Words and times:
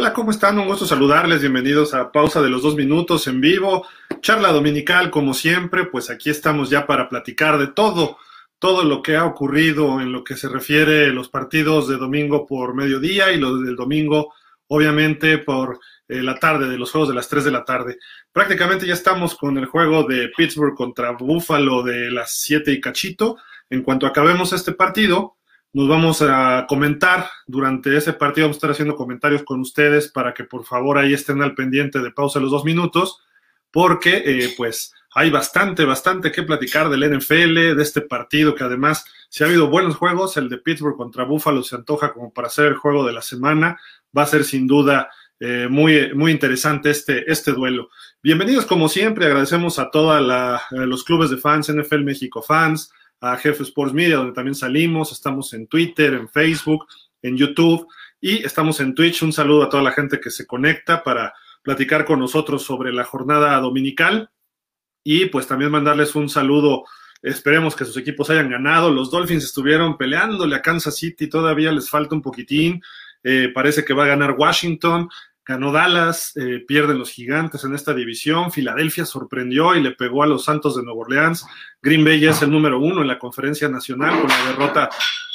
Hola, 0.00 0.14
¿cómo 0.14 0.30
están? 0.30 0.58
Un 0.58 0.66
gusto 0.66 0.86
saludarles. 0.86 1.42
Bienvenidos 1.42 1.92
a 1.92 2.10
Pausa 2.10 2.40
de 2.40 2.48
los 2.48 2.62
Dos 2.62 2.74
Minutos 2.74 3.26
en 3.26 3.38
vivo. 3.38 3.86
Charla 4.22 4.50
dominical, 4.50 5.10
como 5.10 5.34
siempre, 5.34 5.84
pues 5.84 6.08
aquí 6.08 6.30
estamos 6.30 6.70
ya 6.70 6.86
para 6.86 7.10
platicar 7.10 7.58
de 7.58 7.66
todo, 7.66 8.16
todo 8.58 8.82
lo 8.82 9.02
que 9.02 9.16
ha 9.16 9.26
ocurrido 9.26 10.00
en 10.00 10.10
lo 10.10 10.24
que 10.24 10.38
se 10.38 10.48
refiere 10.48 11.04
a 11.04 11.08
los 11.12 11.28
partidos 11.28 11.86
de 11.86 11.98
domingo 11.98 12.46
por 12.46 12.74
mediodía 12.74 13.30
y 13.30 13.38
los 13.38 13.62
del 13.62 13.76
domingo, 13.76 14.32
obviamente, 14.68 15.36
por 15.36 15.78
eh, 16.08 16.22
la 16.22 16.38
tarde, 16.38 16.70
de 16.70 16.78
los 16.78 16.90
juegos 16.90 17.10
de 17.10 17.16
las 17.16 17.28
3 17.28 17.44
de 17.44 17.50
la 17.50 17.66
tarde. 17.66 17.98
Prácticamente 18.32 18.86
ya 18.86 18.94
estamos 18.94 19.36
con 19.36 19.58
el 19.58 19.66
juego 19.66 20.04
de 20.04 20.30
Pittsburgh 20.34 20.74
contra 20.74 21.10
Buffalo 21.10 21.82
de 21.82 22.10
las 22.10 22.38
7 22.40 22.72
y 22.72 22.80
cachito. 22.80 23.36
En 23.68 23.82
cuanto 23.82 24.06
acabemos 24.06 24.54
este 24.54 24.72
partido, 24.72 25.36
nos 25.72 25.88
vamos 25.88 26.20
a 26.22 26.66
comentar 26.68 27.30
durante 27.46 27.96
ese 27.96 28.12
partido, 28.12 28.46
vamos 28.46 28.56
a 28.56 28.58
estar 28.58 28.70
haciendo 28.72 28.96
comentarios 28.96 29.44
con 29.44 29.60
ustedes 29.60 30.08
para 30.08 30.34
que 30.34 30.44
por 30.44 30.64
favor 30.64 30.98
ahí 30.98 31.12
estén 31.12 31.42
al 31.42 31.54
pendiente 31.54 32.00
de 32.00 32.10
pausa 32.10 32.40
los 32.40 32.50
dos 32.50 32.64
minutos, 32.64 33.20
porque 33.70 34.22
eh, 34.24 34.54
pues 34.56 34.92
hay 35.14 35.30
bastante, 35.30 35.84
bastante 35.84 36.32
que 36.32 36.42
platicar 36.42 36.88
del 36.88 37.18
NFL, 37.18 37.76
de 37.76 37.82
este 37.82 38.00
partido 38.00 38.54
que 38.54 38.64
además, 38.64 39.04
si 39.28 39.44
ha 39.44 39.46
habido 39.46 39.68
buenos 39.68 39.96
juegos, 39.96 40.36
el 40.36 40.48
de 40.48 40.58
Pittsburgh 40.58 40.96
contra 40.96 41.24
Buffalo 41.24 41.62
se 41.62 41.76
antoja 41.76 42.12
como 42.12 42.32
para 42.32 42.48
ser 42.48 42.66
el 42.66 42.76
juego 42.76 43.06
de 43.06 43.12
la 43.12 43.22
semana, 43.22 43.78
va 44.16 44.22
a 44.22 44.26
ser 44.26 44.44
sin 44.44 44.66
duda 44.66 45.10
eh, 45.38 45.68
muy, 45.70 46.12
muy 46.14 46.32
interesante 46.32 46.90
este, 46.90 47.30
este 47.30 47.52
duelo. 47.52 47.90
Bienvenidos 48.22 48.66
como 48.66 48.88
siempre, 48.88 49.26
agradecemos 49.26 49.78
a 49.78 49.90
todos 49.90 50.20
los 50.70 51.04
clubes 51.04 51.30
de 51.30 51.38
fans, 51.38 51.72
NFL 51.72 52.02
México 52.02 52.42
Fans, 52.42 52.92
a 53.20 53.36
Jefe 53.36 53.62
Sports 53.62 53.92
Media, 53.92 54.16
donde 54.16 54.32
también 54.32 54.54
salimos. 54.54 55.12
Estamos 55.12 55.52
en 55.52 55.66
Twitter, 55.66 56.14
en 56.14 56.28
Facebook, 56.28 56.86
en 57.22 57.36
YouTube 57.36 57.86
y 58.20 58.44
estamos 58.44 58.80
en 58.80 58.94
Twitch. 58.94 59.22
Un 59.22 59.32
saludo 59.32 59.64
a 59.64 59.68
toda 59.68 59.82
la 59.82 59.92
gente 59.92 60.20
que 60.20 60.30
se 60.30 60.46
conecta 60.46 61.02
para 61.02 61.34
platicar 61.62 62.04
con 62.04 62.18
nosotros 62.18 62.62
sobre 62.62 62.92
la 62.92 63.04
jornada 63.04 63.58
dominical 63.60 64.30
y 65.04 65.26
pues 65.26 65.46
también 65.46 65.70
mandarles 65.70 66.14
un 66.14 66.28
saludo. 66.28 66.84
Esperemos 67.22 67.76
que 67.76 67.84
sus 67.84 67.96
equipos 67.96 68.30
hayan 68.30 68.50
ganado. 68.50 68.90
Los 68.90 69.10
Dolphins 69.10 69.44
estuvieron 69.44 69.98
peleándole 69.98 70.56
a 70.56 70.62
Kansas 70.62 70.96
City, 70.96 71.28
todavía 71.28 71.72
les 71.72 71.90
falta 71.90 72.14
un 72.14 72.22
poquitín. 72.22 72.82
Eh, 73.22 73.50
parece 73.54 73.84
que 73.84 73.92
va 73.92 74.04
a 74.04 74.08
ganar 74.08 74.34
Washington. 74.38 75.08
Ganó 75.44 75.72
Dallas, 75.72 76.36
eh, 76.36 76.64
pierden 76.66 76.98
los 76.98 77.10
gigantes 77.10 77.64
en 77.64 77.74
esta 77.74 77.94
división. 77.94 78.52
Filadelfia 78.52 79.04
sorprendió 79.04 79.74
y 79.74 79.82
le 79.82 79.92
pegó 79.92 80.22
a 80.22 80.26
los 80.26 80.44
Santos 80.44 80.76
de 80.76 80.82
Nueva 80.82 81.00
Orleans. 81.00 81.46
Green 81.82 82.04
Bay 82.04 82.20
ya 82.20 82.30
es 82.30 82.42
el 82.42 82.50
número 82.50 82.78
uno 82.78 83.00
en 83.00 83.08
la 83.08 83.18
conferencia 83.18 83.68
nacional 83.68 84.20
con 84.20 84.28
la 84.28 84.44
derrota 84.46 84.90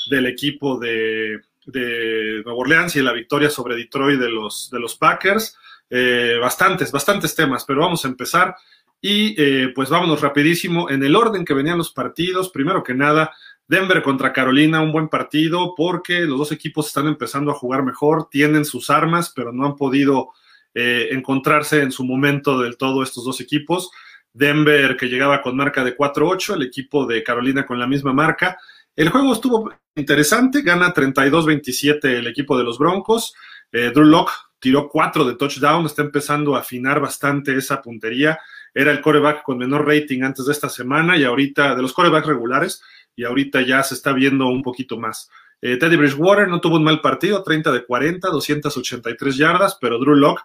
del 0.10 0.28
equipo 0.28 0.80
de, 0.80 1.42
Nueva 1.66 2.54
Orleans 2.54 2.96
y 2.96 3.02
la 3.02 3.12
victoria 3.12 3.50
sobre 3.50 3.76
Detroit 3.76 4.20
de 4.20 4.30
los, 4.30 4.70
de 4.72 4.80
los 4.80 4.96
Packers. 4.96 5.58
Eh, 5.90 6.38
bastantes, 6.40 6.92
bastantes 6.92 7.36
temas, 7.36 7.66
pero 7.66 7.82
vamos 7.82 8.06
a 8.06 8.08
empezar. 8.08 8.56
Y 9.02 9.36
eh, 9.38 9.72
pues 9.76 9.90
vámonos 9.90 10.22
rapidísimo 10.22 10.90
en 10.90 11.04
el 11.04 11.16
orden 11.16 11.46
que 11.46 11.54
venían 11.54 11.78
los 11.78 11.92
partidos. 11.92 12.50
Primero 12.50 12.84
que 12.84 12.94
nada, 12.94 13.32
Denver 13.68 14.04
contra 14.04 14.32
Carolina, 14.32 14.82
un 14.82 14.92
buen 14.92 15.10
partido 15.10 15.74
porque 15.76 16.22
los 16.22 16.38
dos 16.38 16.52
equipos 16.52 16.88
están 16.88 17.08
empezando 17.08 17.52
a 17.52 17.56
jugar 17.56 17.84
mejor, 17.84 18.30
tienen 18.30 18.66
sus 18.66 18.90
armas, 18.90 19.32
pero 19.36 19.52
no 19.52 19.66
han 19.66 19.76
podido 19.76 20.30
eh, 20.74 21.10
encontrarse 21.12 21.82
en 21.82 21.92
su 21.92 22.04
momento 22.04 22.60
del 22.60 22.78
todo 22.78 23.02
estos 23.02 23.26
dos 23.26 23.42
equipos. 23.42 23.90
Denver 24.34 24.98
que 24.98 25.08
llegaba 25.08 25.42
con 25.42 25.56
marca 25.56 25.84
de 25.84 25.96
4-8, 25.96 26.56
el 26.56 26.64
equipo 26.64 27.06
de 27.06 27.24
Carolina 27.24 27.66
con 27.66 27.80
la 27.80 27.88
misma 27.88 28.14
marca. 28.14 28.58
El 28.96 29.10
juego 29.10 29.34
estuvo 29.34 29.74
interesante, 29.96 30.62
gana 30.62 30.94
32-27 30.94 32.04
el 32.06 32.28
equipo 32.28 32.58
de 32.58 32.66
los 32.66 32.78
Broncos. 32.78 33.34
Eh, 33.72 33.92
Drew 33.94 34.06
Locke 34.06 34.34
tiró 34.60 34.90
4 34.90 35.26
de 35.26 35.36
touchdown, 35.36 35.86
está 35.86 36.02
empezando 36.02 36.56
a 36.56 36.60
afinar 36.60 37.00
bastante 37.00 37.56
esa 37.56 37.82
puntería. 37.82 38.40
Era 38.74 38.92
el 38.92 39.00
coreback 39.00 39.44
con 39.44 39.58
menor 39.58 39.88
rating 39.88 40.24
antes 40.24 40.46
de 40.46 40.52
esta 40.52 40.70
semana 40.70 41.16
y 41.18 41.24
ahorita, 41.24 41.76
de 41.76 41.82
los 41.82 41.94
corebacks 41.94 42.28
regulares, 42.28 42.82
y 43.16 43.24
ahorita 43.24 43.62
ya 43.62 43.84
se 43.84 43.96
está 43.96 44.14
viendo 44.14 44.48
un 44.48 44.62
poquito 44.62 44.98
más. 44.98 45.30
Eh, 45.62 45.78
Teddy 45.78 45.96
Bridgewater 45.96 46.48
no 46.48 46.60
tuvo 46.60 46.76
un 46.76 46.84
mal 46.84 47.02
partido, 47.02 47.42
30 47.44 47.72
de 47.72 47.86
40, 47.86 48.30
283 48.30 49.38
yardas, 49.38 49.78
pero 49.80 50.00
Drew 50.00 50.16
Locke, 50.16 50.44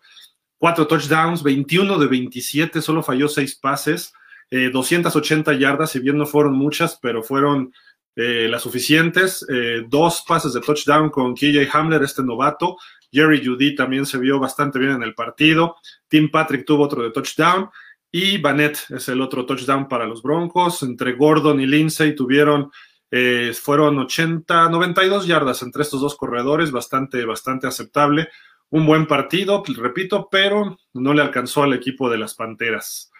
4 0.58 0.86
touchdowns, 0.86 1.42
21 1.42 1.98
de 1.98 2.06
27, 2.06 2.80
solo 2.80 3.02
falló 3.02 3.28
6 3.28 3.56
pases, 3.56 4.12
280 4.50 5.52
eh, 5.52 5.58
yardas, 5.58 5.90
si 5.90 6.00
bien 6.00 6.18
no 6.18 6.26
fueron 6.26 6.54
muchas, 6.54 6.98
pero 7.00 7.22
fueron 7.22 7.72
eh, 8.16 8.48
las 8.50 8.62
suficientes. 8.62 9.46
dos 9.88 10.24
pases 10.26 10.52
de 10.52 10.60
touchdown 10.60 11.10
con 11.10 11.34
KJ 11.34 11.68
Hamler, 11.72 12.02
este 12.02 12.22
novato. 12.22 12.76
Jerry 13.12 13.44
Judy 13.44 13.74
también 13.74 14.06
se 14.06 14.18
vio 14.18 14.38
bastante 14.38 14.78
bien 14.78 14.92
en 14.92 15.02
el 15.02 15.14
partido. 15.14 15.76
Tim 16.08 16.30
Patrick 16.30 16.64
tuvo 16.64 16.84
otro 16.84 17.02
de 17.02 17.10
touchdown. 17.10 17.70
Y 18.12 18.38
Banet 18.38 18.78
es 18.90 19.08
el 19.08 19.20
otro 19.20 19.46
touchdown 19.46 19.86
para 19.88 20.06
los 20.06 20.22
Broncos. 20.22 20.82
Entre 20.82 21.12
Gordon 21.12 21.60
y 21.60 21.66
Lindsay 21.66 22.14
tuvieron, 22.14 22.70
eh, 23.10 23.52
fueron 23.54 23.98
80, 23.98 24.68
92 24.68 25.26
yardas 25.26 25.62
entre 25.62 25.82
estos 25.82 26.00
dos 26.00 26.16
corredores, 26.16 26.72
bastante, 26.72 27.24
bastante 27.24 27.68
aceptable. 27.68 28.28
Un 28.70 28.86
buen 28.86 29.06
partido, 29.06 29.62
repito, 29.76 30.28
pero 30.30 30.78
no 30.92 31.14
le 31.14 31.22
alcanzó 31.22 31.62
al 31.62 31.72
equipo 31.72 32.10
de 32.10 32.18
las 32.18 32.34
Panteras. 32.34 33.10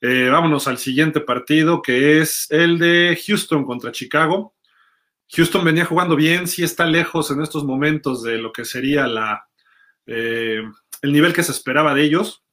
Eh, 0.00 0.28
vámonos 0.30 0.68
al 0.68 0.78
siguiente 0.78 1.20
partido, 1.20 1.82
que 1.82 2.20
es 2.20 2.46
el 2.50 2.78
de 2.78 3.18
Houston 3.26 3.64
contra 3.64 3.92
Chicago. 3.92 4.54
Houston 5.30 5.64
venía 5.64 5.84
jugando 5.84 6.16
bien, 6.16 6.46
sí 6.46 6.62
está 6.62 6.86
lejos 6.86 7.30
en 7.30 7.42
estos 7.42 7.64
momentos 7.64 8.22
de 8.22 8.38
lo 8.38 8.52
que 8.52 8.64
sería 8.64 9.06
la, 9.06 9.46
eh, 10.06 10.62
el 11.02 11.12
nivel 11.12 11.32
que 11.32 11.42
se 11.42 11.52
esperaba 11.52 11.94
de 11.94 12.02
ellos 12.02 12.44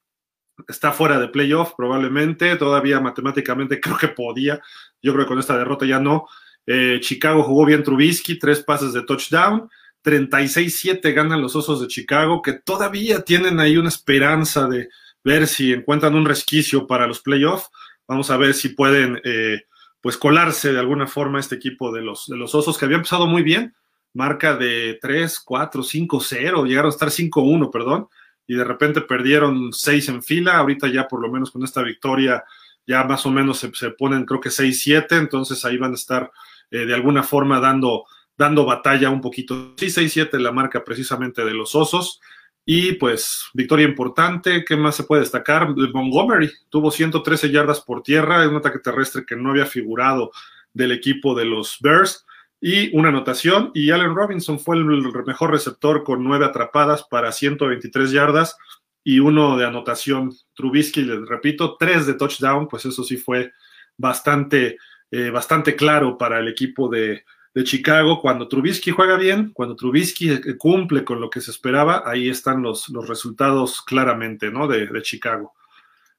está 0.68 0.92
fuera 0.92 1.20
de 1.20 1.28
playoff 1.28 1.74
probablemente, 1.76 2.56
todavía 2.56 3.00
matemáticamente 3.00 3.80
creo 3.82 3.98
que 3.98 4.10
podía, 4.10 4.62
yo 5.02 5.14
creo 5.14 5.26
que 5.26 5.30
con 5.30 5.40
esta 5.40 5.58
derrota 5.58 5.86
ya 5.86 6.00
no. 6.00 6.28
Eh, 6.68 7.00
Chicago 7.02 7.44
jugó 7.44 7.66
bien 7.66 7.84
Trubisky, 7.84 8.40
tres 8.40 8.62
pases 8.64 8.94
de 8.94 9.04
touchdown, 9.04 9.70
36-7 10.04 11.14
ganan 11.14 11.42
los 11.42 11.56
Osos 11.56 11.82
de 11.82 11.88
Chicago, 11.88 12.42
que 12.42 12.54
todavía 12.54 13.22
tienen 13.22 13.60
ahí 13.60 13.78
una 13.78 13.90
esperanza 13.90 14.68
de 14.68 14.90
ver 15.24 15.48
si 15.48 15.74
encuentran 15.74 16.16
un 16.16 16.26
resquicio 16.26 16.86
para 16.86 17.08
los 17.08 17.22
playoffs. 17.22 17.70
Vamos 18.08 18.30
a 18.30 18.38
ver 18.38 18.54
si 18.54 18.70
pueden 18.70 19.20
eh, 19.24 19.64
pues 20.00 20.18
colarse 20.18 20.72
de 20.72 20.80
alguna 20.80 21.08
forma 21.08 21.40
este 21.40 21.56
equipo 21.56 21.92
de 21.92 22.02
los, 22.02 22.28
de 22.28 22.38
los 22.38 22.54
Osos, 22.54 22.78
que 22.78 22.86
había 22.86 22.98
empezado 22.98 23.26
muy 23.26 23.42
bien, 23.42 23.76
marca 24.14 24.56
de 24.56 25.00
3, 25.02 25.40
4, 25.40 25.82
5, 25.82 26.20
0, 26.20 26.66
llegaron 26.66 26.92
a 26.92 26.94
estar 26.94 27.10
5-1, 27.10 27.72
perdón, 27.72 28.08
y 28.48 28.56
de 28.56 28.64
repente 28.64 29.02
perdieron 29.02 29.74
seis 29.74 30.10
en 30.10 30.22
fila, 30.22 30.58
ahorita 30.58 30.88
ya 30.88 31.08
por 31.08 31.22
lo 31.22 31.32
menos 31.32 31.52
con 31.52 31.64
esta 31.64 31.82
victoria 31.82 32.44
ya 32.88 33.04
más 33.04 33.26
o 33.26 33.32
menos 33.32 33.60
se, 33.60 33.90
ponen 33.92 34.26
creo 34.26 34.40
que 34.40 34.50
6-7, 34.50 35.18
entonces 35.18 35.64
ahí 35.66 35.78
van 35.78 35.92
a 35.92 35.96
estar 35.96 36.32
eh, 36.72 36.86
de 36.86 36.94
alguna 36.94 37.24
forma 37.24 37.60
dando, 37.60 38.06
dando 38.38 38.66
batalla 38.66 39.10
un 39.10 39.22
poquito. 39.22 39.74
Sí, 39.78 39.88
6-7 39.88 40.38
la 40.40 40.52
marca 40.52 40.84
precisamente 40.84 41.44
de 41.44 41.54
los 41.54 41.76
Osos. 41.76 42.22
Y 42.68 42.94
pues 42.94 43.46
victoria 43.54 43.88
importante, 43.88 44.66
¿qué 44.66 44.76
más 44.76 44.96
se 44.96 45.04
puede 45.04 45.22
destacar? 45.22 45.76
Montgomery 45.76 46.52
tuvo 46.70 46.90
113 46.90 47.52
yardas 47.52 47.82
por 47.82 48.02
tierra, 48.02 48.48
un 48.48 48.56
ataque 48.56 48.80
terrestre 48.80 49.24
que 49.26 49.36
no 49.36 49.52
había 49.52 49.68
figurado 49.68 50.32
del 50.74 50.92
equipo 50.92 51.36
de 51.36 51.46
los 51.46 51.78
Bears 51.80 52.26
y 52.68 52.90
una 52.98 53.10
anotación. 53.10 53.70
Y 53.76 53.92
Allen 53.92 54.16
Robinson 54.16 54.60
fue 54.60 54.76
el 54.76 54.86
mejor 54.86 55.52
receptor 55.52 56.04
con 56.04 56.24
nueve 56.24 56.46
atrapadas 56.46 57.04
para 57.04 57.32
123 57.32 58.10
yardas 58.10 58.58
y 59.04 59.20
uno 59.20 59.56
de 59.56 59.68
anotación. 59.68 60.34
Trubisky, 60.56 61.04
les 61.04 61.28
repito, 61.28 61.78
tres 61.78 62.08
de 62.08 62.16
touchdown, 62.16 62.68
pues 62.68 62.86
eso 62.86 63.04
sí 63.04 63.18
fue 63.18 63.52
bastante, 63.98 64.80
eh, 65.12 65.30
bastante 65.30 65.76
claro 65.76 66.18
para 66.18 66.40
el 66.40 66.48
equipo 66.48 66.90
de, 66.90 67.24
Chicago. 67.64 68.20
Cuando 68.20 68.48
Trubisky 68.48 68.90
juega 68.90 69.16
bien, 69.16 69.52
cuando 69.54 69.76
Trubisky 69.76 70.32
eh, 70.32 70.58
cumple 70.58 71.06
con 71.06 71.22
lo 71.22 71.30
que 71.30 71.42
se 71.42 71.52
esperaba, 71.52 72.02
ahí 72.04 72.30
están 72.30 72.64
los, 72.64 72.90
los 72.90 73.08
resultados 73.08 73.82
claramente, 73.84 74.50
¿no? 74.52 74.68
De, 74.68 74.90
Chicago. 75.04 75.54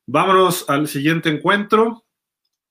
Vámonos 0.06 0.64
al 0.70 0.86
siguiente 0.86 1.28
encuentro. 1.28 2.04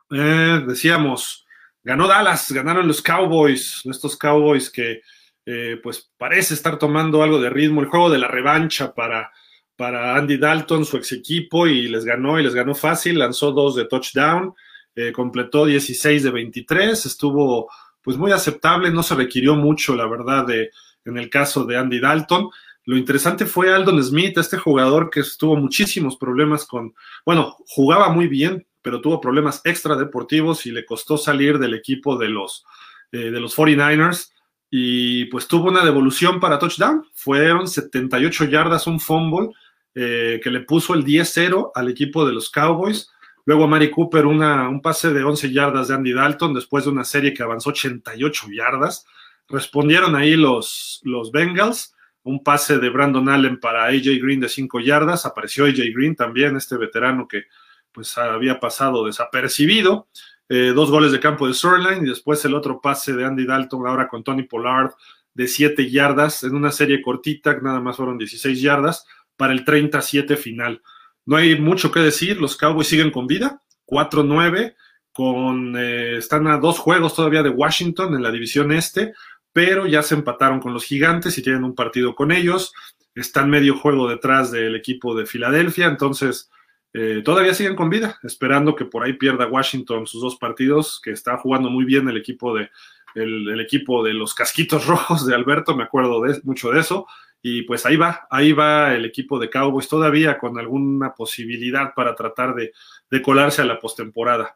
Eh, 0.09 0.63
decíamos, 0.65 1.44
ganó 1.85 2.07
Dallas, 2.07 2.51
ganaron 2.51 2.87
los 2.87 3.01
Cowboys, 3.01 3.81
estos 3.85 4.17
Cowboys 4.17 4.69
que 4.71 5.01
eh, 5.45 5.79
pues 5.81 6.11
parece 6.17 6.55
estar 6.55 6.79
tomando 6.79 7.21
algo 7.21 7.39
de 7.39 7.51
ritmo, 7.51 7.79
el 7.79 7.87
juego 7.87 8.09
de 8.09 8.17
la 8.17 8.27
revancha 8.27 8.93
para, 8.93 9.31
para 9.75 10.15
Andy 10.17 10.37
Dalton, 10.37 10.83
su 10.83 10.97
ex 10.97 11.11
equipo, 11.11 11.67
y 11.67 11.87
les 11.87 12.03
ganó, 12.03 12.39
y 12.39 12.43
les 12.43 12.55
ganó 12.55 12.73
fácil, 12.73 13.19
lanzó 13.19 13.51
dos 13.51 13.75
de 13.75 13.85
touchdown, 13.85 14.55
eh, 14.95 15.11
completó 15.11 15.65
16 15.65 16.23
de 16.23 16.31
23, 16.31 17.05
estuvo 17.05 17.69
pues 18.01 18.17
muy 18.17 18.31
aceptable, 18.31 18.89
no 18.89 19.03
se 19.03 19.13
requirió 19.13 19.55
mucho, 19.55 19.95
la 19.95 20.07
verdad, 20.07 20.47
de, 20.47 20.71
en 21.05 21.17
el 21.17 21.29
caso 21.29 21.65
de 21.65 21.77
Andy 21.77 21.99
Dalton. 21.99 22.49
Lo 22.85 22.97
interesante 22.97 23.45
fue 23.45 23.73
Aldon 23.73 24.03
Smith, 24.03 24.37
este 24.37 24.57
jugador 24.57 25.11
que 25.11 25.21
tuvo 25.37 25.55
muchísimos 25.55 26.17
problemas 26.17 26.65
con, 26.65 26.95
bueno, 27.25 27.55
jugaba 27.67 28.09
muy 28.09 28.27
bien, 28.27 28.65
pero 28.85 29.01
tuvo 29.01 29.19
problemas 29.19 29.61
extra 29.63 29.95
deportivos 29.95 30.67
y 30.67 30.71
le 30.71 30.85
costó 30.85 31.17
salir 31.17 31.57
del 31.57 31.73
equipo 31.73 32.19
de 32.19 32.29
los, 32.29 32.63
eh, 33.11 33.31
de 33.31 33.39
los 33.39 33.57
49ers. 33.57 34.31
y 34.69 35.25
pues 35.25 35.47
tuvo 35.47 35.69
una 35.69 35.83
devolución 35.83 36.39
para 36.39 36.59
touchdown. 36.59 37.03
Fueron 37.15 37.67
78 37.67 38.45
yardas, 38.45 38.85
un 38.85 38.99
fumble 38.99 39.49
eh, 39.95 40.39
que 40.43 40.51
le 40.51 40.59
puso 40.59 40.93
el 40.93 41.03
10-0 41.03 41.71
al 41.73 41.89
equipo 41.89 42.27
de 42.27 42.33
los 42.33 42.51
Cowboys. 42.51 43.09
Luego 43.45 43.67
Mari 43.67 43.89
Cooper 43.89 44.27
una, 44.27 44.69
un 44.69 44.83
pase 44.83 45.11
de 45.11 45.23
11 45.23 45.51
yardas 45.51 45.87
de 45.87 45.95
Andy 45.95 46.13
Dalton 46.13 46.53
después 46.53 46.83
de 46.83 46.91
una 46.91 47.05
serie 47.05 47.33
que 47.33 47.41
avanzó 47.41 47.71
88 47.71 48.47
yardas. 48.55 49.07
Respondieron 49.49 50.15
ahí 50.15 50.35
los, 50.35 51.01
los 51.05 51.31
Bengals. 51.31 51.95
Un 52.21 52.43
pase 52.43 52.77
de 52.77 52.89
Brandon 52.89 53.29
Allen 53.29 53.59
para 53.59 53.85
AJ 53.85 54.19
Green 54.21 54.41
de 54.41 54.49
5 54.49 54.79
yardas. 54.81 55.25
Apareció 55.25 55.65
AJ 55.65 55.91
Green 55.91 56.15
también, 56.15 56.55
este 56.55 56.77
veterano 56.77 57.27
que 57.27 57.45
pues 57.95 58.17
había 58.17 58.59
pasado 58.59 59.05
desapercibido. 59.05 60.07
Eh, 60.49 60.73
dos 60.75 60.91
goles 60.91 61.11
de 61.11 61.19
campo 61.19 61.47
de 61.47 61.55
Surline 61.55 62.05
y 62.05 62.09
después 62.09 62.43
el 62.45 62.53
otro 62.53 62.79
pase 62.79 63.13
de 63.13 63.25
Andy 63.25 63.45
Dalton 63.45 63.87
ahora 63.87 64.07
con 64.07 64.23
Tony 64.23 64.43
Pollard 64.43 64.91
de 65.33 65.47
7 65.47 65.89
yardas 65.89 66.43
en 66.43 66.55
una 66.55 66.71
serie 66.71 67.01
cortita, 67.01 67.59
nada 67.61 67.79
más 67.79 67.97
fueron 67.97 68.17
16 68.17 68.61
yardas 68.61 69.05
para 69.35 69.53
el 69.53 69.65
37 69.65 70.37
final. 70.37 70.81
No 71.25 71.37
hay 71.37 71.59
mucho 71.59 71.91
que 71.91 71.99
decir, 71.99 72.39
los 72.39 72.57
Cowboys 72.57 72.87
siguen 72.87 73.09
con 73.09 73.25
vida, 73.25 73.61
4-9, 73.87 74.75
con, 75.11 75.75
eh, 75.77 76.17
están 76.17 76.47
a 76.47 76.57
dos 76.57 76.77
juegos 76.77 77.15
todavía 77.15 77.41
de 77.41 77.49
Washington 77.49 78.13
en 78.13 78.21
la 78.21 78.31
división 78.31 78.71
este, 78.71 79.13
pero 79.51 79.87
ya 79.87 80.03
se 80.03 80.15
empataron 80.15 80.59
con 80.59 80.73
los 80.73 80.83
gigantes 80.83 81.37
y 81.37 81.41
tienen 81.41 81.63
un 81.63 81.75
partido 81.75 82.13
con 82.13 82.31
ellos, 82.31 82.73
están 83.15 83.49
medio 83.49 83.77
juego 83.77 84.07
detrás 84.07 84.51
del 84.51 84.75
equipo 84.75 85.15
de 85.15 85.25
Filadelfia, 85.25 85.87
entonces 85.87 86.49
eh, 86.97 87.23
todavía 87.25 87.53
siguen 87.53 87.75
con 87.75 87.89
vida, 87.89 88.17
esperando 88.23 88.73
que 88.73 88.85
por 88.85 89.03
ahí 89.03 89.11
pierda 89.11 89.47
Washington 89.47 90.07
sus 90.07 90.21
dos 90.21 90.37
partidos, 90.37 91.01
que 91.03 91.11
está 91.11 91.35
jugando 91.37 91.69
muy 91.69 91.83
bien 91.83 92.07
el 92.07 92.15
equipo 92.15 92.55
de, 92.55 92.69
el, 93.15 93.59
equipo 93.59 94.01
de 94.01 94.13
los 94.13 94.33
casquitos 94.33 94.85
rojos 94.87 95.27
de 95.27 95.35
Alberto, 95.35 95.75
me 95.75 95.83
acuerdo 95.83 96.21
de, 96.21 96.39
mucho 96.45 96.71
de 96.71 96.79
eso, 96.79 97.05
y 97.41 97.63
pues 97.63 97.85
ahí 97.85 97.97
va, 97.97 98.25
ahí 98.29 98.53
va 98.53 98.93
el 98.93 99.03
equipo 99.03 99.37
de 99.39 99.49
Cowboys 99.49 99.89
todavía 99.89 100.37
con 100.37 100.57
alguna 100.57 101.13
posibilidad 101.13 101.93
para 101.93 102.15
tratar 102.15 102.55
de, 102.55 102.71
de 103.11 103.21
colarse 103.21 103.61
a 103.61 103.65
la 103.65 103.77
postemporada. 103.77 104.55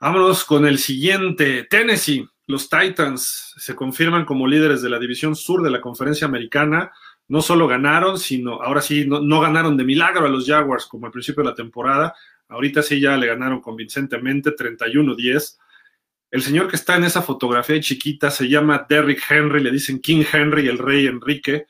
Vámonos 0.00 0.44
con 0.44 0.66
el 0.66 0.78
siguiente, 0.78 1.68
Tennessee. 1.70 2.28
Los 2.48 2.68
Titans 2.68 3.54
se 3.58 3.76
confirman 3.76 4.24
como 4.24 4.48
líderes 4.48 4.82
de 4.82 4.90
la 4.90 4.98
división 4.98 5.36
sur 5.36 5.62
de 5.62 5.70
la 5.70 5.80
conferencia 5.80 6.26
americana 6.26 6.90
no 7.28 7.42
solo 7.42 7.68
ganaron, 7.68 8.18
sino 8.18 8.62
ahora 8.62 8.80
sí, 8.80 9.04
no, 9.06 9.40
ganaron 9.40 9.76
de 9.76 9.84
milagro 9.84 10.24
a 10.26 10.30
los 10.30 10.46
Jaguars 10.46 10.86
como 10.86 11.06
al 11.06 11.12
principio 11.12 11.42
de 11.42 11.50
la 11.50 11.54
temporada, 11.54 12.14
ahorita 12.48 12.82
sí 12.82 13.00
ya 13.00 13.16
le 13.16 13.26
ganaron 13.26 13.60
convincentemente 13.60 14.56
31-10. 14.56 15.58
El 16.30 16.42
señor 16.42 16.68
que 16.68 16.76
está 16.76 16.96
en 16.96 17.04
esa 17.04 17.22
fotografía 17.22 17.80
chiquita 17.80 18.30
se 18.30 18.48
llama 18.48 18.86
Derrick 18.88 19.22
Henry, 19.30 19.62
le 19.62 19.70
dicen 19.70 20.00
King 20.00 20.24
Henry, 20.30 20.68
el 20.68 20.78
rey 20.78 21.06
Enrique. 21.06 21.66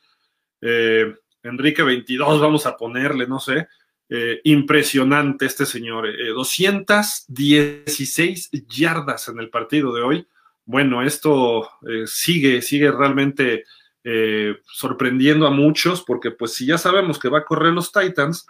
Eh, 0.60 1.14
Enrique 1.42 1.82
22, 1.82 2.40
vamos 2.40 2.66
a 2.66 2.76
ponerle, 2.76 3.26
no 3.26 3.40
sé. 3.40 3.68
Eh, 4.08 4.40
impresionante 4.44 5.46
este 5.46 5.66
señor. 5.66 6.08
216 6.34 8.48
eh, 8.52 8.62
yardas 8.68 9.28
en 9.28 9.38
el 9.38 9.50
partido 9.50 9.94
de 9.94 10.02
hoy. 10.02 10.26
Bueno, 10.64 11.02
esto 11.02 11.68
sigue, 12.04 12.60
sigue 12.60 12.90
realmente 12.90 13.64
eh, 14.04 14.56
sorprendiendo 14.64 15.46
a 15.46 15.50
muchos, 15.50 16.02
porque 16.02 16.30
pues 16.30 16.54
si 16.54 16.66
ya 16.66 16.78
sabemos 16.78 17.18
que 17.18 17.28
va 17.28 17.38
a 17.38 17.44
correr 17.44 17.72
los 17.72 17.92
Titans, 17.92 18.46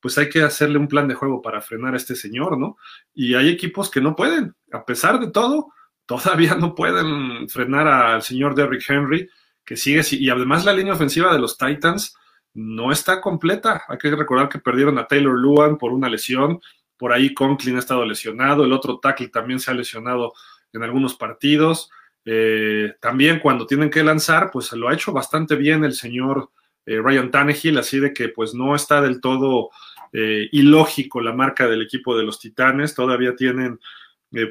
pues 0.00 0.18
hay 0.18 0.28
que 0.28 0.42
hacerle 0.42 0.78
un 0.78 0.88
plan 0.88 1.06
de 1.06 1.14
juego 1.14 1.40
para 1.40 1.60
frenar 1.60 1.94
a 1.94 1.96
este 1.96 2.16
señor, 2.16 2.58
¿no? 2.58 2.76
Y 3.14 3.34
hay 3.34 3.48
equipos 3.48 3.90
que 3.90 4.00
no 4.00 4.16
pueden, 4.16 4.54
a 4.72 4.84
pesar 4.84 5.20
de 5.20 5.30
todo, 5.30 5.72
todavía 6.06 6.54
no 6.56 6.74
pueden 6.74 7.48
frenar 7.48 7.86
al 7.86 8.22
señor 8.22 8.54
Derrick 8.54 8.88
Henry, 8.88 9.28
que 9.64 9.76
sigue, 9.76 10.02
y 10.10 10.28
además 10.28 10.64
la 10.64 10.72
línea 10.72 10.94
ofensiva 10.94 11.32
de 11.32 11.38
los 11.38 11.56
Titans 11.56 12.16
no 12.54 12.90
está 12.90 13.20
completa. 13.20 13.84
Hay 13.88 13.98
que 13.98 14.10
recordar 14.10 14.48
que 14.48 14.58
perdieron 14.58 14.98
a 14.98 15.06
Taylor 15.06 15.38
Luan 15.38 15.78
por 15.78 15.92
una 15.92 16.08
lesión, 16.08 16.60
por 16.96 17.12
ahí 17.12 17.32
Conklin 17.32 17.76
ha 17.76 17.80
estado 17.80 18.04
lesionado, 18.04 18.64
el 18.64 18.72
otro 18.72 18.98
tackle 18.98 19.28
también 19.28 19.60
se 19.60 19.70
ha 19.70 19.74
lesionado 19.74 20.34
en 20.72 20.82
algunos 20.82 21.14
partidos. 21.14 21.90
Eh, 22.24 22.94
también 23.00 23.40
cuando 23.40 23.66
tienen 23.66 23.90
que 23.90 24.02
lanzar, 24.02 24.50
pues 24.52 24.72
lo 24.72 24.88
ha 24.88 24.94
hecho 24.94 25.12
bastante 25.12 25.56
bien 25.56 25.84
el 25.84 25.94
señor 25.94 26.50
eh, 26.86 27.00
Ryan 27.00 27.30
Tannehill, 27.30 27.78
así 27.78 27.98
de 27.98 28.12
que 28.12 28.28
pues 28.28 28.54
no 28.54 28.74
está 28.74 29.00
del 29.00 29.20
todo 29.20 29.70
eh, 30.12 30.48
ilógico 30.52 31.20
la 31.20 31.32
marca 31.32 31.66
del 31.66 31.82
equipo 31.82 32.16
de 32.16 32.24
los 32.24 32.38
Titanes, 32.38 32.94
todavía 32.94 33.34
tienen 33.34 33.80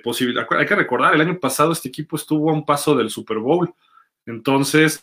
posibilidad. 0.03 0.45
Hay 0.51 0.67
que 0.67 0.75
recordar, 0.75 1.15
el 1.15 1.21
año 1.21 1.39
pasado 1.39 1.71
este 1.71 1.89
equipo 1.89 2.15
estuvo 2.15 2.51
a 2.51 2.53
un 2.53 2.63
paso 2.63 2.95
del 2.95 3.09
Super 3.09 3.39
Bowl, 3.39 3.73
entonces 4.27 5.01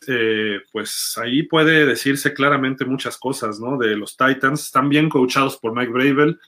pues 0.70 1.18
ahí 1.20 1.42
puede 1.42 1.84
decirse 1.84 2.32
claramente 2.32 2.84
muchas 2.84 3.18
cosas, 3.18 3.58
¿no? 3.58 3.76
De 3.76 3.96
los 3.96 4.16
Titans, 4.16 4.66
están 4.66 4.88
bien 4.88 5.08
coachados 5.08 5.56
por 5.56 5.74
Mike 5.74 5.90
Bravel, 5.90 6.38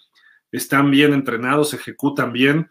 están 0.52 0.92
bien 0.92 1.12
entrenados, 1.12 1.74
ejecutan 1.74 2.32
bien. 2.32 2.70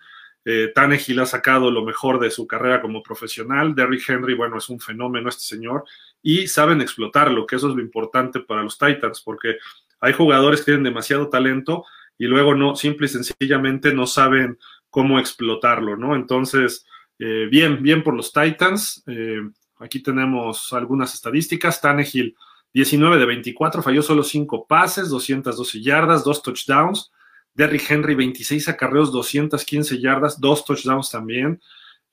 Eh, 0.52 0.74
ha 0.76 1.26
sacado 1.28 1.70
lo 1.70 1.86
mejor 1.86 2.20
de 2.20 2.32
su 2.32 2.48
carrera 2.48 2.82
como 2.82 3.04
profesional. 3.04 3.76
Derrick 3.76 4.10
Henry, 4.10 4.34
bueno, 4.34 4.58
es 4.58 4.68
un 4.70 4.80
fenómeno 4.80 5.30
este 5.30 5.44
señor. 5.44 5.84
Y 6.24 6.48
saben 6.48 6.82
explotarlo, 6.82 7.46
que 7.46 7.58
eso 7.58 7.70
es 7.70 7.76
lo 7.76 7.82
importante 7.82 8.40
para 8.40 8.64
los 8.64 8.80
Titans, 8.80 9.22
porque 9.22 9.58
hay 10.00 10.14
jugadores 10.14 10.62
que 10.62 10.66
tienen 10.66 10.86
demasiado 10.86 11.30
talento 11.30 11.86
y 12.18 12.26
luego 12.26 12.56
no, 12.56 12.76
simple 12.76 13.06
y 13.06 13.10
sencillamente 13.10 13.94
no 13.94 14.08
saben 14.08 14.58
cómo 14.90 15.20
explotarlo, 15.20 15.96
¿no? 15.96 16.16
Entonces, 16.16 16.84
eh, 17.20 17.48
bien, 17.52 17.84
bien 17.84 18.02
por 18.02 18.16
los 18.16 18.34
Titans. 18.34 19.04
Eh, 19.06 19.42
aquí 19.78 20.02
tenemos 20.02 20.74
algunas 20.74 21.14
estadísticas. 21.14 21.80
Tannehill, 21.80 22.36
19 22.74 23.20
de 23.20 23.26
24, 23.26 23.84
falló 23.84 24.02
solo 24.02 24.24
5 24.24 24.66
pases, 24.66 25.10
212 25.10 25.80
yardas, 25.80 26.24
2 26.24 26.42
touchdowns. 26.42 27.12
Derrick 27.60 27.92
Henry, 27.92 28.16
26 28.16 28.70
acarreos, 28.70 29.12
215 29.12 30.00
yardas, 30.00 30.40
dos 30.40 30.64
touchdowns 30.64 31.12
también. 31.12 31.60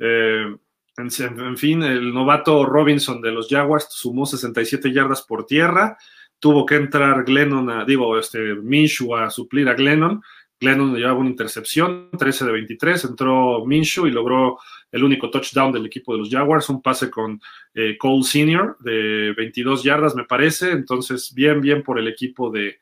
Eh, 0.01 0.57
en, 0.97 1.57
fin, 1.57 1.85
el 1.85 2.13
novato 2.13 2.67
Robinson 2.67 3.21
de 3.21 3.31
los 3.31 3.47
Jaguars 3.49 3.87
sumó 3.89 4.27
67 4.27 4.93
yardas 4.93 5.23
por 5.23 5.47
tierra. 5.47 5.97
Tuvo 6.41 6.67
que 6.67 6.75
entrar 6.75 7.25
Glennon, 7.25 7.71
a, 7.71 7.85
digo, 7.85 8.19
este, 8.19 8.57
Minshew 8.57 9.15
a 9.15 9.31
suplir 9.31 9.69
a 9.69 9.75
Glennon. 9.75 10.21
Glennon 10.59 10.97
llevaba 10.97 11.21
una 11.21 11.31
intercepción, 11.31 12.09
13 12.19 12.47
de 12.47 12.53
23. 12.53 13.05
Entró 13.05 13.65
Minshew 13.65 14.09
y 14.09 14.11
logró 14.11 14.59
el 14.91 15.05
único 15.05 15.31
touchdown 15.31 15.71
del 15.71 15.87
equipo 15.87 16.13
de 16.13 16.19
los 16.19 16.29
Jaguars, 16.29 16.69
un 16.71 16.83
pase 16.83 17.09
con 17.09 17.41
eh, 17.73 17.97
Cole 17.97 18.25
Senior 18.25 18.79
de 18.81 19.33
22 19.37 19.85
yardas, 19.85 20.17
me 20.17 20.25
parece. 20.25 20.73
Entonces, 20.73 21.33
bien, 21.33 21.61
bien 21.61 21.85
por 21.85 22.01
el 22.01 22.09
equipo 22.09 22.51
de, 22.51 22.81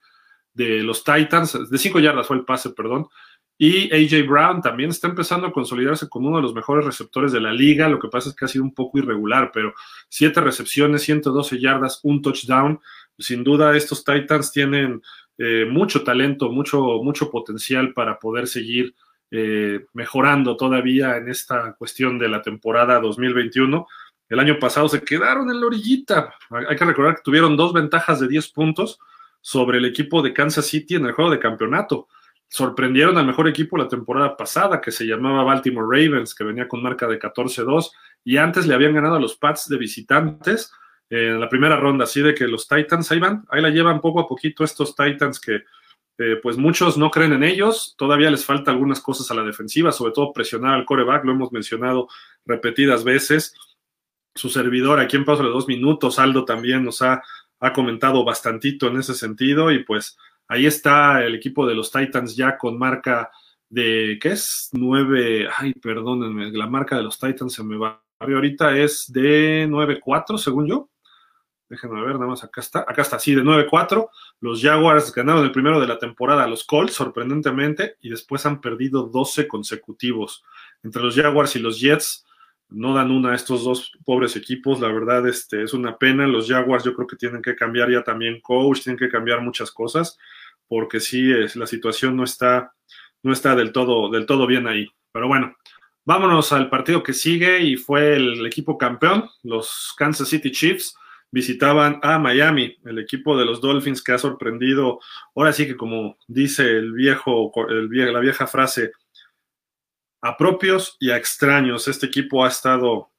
de 0.54 0.82
los 0.82 1.04
Titans, 1.04 1.68
de 1.68 1.78
5 1.78 1.98
yardas 2.00 2.26
fue 2.26 2.36
el 2.36 2.44
pase, 2.44 2.70
perdón. 2.70 3.08
Y 3.56 3.92
AJ 3.92 4.26
Brown 4.26 4.62
también 4.62 4.90
está 4.90 5.06
empezando 5.06 5.46
a 5.46 5.52
consolidarse 5.52 6.08
como 6.08 6.28
uno 6.28 6.38
de 6.38 6.42
los 6.42 6.54
mejores 6.54 6.84
receptores 6.84 7.30
de 7.30 7.40
la 7.40 7.52
liga. 7.52 7.88
Lo 7.88 8.00
que 8.00 8.08
pasa 8.08 8.30
es 8.30 8.34
que 8.34 8.44
ha 8.44 8.48
sido 8.48 8.64
un 8.64 8.74
poco 8.74 8.98
irregular, 8.98 9.50
pero 9.52 9.74
7 10.08 10.40
recepciones, 10.40 11.02
112 11.02 11.60
yardas, 11.60 12.00
un 12.02 12.20
touchdown. 12.20 12.80
Sin 13.18 13.44
duda, 13.44 13.76
estos 13.76 14.04
Titans 14.04 14.50
tienen 14.50 15.02
eh, 15.38 15.66
mucho 15.70 16.02
talento, 16.02 16.50
mucho, 16.50 16.80
mucho 17.02 17.30
potencial 17.30 17.92
para 17.92 18.18
poder 18.18 18.48
seguir 18.48 18.94
eh, 19.30 19.84
mejorando 19.92 20.56
todavía 20.56 21.16
en 21.16 21.28
esta 21.28 21.74
cuestión 21.74 22.18
de 22.18 22.28
la 22.28 22.42
temporada 22.42 23.00
2021. 23.00 23.86
El 24.28 24.40
año 24.40 24.58
pasado 24.58 24.88
se 24.88 25.02
quedaron 25.02 25.48
en 25.50 25.60
la 25.60 25.66
orillita. 25.66 26.34
Hay 26.68 26.76
que 26.76 26.84
recordar 26.84 27.16
que 27.16 27.22
tuvieron 27.22 27.56
dos 27.56 27.72
ventajas 27.72 28.18
de 28.18 28.26
10 28.26 28.48
puntos 28.48 28.98
sobre 29.46 29.76
el 29.76 29.84
equipo 29.84 30.22
de 30.22 30.32
Kansas 30.32 30.64
City 30.64 30.94
en 30.94 31.04
el 31.04 31.12
juego 31.12 31.30
de 31.30 31.38
campeonato. 31.38 32.08
Sorprendieron 32.48 33.18
al 33.18 33.26
mejor 33.26 33.46
equipo 33.46 33.76
la 33.76 33.88
temporada 33.88 34.38
pasada, 34.38 34.80
que 34.80 34.90
se 34.90 35.04
llamaba 35.04 35.44
Baltimore 35.44 35.86
Ravens, 35.86 36.34
que 36.34 36.44
venía 36.44 36.66
con 36.66 36.82
marca 36.82 37.06
de 37.06 37.18
14-2, 37.18 37.90
y 38.24 38.38
antes 38.38 38.66
le 38.66 38.72
habían 38.72 38.94
ganado 38.94 39.16
a 39.16 39.20
los 39.20 39.36
Pats 39.36 39.68
de 39.68 39.76
visitantes 39.76 40.72
en 41.10 41.38
la 41.38 41.50
primera 41.50 41.76
ronda, 41.76 42.04
así 42.04 42.22
de 42.22 42.34
que 42.34 42.48
los 42.48 42.66
Titans 42.66 43.12
ahí 43.12 43.18
van, 43.18 43.44
ahí 43.50 43.60
la 43.60 43.68
llevan 43.68 44.00
poco 44.00 44.20
a 44.20 44.26
poquito 44.26 44.64
estos 44.64 44.96
Titans 44.96 45.38
que 45.38 45.64
eh, 46.16 46.36
pues 46.42 46.56
muchos 46.56 46.96
no 46.96 47.10
creen 47.10 47.34
en 47.34 47.44
ellos, 47.44 47.94
todavía 47.98 48.30
les 48.30 48.46
falta 48.46 48.70
algunas 48.70 49.00
cosas 49.00 49.30
a 49.30 49.34
la 49.34 49.42
defensiva, 49.42 49.92
sobre 49.92 50.12
todo 50.12 50.32
presionar 50.32 50.72
al 50.72 50.86
coreback, 50.86 51.22
lo 51.26 51.32
hemos 51.32 51.52
mencionado 51.52 52.08
repetidas 52.46 53.04
veces. 53.04 53.54
Su 54.34 54.48
servidor 54.48 55.00
aquí 55.00 55.16
en 55.16 55.26
paso 55.26 55.42
de 55.42 55.50
dos 55.50 55.68
minutos, 55.68 56.18
Aldo 56.18 56.46
también 56.46 56.82
nos 56.82 57.02
ha 57.02 57.22
ha 57.64 57.72
comentado 57.72 58.24
bastantito 58.24 58.88
en 58.88 58.98
ese 58.98 59.14
sentido 59.14 59.72
y 59.72 59.84
pues 59.84 60.18
ahí 60.48 60.66
está 60.66 61.24
el 61.24 61.34
equipo 61.34 61.66
de 61.66 61.74
los 61.74 61.90
Titans 61.90 62.36
ya 62.36 62.58
con 62.58 62.78
marca 62.78 63.30
de, 63.70 64.18
¿qué 64.20 64.32
es? 64.32 64.68
9, 64.72 65.48
ay, 65.56 65.72
perdónenme, 65.72 66.52
la 66.52 66.66
marca 66.66 66.96
de 66.96 67.02
los 67.02 67.18
Titans 67.18 67.54
se 67.54 67.64
me 67.64 67.78
va. 67.78 68.02
Ahorita 68.18 68.76
es 68.76 69.10
de 69.10 69.66
9-4, 69.68 70.36
según 70.36 70.66
yo. 70.66 70.90
Déjenme 71.68 72.02
ver, 72.02 72.14
nada 72.14 72.26
más 72.26 72.44
acá 72.44 72.60
está. 72.60 72.80
Acá 72.80 73.00
está, 73.02 73.18
sí, 73.18 73.34
de 73.34 73.42
9-4. 73.42 74.08
Los 74.40 74.62
Jaguars 74.62 75.12
ganaron 75.12 75.44
el 75.44 75.50
primero 75.50 75.80
de 75.80 75.86
la 75.86 75.98
temporada 75.98 76.44
a 76.44 76.46
los 76.46 76.64
Colts, 76.64 76.92
sorprendentemente, 76.92 77.96
y 78.02 78.10
después 78.10 78.44
han 78.44 78.60
perdido 78.60 79.04
12 79.04 79.48
consecutivos. 79.48 80.44
Entre 80.82 81.02
los 81.02 81.16
Jaguars 81.16 81.56
y 81.56 81.60
los 81.60 81.80
Jets, 81.80 82.26
no 82.68 82.94
dan 82.94 83.10
una 83.10 83.32
a 83.32 83.34
estos 83.34 83.64
dos 83.64 83.92
pobres 84.04 84.36
equipos. 84.36 84.80
La 84.80 84.88
verdad, 84.88 85.26
este, 85.28 85.62
es 85.62 85.74
una 85.74 85.96
pena. 85.96 86.26
Los 86.26 86.48
Jaguars 86.48 86.84
yo 86.84 86.94
creo 86.94 87.06
que 87.06 87.16
tienen 87.16 87.42
que 87.42 87.54
cambiar 87.56 87.90
ya 87.90 88.02
también 88.02 88.40
coach, 88.40 88.82
tienen 88.82 88.98
que 88.98 89.08
cambiar 89.08 89.40
muchas 89.40 89.70
cosas, 89.70 90.18
porque 90.68 91.00
sí, 91.00 91.32
es, 91.32 91.56
la 91.56 91.66
situación 91.66 92.16
no 92.16 92.24
está, 92.24 92.72
no 93.22 93.32
está 93.32 93.54
del, 93.54 93.72
todo, 93.72 94.10
del 94.10 94.26
todo 94.26 94.46
bien 94.46 94.66
ahí. 94.66 94.88
Pero 95.12 95.28
bueno, 95.28 95.56
vámonos 96.04 96.52
al 96.52 96.68
partido 96.68 97.02
que 97.02 97.12
sigue 97.12 97.60
y 97.60 97.76
fue 97.76 98.16
el 98.16 98.44
equipo 98.46 98.76
campeón, 98.78 99.28
los 99.42 99.94
Kansas 99.96 100.28
City 100.28 100.50
Chiefs. 100.50 100.96
Visitaban 101.30 101.98
a 102.02 102.20
Miami, 102.20 102.76
el 102.84 103.00
equipo 103.00 103.36
de 103.36 103.44
los 103.44 103.60
Dolphins 103.60 104.04
que 104.04 104.12
ha 104.12 104.18
sorprendido, 104.18 105.00
ahora 105.34 105.52
sí 105.52 105.66
que 105.66 105.76
como 105.76 106.16
dice 106.28 106.62
el 106.62 106.92
viejo, 106.92 107.52
el, 107.68 107.88
la 108.12 108.20
vieja 108.20 108.46
frase, 108.46 108.92
a 110.24 110.38
propios 110.38 110.96
y 110.98 111.10
a 111.10 111.18
extraños. 111.18 111.86
Este 111.86 112.06
equipo 112.06 112.46
ha 112.46 112.48
estado, 112.48 113.10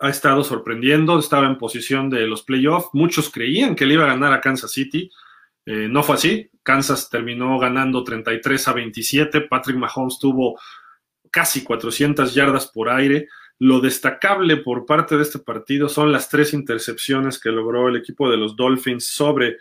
ha 0.00 0.08
estado 0.08 0.42
sorprendiendo, 0.42 1.16
estaba 1.16 1.46
en 1.46 1.58
posición 1.58 2.10
de 2.10 2.26
los 2.26 2.42
playoffs. 2.42 2.88
Muchos 2.92 3.30
creían 3.30 3.76
que 3.76 3.86
le 3.86 3.94
iba 3.94 4.04
a 4.04 4.08
ganar 4.08 4.32
a 4.32 4.40
Kansas 4.40 4.72
City. 4.72 5.08
Eh, 5.64 5.86
no 5.88 6.02
fue 6.02 6.16
así. 6.16 6.50
Kansas 6.64 7.08
terminó 7.08 7.56
ganando 7.60 8.02
33 8.02 8.66
a 8.66 8.72
27. 8.72 9.42
Patrick 9.42 9.76
Mahomes 9.76 10.18
tuvo 10.18 10.58
casi 11.30 11.62
400 11.62 12.34
yardas 12.34 12.66
por 12.66 12.88
aire. 12.88 13.28
Lo 13.60 13.78
destacable 13.78 14.56
por 14.56 14.86
parte 14.86 15.16
de 15.16 15.22
este 15.22 15.38
partido 15.38 15.88
son 15.88 16.10
las 16.10 16.28
tres 16.28 16.52
intercepciones 16.52 17.38
que 17.38 17.50
logró 17.50 17.88
el 17.88 17.94
equipo 17.94 18.28
de 18.28 18.38
los 18.38 18.56
Dolphins 18.56 19.06
sobre 19.06 19.50
eh, 19.50 19.56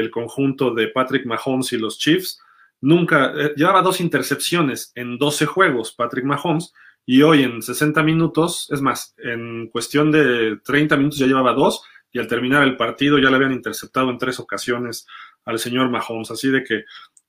el 0.00 0.10
conjunto 0.10 0.74
de 0.74 0.88
Patrick 0.88 1.24
Mahomes 1.24 1.72
y 1.72 1.78
los 1.78 1.98
Chiefs 2.00 2.40
nunca, 2.80 3.32
eh, 3.36 3.52
llevaba 3.56 3.82
dos 3.82 4.00
intercepciones 4.00 4.92
en 4.94 5.18
12 5.18 5.46
juegos, 5.46 5.92
Patrick 5.92 6.24
Mahomes, 6.24 6.72
y 7.06 7.22
hoy 7.22 7.42
en 7.42 7.62
60 7.62 8.02
minutos, 8.02 8.68
es 8.70 8.80
más, 8.80 9.14
en 9.18 9.68
cuestión 9.68 10.12
de 10.12 10.58
30 10.64 10.96
minutos 10.96 11.18
ya 11.18 11.26
llevaba 11.26 11.52
dos, 11.52 11.82
y 12.12 12.18
al 12.18 12.26
terminar 12.26 12.62
el 12.62 12.76
partido 12.76 13.18
ya 13.18 13.30
le 13.30 13.36
habían 13.36 13.52
interceptado 13.52 14.10
en 14.10 14.18
tres 14.18 14.40
ocasiones 14.40 15.06
al 15.44 15.58
señor 15.58 15.90
Mahomes. 15.90 16.30
Así 16.30 16.50
de 16.50 16.64
que, 16.64 16.84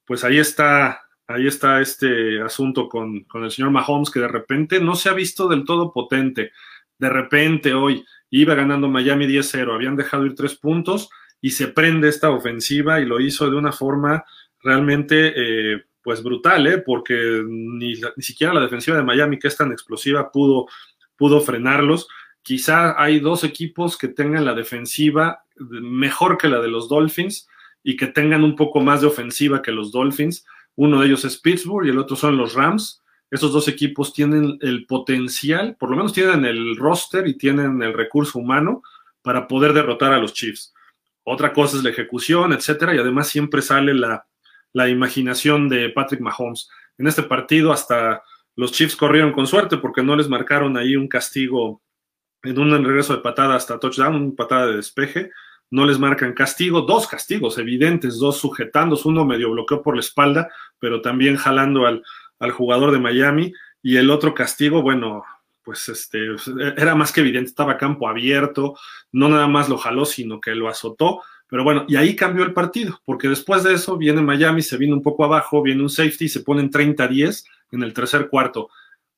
pues 0.06 0.24
ahí 0.24 0.40
está, 0.40 1.02
ahí 1.28 1.48
está 1.48 1.82
este 1.82 2.42
asunto 2.42 2.90
con, 2.90 3.24
con 3.26 3.44
el 3.44 3.52
señor 3.52 3.72
Mahomes, 3.72 4.10
que 4.10 4.20
de 4.20 4.28
repente 4.28 4.80
no 4.80 4.96
se 4.96 5.10
ha 5.10 5.14
visto 5.14 5.48
del 5.48 5.66
todo 5.66 5.94
potente. 5.94 6.52
De 6.98 7.10
repente 7.10 7.74
hoy 7.74 8.06
iba 8.30 8.56
ganando 8.56 8.88
Miami 8.88 9.28
10-0, 9.28 9.74
habían 9.74 9.96
dejado 9.96 10.26
ir 10.26 10.36
tres 10.36 10.56
puntos 10.56 11.10
y 11.42 11.52
se 11.52 11.68
prende 11.68 12.08
esta 12.08 12.30
ofensiva 12.30 13.00
y 13.00 13.06
lo 13.06 13.20
hizo 13.20 13.50
de 13.50 13.58
una 13.58 13.72
forma 13.72 14.24
realmente 14.64 15.34
eh, 15.36 15.84
pues 16.04 16.24
brutal, 16.24 16.66
¿eh? 16.68 16.78
porque 16.80 17.44
ni, 17.48 17.94
ni, 17.94 18.24
siquiera 18.24 18.54
la 18.54 18.62
defensiva 18.62 18.98
de 18.98 19.04
Miami, 19.04 19.38
que 19.38 19.48
es 19.48 19.58
tan 19.58 19.72
explosiva, 19.72 20.32
pudo, 20.32 20.68
pudo 21.16 21.42
frenarlos. 21.42 22.08
Quizá 22.42 23.02
hay 23.02 23.20
dos 23.20 23.44
equipos 23.44 23.98
que 23.98 24.08
tengan 24.08 24.46
la 24.46 24.56
defensiva 24.56 25.44
mejor 25.70 26.38
que 26.38 26.48
la 26.48 26.60
de 26.60 26.70
los 26.70 26.90
Dolphins 26.90 27.48
y 27.84 27.96
que 27.96 28.08
tengan 28.08 28.44
un 28.44 28.56
poco 28.56 28.82
más 28.82 29.02
de 29.02 29.08
ofensiva 29.08 29.62
que 29.62 29.72
los 29.72 29.92
Dolphins. 29.92 30.46
Uno 30.76 31.00
de 31.00 31.08
ellos 31.08 31.26
es 31.26 31.38
Pittsburgh 31.38 31.86
y 31.86 31.90
el 31.90 32.00
otro 32.00 32.16
son 32.16 32.38
los 32.38 32.54
Rams. 32.54 33.04
Esos 33.30 33.54
dos 33.54 33.68
equipos 33.68 34.14
tienen 34.14 34.58
el 34.62 34.86
potencial, 34.86 35.76
por 35.80 35.90
lo 35.90 35.98
menos 35.98 36.14
tienen 36.14 36.46
el 36.46 36.76
roster 36.76 37.28
y 37.28 37.38
tienen 37.38 37.82
el 37.82 37.94
recurso 37.94 38.40
humano 38.40 38.82
para 39.22 39.48
poder 39.48 39.74
derrotar 39.74 40.14
a 40.14 40.20
los 40.20 40.34
Chiefs. 40.34 40.74
Otra 41.24 41.54
cosa 41.54 41.78
es 41.78 41.84
la 41.84 41.92
ejecución, 41.92 42.52
etcétera, 42.52 42.96
y 42.96 42.98
además 42.98 43.30
siempre 43.30 43.62
sale 43.62 43.94
la, 43.94 44.26
la 44.74 44.90
imaginación 44.90 45.70
de 45.70 45.90
Patrick 45.90 46.22
Mahomes. 46.22 46.70
En 46.98 47.08
este 47.08 47.24
partido 47.24 47.72
hasta 47.72 48.24
los 48.56 48.72
Chiefs 48.72 48.96
corrieron 48.96 49.32
con 49.32 49.48
suerte 49.48 49.78
porque 49.78 50.04
no 50.04 50.16
les 50.16 50.30
marcaron 50.30 50.78
ahí 50.78 50.96
un 50.96 51.08
castigo 51.08 51.82
en 52.44 52.60
un 52.60 52.72
regreso 52.84 53.16
de 53.16 53.22
patada 53.22 53.56
hasta 53.56 53.80
touchdown, 53.80 54.16
una 54.16 54.36
patada 54.36 54.68
de 54.68 54.78
despeje. 54.78 55.32
No 55.70 55.86
les 55.86 56.00
marcan 56.00 56.34
castigo, 56.34 56.82
dos 56.82 57.08
castigos 57.08 57.58
evidentes, 57.58 58.18
dos 58.18 58.38
sujetándose, 58.38 59.08
uno 59.08 59.26
medio 59.26 59.52
bloqueó 59.52 59.82
por 59.82 59.96
la 59.96 60.02
espalda, 60.02 60.50
pero 60.80 61.02
también 61.02 61.38
jalando 61.38 61.86
al, 61.86 62.04
al 62.40 62.52
jugador 62.52 62.92
de 62.92 63.00
Miami. 63.00 63.54
Y 63.82 63.98
el 63.98 64.12
otro 64.12 64.34
castigo, 64.34 64.82
bueno, 64.82 65.24
pues 65.64 65.88
este, 65.90 66.20
era 66.76 66.96
más 66.96 67.12
que 67.12 67.22
evidente, 67.22 67.50
estaba 67.50 67.78
campo 67.78 68.08
abierto, 68.08 68.76
no 69.12 69.30
nada 69.30 69.48
más 69.48 69.70
lo 69.70 69.78
jaló, 69.78 70.06
sino 70.06 70.42
que 70.42 70.56
lo 70.56 70.68
azotó. 70.68 71.22
Pero 71.52 71.66
bueno, 71.66 71.84
y 71.90 71.98
ahí 71.98 72.16
cambió 72.16 72.46
el 72.46 72.54
partido, 72.54 73.02
porque 73.04 73.28
después 73.28 73.62
de 73.64 73.74
eso 73.74 73.98
viene 73.98 74.22
Miami, 74.22 74.62
se 74.62 74.78
vino 74.78 74.96
un 74.96 75.02
poco 75.02 75.26
abajo, 75.26 75.62
viene 75.62 75.82
un 75.82 75.90
safety, 75.90 76.30
se 76.30 76.40
ponen 76.40 76.72
30-10 76.72 77.44
en 77.72 77.84
el 77.84 77.94
tercer 77.94 78.30
cuarto. 78.30 78.70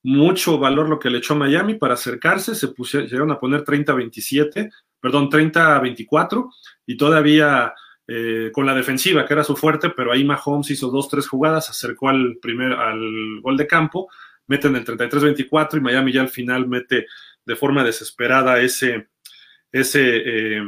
Mucho 0.02 0.58
valor 0.58 0.90
lo 0.90 0.98
que 0.98 1.12
le 1.12 1.20
echó 1.20 1.36
Miami 1.36 1.76
para 1.76 1.94
acercarse, 1.94 2.56
se 2.56 2.70
pusieron, 2.70 3.08
llegaron 3.08 3.32
a 3.32 3.40
poner 3.40 3.64
30-27, 3.64 4.72
perdón, 5.00 5.30
30-24, 5.30 6.50
y 6.88 6.98
todavía 6.98 7.72
eh, 8.08 8.50
con 8.52 8.66
la 8.66 8.74
defensiva, 8.74 9.28
que 9.28 9.34
era 9.34 9.44
su 9.44 9.56
fuerte, 9.56 9.92
pero 9.92 10.12
ahí 10.12 10.24
Mahomes 10.24 10.72
hizo 10.72 10.90
dos, 10.90 11.10
tres 11.10 11.28
jugadas, 11.28 11.70
acercó 11.70 12.10
al 12.10 12.38
primer, 12.42 12.74
al 12.74 13.42
gol 13.42 13.58
de 13.58 13.68
campo, 13.68 14.10
meten 14.48 14.76
el 14.76 14.84
33-24 14.84 15.78
y 15.78 15.82
Miami 15.82 16.12
ya 16.12 16.22
al 16.22 16.30
final 16.30 16.68
mete 16.68 17.06
de 17.46 17.56
forma 17.56 17.84
desesperada 17.84 18.60
ese, 18.60 19.10
ese 19.72 20.58
eh, 20.58 20.64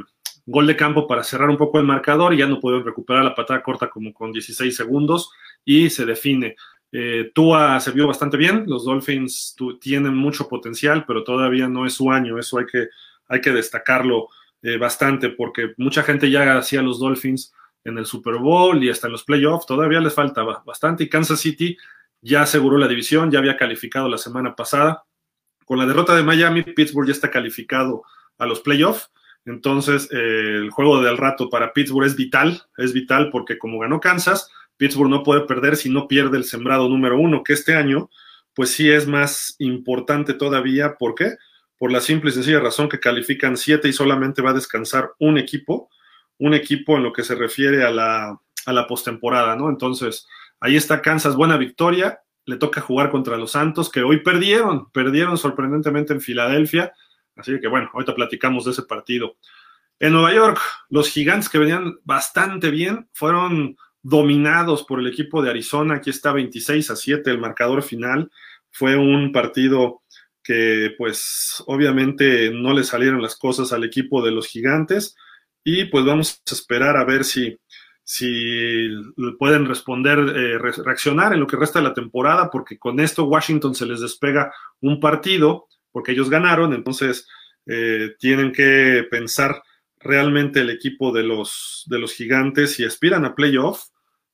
gol 0.45 0.67
de 0.67 0.75
campo 0.75 1.07
para 1.07 1.23
cerrar 1.23 1.49
un 1.49 1.57
poco 1.57 1.79
el 1.79 1.85
marcador 1.85 2.33
y 2.33 2.37
ya 2.37 2.47
no 2.47 2.59
pudieron 2.59 2.85
recuperar 2.85 3.23
la 3.23 3.35
patada 3.35 3.63
corta 3.63 3.89
como 3.89 4.13
con 4.13 4.31
16 4.31 4.75
segundos 4.75 5.31
y 5.63 5.89
se 5.89 6.05
define. 6.05 6.55
Eh, 6.91 7.31
Tua 7.33 7.79
se 7.79 7.91
vio 7.91 8.07
bastante 8.07 8.37
bien, 8.37 8.63
los 8.67 8.85
Dolphins 8.85 9.55
tienen 9.81 10.15
mucho 10.15 10.47
potencial, 10.47 11.03
pero 11.05 11.23
todavía 11.23 11.67
no 11.67 11.85
es 11.85 11.93
su 11.93 12.11
año, 12.11 12.37
eso 12.37 12.59
hay 12.59 12.65
que, 12.67 12.87
hay 13.27 13.41
que 13.41 13.51
destacarlo 13.51 14.29
eh, 14.61 14.77
bastante 14.77 15.29
porque 15.29 15.73
mucha 15.77 16.03
gente 16.03 16.29
ya 16.29 16.57
hacía 16.57 16.81
los 16.81 16.99
Dolphins 16.99 17.53
en 17.83 17.97
el 17.97 18.05
Super 18.05 18.35
Bowl 18.35 18.81
y 18.83 18.89
hasta 18.89 19.07
en 19.07 19.13
los 19.13 19.23
playoffs, 19.23 19.65
todavía 19.65 19.99
les 19.99 20.13
falta 20.13 20.43
bastante 20.43 21.03
y 21.03 21.09
Kansas 21.09 21.39
City 21.39 21.77
ya 22.21 22.43
aseguró 22.43 22.77
la 22.77 22.87
división, 22.87 23.29
ya 23.29 23.39
había 23.39 23.57
calificado 23.57 24.09
la 24.09 24.17
semana 24.17 24.55
pasada. 24.55 25.03
Con 25.65 25.77
la 25.77 25.85
derrota 25.85 26.15
de 26.15 26.23
Miami, 26.23 26.63
Pittsburgh 26.63 27.07
ya 27.07 27.13
está 27.13 27.29
calificado 27.29 28.03
a 28.37 28.45
los 28.45 28.61
playoffs 28.61 29.11
entonces, 29.45 30.09
eh, 30.11 30.55
el 30.55 30.71
juego 30.71 31.01
del 31.01 31.17
rato 31.17 31.49
para 31.49 31.71
Pittsburgh 31.71 32.07
es 32.07 32.15
vital, 32.15 32.63
es 32.77 32.93
vital 32.93 33.29
porque 33.31 33.59
como 33.59 33.79
ganó 33.79 33.99
Kansas, 33.99 34.49
Pittsburgh 34.77 35.09
no 35.09 35.23
puede 35.23 35.41
perder 35.41 35.77
si 35.77 35.89
no 35.89 36.07
pierde 36.07 36.37
el 36.37 36.45
sembrado 36.45 36.89
número 36.89 37.19
uno, 37.19 37.43
que 37.43 37.53
este 37.53 37.75
año, 37.75 38.09
pues 38.55 38.71
sí 38.71 38.89
es 38.89 39.07
más 39.07 39.55
importante 39.59 40.33
todavía. 40.33 40.95
¿Por 40.95 41.13
qué? 41.13 41.35
Por 41.77 41.91
la 41.91 42.01
simple 42.01 42.31
y 42.31 42.33
sencilla 42.33 42.59
razón 42.59 42.89
que 42.89 42.99
califican 42.99 43.55
siete 43.55 43.87
y 43.87 43.93
solamente 43.93 44.41
va 44.41 44.49
a 44.49 44.55
descansar 44.55 45.11
un 45.19 45.37
equipo, 45.37 45.89
un 46.39 46.53
equipo 46.55 46.97
en 46.97 47.03
lo 47.03 47.13
que 47.13 47.23
se 47.23 47.35
refiere 47.35 47.83
a 47.83 47.91
la, 47.91 48.39
a 48.65 48.73
la 48.73 48.87
postemporada, 48.87 49.55
¿no? 49.55 49.69
Entonces, 49.69 50.27
ahí 50.59 50.75
está 50.75 51.01
Kansas, 51.01 51.35
buena 51.35 51.57
victoria. 51.57 52.19
Le 52.47 52.57
toca 52.57 52.81
jugar 52.81 53.11
contra 53.11 53.37
los 53.37 53.51
Santos, 53.51 53.91
que 53.91 54.01
hoy 54.01 54.21
perdieron, 54.21 54.89
perdieron 54.91 55.37
sorprendentemente 55.37 56.13
en 56.13 56.21
Filadelfia 56.21 56.93
Así 57.35 57.59
que 57.59 57.67
bueno, 57.67 57.89
ahorita 57.93 58.15
platicamos 58.15 58.65
de 58.65 58.71
ese 58.71 58.83
partido. 58.83 59.37
En 59.99 60.13
Nueva 60.13 60.33
York, 60.33 60.59
los 60.89 61.09
gigantes 61.09 61.49
que 61.49 61.57
venían 61.57 61.95
bastante 62.03 62.69
bien 62.69 63.07
fueron 63.13 63.77
dominados 64.01 64.83
por 64.83 64.99
el 64.99 65.07
equipo 65.07 65.41
de 65.41 65.49
Arizona. 65.49 65.95
Aquí 65.95 66.09
está 66.09 66.31
26 66.31 66.91
a 66.91 66.95
7 66.95 67.31
el 67.31 67.39
marcador 67.39 67.81
final. 67.81 68.29
Fue 68.71 68.97
un 68.97 69.31
partido 69.31 70.03
que 70.43 70.93
pues 70.97 71.63
obviamente 71.65 72.51
no 72.51 72.73
le 72.73 72.83
salieron 72.83 73.21
las 73.21 73.35
cosas 73.35 73.73
al 73.73 73.83
equipo 73.83 74.23
de 74.23 74.31
los 74.31 74.47
gigantes 74.47 75.15
y 75.63 75.85
pues 75.85 76.05
vamos 76.05 76.39
a 76.47 76.53
esperar 76.53 76.97
a 76.97 77.03
ver 77.03 77.23
si, 77.23 77.57
si 78.03 78.87
pueden 79.39 79.65
responder, 79.65 80.19
eh, 80.19 80.59
reaccionar 80.59 81.33
en 81.33 81.39
lo 81.39 81.47
que 81.47 81.57
resta 81.57 81.79
de 81.79 81.87
la 81.87 81.93
temporada, 81.95 82.51
porque 82.51 82.77
con 82.77 82.99
esto 82.99 83.25
Washington 83.25 83.73
se 83.73 83.87
les 83.87 84.01
despega 84.01 84.53
un 84.81 84.99
partido 84.99 85.67
porque 85.95 86.11
ellos 86.11 86.29
ganaron, 86.29 86.73
entonces 86.73 87.25
eh, 87.65 88.15
tienen 88.19 88.51
que 88.51 89.07
pensar 89.09 89.63
realmente 89.97 90.59
el 90.59 90.69
equipo 90.69 91.13
de 91.13 91.23
los, 91.23 91.85
de 91.87 91.99
los 91.99 92.11
gigantes 92.11 92.73
si 92.73 92.83
aspiran 92.83 93.23
a 93.23 93.33
playoff, 93.33 93.81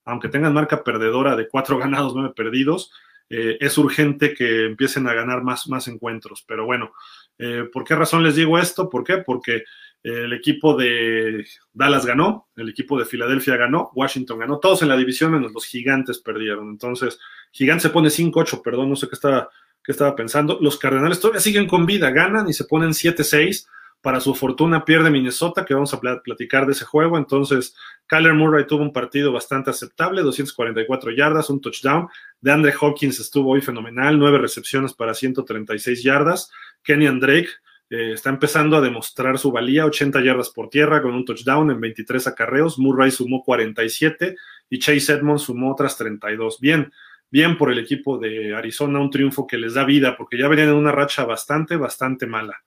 aunque 0.04 0.28
tengan 0.28 0.54
marca 0.54 0.82
perdedora 0.82 1.36
de 1.36 1.46
cuatro 1.46 1.78
ganados, 1.78 2.16
nueve 2.16 2.34
perdidos, 2.34 2.90
eh, 3.30 3.58
es 3.60 3.78
urgente 3.78 4.34
que 4.34 4.64
empiecen 4.64 5.06
a 5.06 5.14
ganar 5.14 5.44
más, 5.44 5.68
más 5.68 5.86
encuentros. 5.86 6.44
Pero 6.48 6.66
bueno, 6.66 6.94
eh, 7.38 7.68
¿por 7.72 7.84
qué 7.84 7.94
razón 7.94 8.24
les 8.24 8.34
digo 8.34 8.58
esto? 8.58 8.90
¿Por 8.90 9.04
qué? 9.04 9.18
Porque 9.18 9.62
el 10.02 10.32
equipo 10.32 10.76
de 10.76 11.46
Dallas 11.72 12.04
ganó, 12.04 12.48
el 12.56 12.70
equipo 12.70 12.98
de 12.98 13.04
Filadelfia 13.04 13.56
ganó, 13.56 13.92
Washington 13.94 14.40
ganó, 14.40 14.58
todos 14.58 14.82
en 14.82 14.88
la 14.88 14.96
división 14.96 15.30
menos 15.30 15.52
los 15.52 15.64
gigantes 15.64 16.18
perdieron. 16.18 16.70
Entonces, 16.70 17.20
Gigantes 17.52 17.84
se 17.84 17.90
pone 17.90 18.08
5-8, 18.08 18.62
perdón, 18.62 18.88
no 18.88 18.96
sé 18.96 19.06
qué 19.06 19.14
estaba 19.14 19.48
que 19.84 19.92
estaba 19.92 20.14
pensando. 20.14 20.58
Los 20.60 20.78
Cardenales 20.78 21.20
todavía 21.20 21.40
siguen 21.40 21.66
con 21.66 21.86
vida, 21.86 22.10
ganan 22.10 22.48
y 22.48 22.52
se 22.52 22.64
ponen 22.64 22.90
7-6. 22.90 23.66
Para 24.00 24.18
su 24.18 24.34
fortuna 24.34 24.84
pierde 24.84 25.10
Minnesota, 25.10 25.64
que 25.64 25.74
vamos 25.74 25.94
a 25.94 26.00
platicar 26.00 26.66
de 26.66 26.72
ese 26.72 26.84
juego. 26.84 27.18
Entonces, 27.18 27.76
Kyler 28.08 28.34
Murray 28.34 28.66
tuvo 28.66 28.82
un 28.82 28.92
partido 28.92 29.30
bastante 29.30 29.70
aceptable, 29.70 30.22
244 30.22 31.12
yardas, 31.12 31.48
un 31.50 31.60
touchdown. 31.60 32.08
De 32.40 32.50
Andre 32.50 32.74
Hawkins 32.80 33.20
estuvo 33.20 33.52
hoy 33.52 33.60
fenomenal, 33.60 34.18
nueve 34.18 34.38
recepciones 34.38 34.92
para 34.92 35.14
136 35.14 36.02
yardas. 36.02 36.50
Kenny 36.82 37.06
Drake 37.20 37.48
eh, 37.90 38.12
está 38.14 38.30
empezando 38.30 38.76
a 38.76 38.80
demostrar 38.80 39.38
su 39.38 39.52
valía, 39.52 39.86
80 39.86 40.20
yardas 40.20 40.50
por 40.50 40.68
tierra 40.68 41.00
con 41.00 41.14
un 41.14 41.24
touchdown 41.24 41.70
en 41.70 41.80
23 41.80 42.26
acarreos. 42.26 42.80
Murray 42.80 43.12
sumó 43.12 43.44
47 43.44 44.34
y 44.68 44.78
Chase 44.80 45.12
Edmonds 45.12 45.42
sumó 45.42 45.70
otras 45.70 45.96
32. 45.96 46.58
Bien, 46.58 46.90
bien 47.32 47.56
por 47.56 47.72
el 47.72 47.78
equipo 47.78 48.18
de 48.18 48.54
Arizona, 48.54 49.00
un 49.00 49.10
triunfo 49.10 49.46
que 49.46 49.56
les 49.56 49.74
da 49.74 49.84
vida 49.84 50.16
porque 50.16 50.38
ya 50.38 50.48
venían 50.48 50.68
en 50.68 50.74
una 50.74 50.92
racha 50.92 51.24
bastante, 51.24 51.76
bastante 51.76 52.26
mala. 52.26 52.62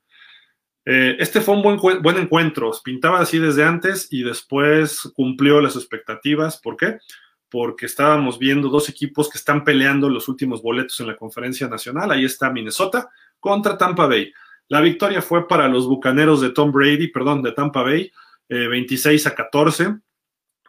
Eh, 0.86 1.16
este 1.20 1.40
fue 1.40 1.56
un 1.56 1.62
buen, 1.62 2.02
buen 2.02 2.18
encuentro, 2.18 2.72
pintaba 2.84 3.20
así 3.20 3.38
desde 3.38 3.64
antes 3.64 4.08
y 4.12 4.24
después 4.24 5.12
cumplió 5.14 5.62
las 5.62 5.76
expectativas. 5.76 6.60
¿Por 6.60 6.78
qué? 6.78 6.98
Porque 7.50 7.86
estábamos 7.86 8.40
viendo 8.40 8.70
dos 8.70 8.90
equipos 8.90 9.30
que 9.30 9.38
están 9.38 9.64
peleando 9.64 10.10
los 10.10 10.28
últimos 10.28 10.64
boletos 10.64 11.00
en 11.00 11.08
la 11.08 11.16
conferencia 11.16 11.68
nacional. 11.68 12.12
Ahí 12.12 12.26
está 12.26 12.50
Minnesota 12.50 13.10
contra 13.40 13.78
Tampa 13.78 14.08
Bay. 14.08 14.34
La 14.68 14.82
victoria 14.82 15.22
fue 15.22 15.48
para 15.48 15.68
los 15.68 15.88
Bucaneros 15.88 16.42
de 16.42 16.50
Tom 16.50 16.72
Brady, 16.72 17.10
perdón, 17.10 17.44
de 17.44 17.52
Tampa 17.52 17.84
Bay, 17.84 18.12
26 18.50 19.26
eh, 19.26 19.30
a 19.30 19.36
14. 19.36 19.96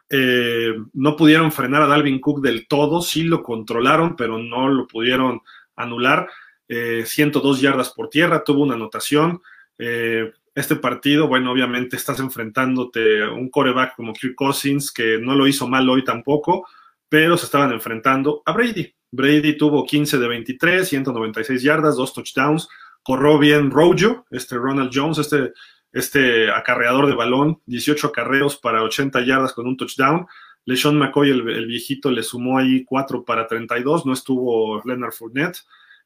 Eh, 0.09 0.73
no 0.93 1.15
pudieron 1.15 1.51
frenar 1.51 1.81
a 1.81 1.87
Dalvin 1.87 2.19
Cook 2.19 2.41
del 2.41 2.67
todo, 2.67 3.01
sí 3.01 3.23
lo 3.23 3.43
controlaron, 3.43 4.15
pero 4.15 4.37
no 4.37 4.69
lo 4.69 4.87
pudieron 4.87 5.41
anular. 5.75 6.27
102 6.69 7.61
yardas 7.61 7.91
por 7.91 8.09
tierra, 8.09 8.43
tuvo 8.43 8.63
una 8.63 8.75
anotación. 8.75 9.41
Eh, 9.77 10.33
este 10.55 10.75
partido, 10.75 11.27
bueno, 11.27 11.51
obviamente 11.51 11.95
estás 11.95 12.19
enfrentándote 12.19 13.23
a 13.23 13.31
un 13.31 13.49
coreback 13.49 13.95
como 13.95 14.13
Kirk 14.13 14.35
Cousins, 14.35 14.91
que 14.91 15.19
no 15.19 15.35
lo 15.35 15.47
hizo 15.47 15.67
mal 15.67 15.87
hoy 15.87 16.03
tampoco, 16.03 16.67
pero 17.07 17.37
se 17.37 17.45
estaban 17.45 17.71
enfrentando 17.71 18.41
a 18.45 18.53
Brady. 18.53 18.91
Brady 19.11 19.55
tuvo 19.55 19.85
15 19.85 20.17
de 20.17 20.27
23, 20.27 20.87
196 20.87 21.61
yardas, 21.61 21.95
dos 21.95 22.13
touchdowns, 22.13 22.67
corrió 23.03 23.37
bien 23.37 23.69
Rojo, 23.69 24.25
este 24.31 24.55
Ronald 24.55 24.89
Jones, 24.91 25.19
este, 25.19 25.53
este 25.99 26.51
acarreador 26.51 27.07
de 27.07 27.15
balón, 27.15 27.61
18 27.65 28.07
acarreos 28.07 28.57
para 28.57 28.83
80 28.83 29.21
yardas 29.25 29.53
con 29.53 29.67
un 29.67 29.77
touchdown. 29.77 30.25
LeSean 30.65 30.97
McCoy, 30.97 31.29
el, 31.29 31.65
viejito, 31.65 32.11
le 32.11 32.23
sumó 32.23 32.57
ahí 32.57 32.83
4 32.83 33.23
para 33.23 33.47
32, 33.47 34.05
no 34.05 34.13
estuvo 34.13 34.81
Leonard 34.83 35.13
Fournette. 35.13 35.59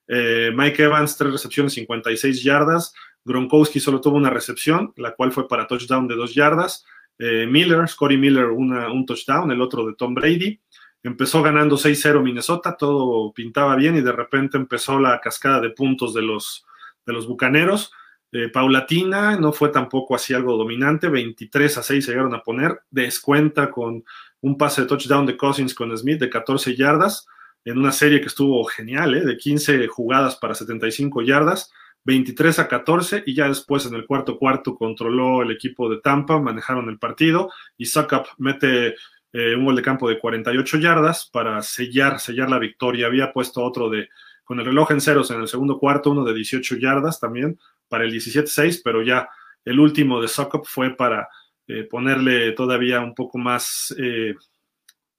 Eh, 0.08 0.52
Mike 0.54 0.84
Evans, 0.84 1.18
3 1.18 1.32
recepciones, 1.32 1.74
56 1.74 2.44
yardas. 2.44 2.94
Gronkowski 3.24 3.80
solo 3.80 4.02
tuvo 4.02 4.18
una 4.18 4.30
recepción, 4.30 4.94
la 4.98 5.16
cual 5.16 5.32
fue 5.32 5.48
para 5.48 5.68
touchdown 5.68 6.08
de 6.08 6.16
dos 6.16 6.34
yardas. 6.34 6.86
Eh, 7.18 7.48
Miller, 7.48 7.88
Scotty 7.88 8.18
Miller, 8.18 8.46
un 8.46 9.06
touchdown, 9.06 9.52
el 9.52 9.62
otro 9.62 9.86
de 9.86 9.96
Tom 9.96 10.14
Brady. 10.14 10.60
Empezó 11.04 11.42
ganando 11.42 11.78
6-0 11.78 12.22
Minnesota, 12.22 12.78
todo 12.78 13.34
pintaba 13.34 13.76
bien 13.76 13.96
y 13.96 14.02
de 14.02 14.12
repente 14.12 14.58
empezó 14.58 15.00
la 15.00 15.20
cascada 15.20 15.60
de 15.60 15.72
puntos 15.72 16.14
de 16.14 16.22
los, 16.22 16.66
de 17.06 17.14
los 17.14 17.28
Bucaneros. 17.28 17.92
Eh, 18.32 18.50
paulatina, 18.50 19.36
no 19.36 19.52
fue 19.52 19.70
tampoco 19.70 20.16
así 20.16 20.34
algo 20.34 20.56
dominante, 20.56 21.10
23 21.10 21.78
a 21.78 21.84
6 21.84 22.06
se 22.06 22.12
llegaron 22.12 22.34
a 22.34 22.44
poner, 22.44 22.82
descuenta 22.90 23.70
con 23.70 24.06
un 24.40 24.58
pase 24.58 24.82
de 24.82 24.88
touchdown 24.88 25.26
de 25.26 25.36
Cousins 25.36 25.74
con 25.74 25.96
Smith 25.98 26.20
de 26.20 26.30
14 26.30 26.76
yardas, 26.76 27.28
en 27.66 27.78
una 27.78 27.92
serie 27.92 28.22
que 28.22 28.28
estuvo 28.28 28.64
genial, 28.66 29.16
¿eh? 29.16 29.26
de 29.26 29.38
15 29.38 29.88
jugadas 29.88 30.36
para 30.38 30.56
75 30.56 31.22
yardas. 31.22 31.72
23 32.04 32.58
a 32.58 32.68
14 32.68 33.24
y 33.28 33.36
ya 33.36 33.48
después 33.48 33.86
en 33.86 33.94
el 33.94 34.08
cuarto 34.08 34.40
cuarto 34.40 34.76
controló 34.76 35.44
el 35.44 35.52
equipo 35.52 35.88
de 35.88 36.02
Tampa, 36.02 36.40
manejaron 36.40 36.90
el 36.90 36.98
partido 36.98 37.52
y 37.78 37.86
Suckup 37.86 38.26
mete 38.40 38.96
eh, 39.34 39.56
un 39.56 39.66
gol 39.66 39.76
de 39.76 39.82
campo 39.82 40.10
de 40.10 40.20
48 40.20 40.78
yardas 40.80 41.30
para 41.32 41.62
sellar, 41.62 42.20
sellar 42.20 42.50
la 42.50 42.60
victoria. 42.60 43.06
Había 43.06 43.32
puesto 43.32 43.64
otro 43.64 43.90
de 43.90 44.10
con 44.44 44.60
el 44.60 44.66
reloj 44.66 44.92
en 44.92 45.02
ceros 45.02 45.32
en 45.32 45.42
el 45.42 45.48
segundo 45.48 45.80
cuarto, 45.80 46.12
uno 46.12 46.24
de 46.24 46.34
18 46.34 46.78
yardas 46.78 47.20
también 47.20 47.60
para 47.88 48.04
el 48.04 48.14
17-6, 48.14 48.82
pero 48.84 49.02
ya 49.02 49.30
el 49.64 49.80
último 49.80 50.22
de 50.22 50.28
Suckup 50.28 50.66
fue 50.66 50.96
para 50.96 51.28
eh, 51.68 51.84
ponerle 51.84 52.52
todavía 52.54 53.00
un 53.02 53.14
poco 53.14 53.38
más, 53.38 53.96
eh, 53.98 54.36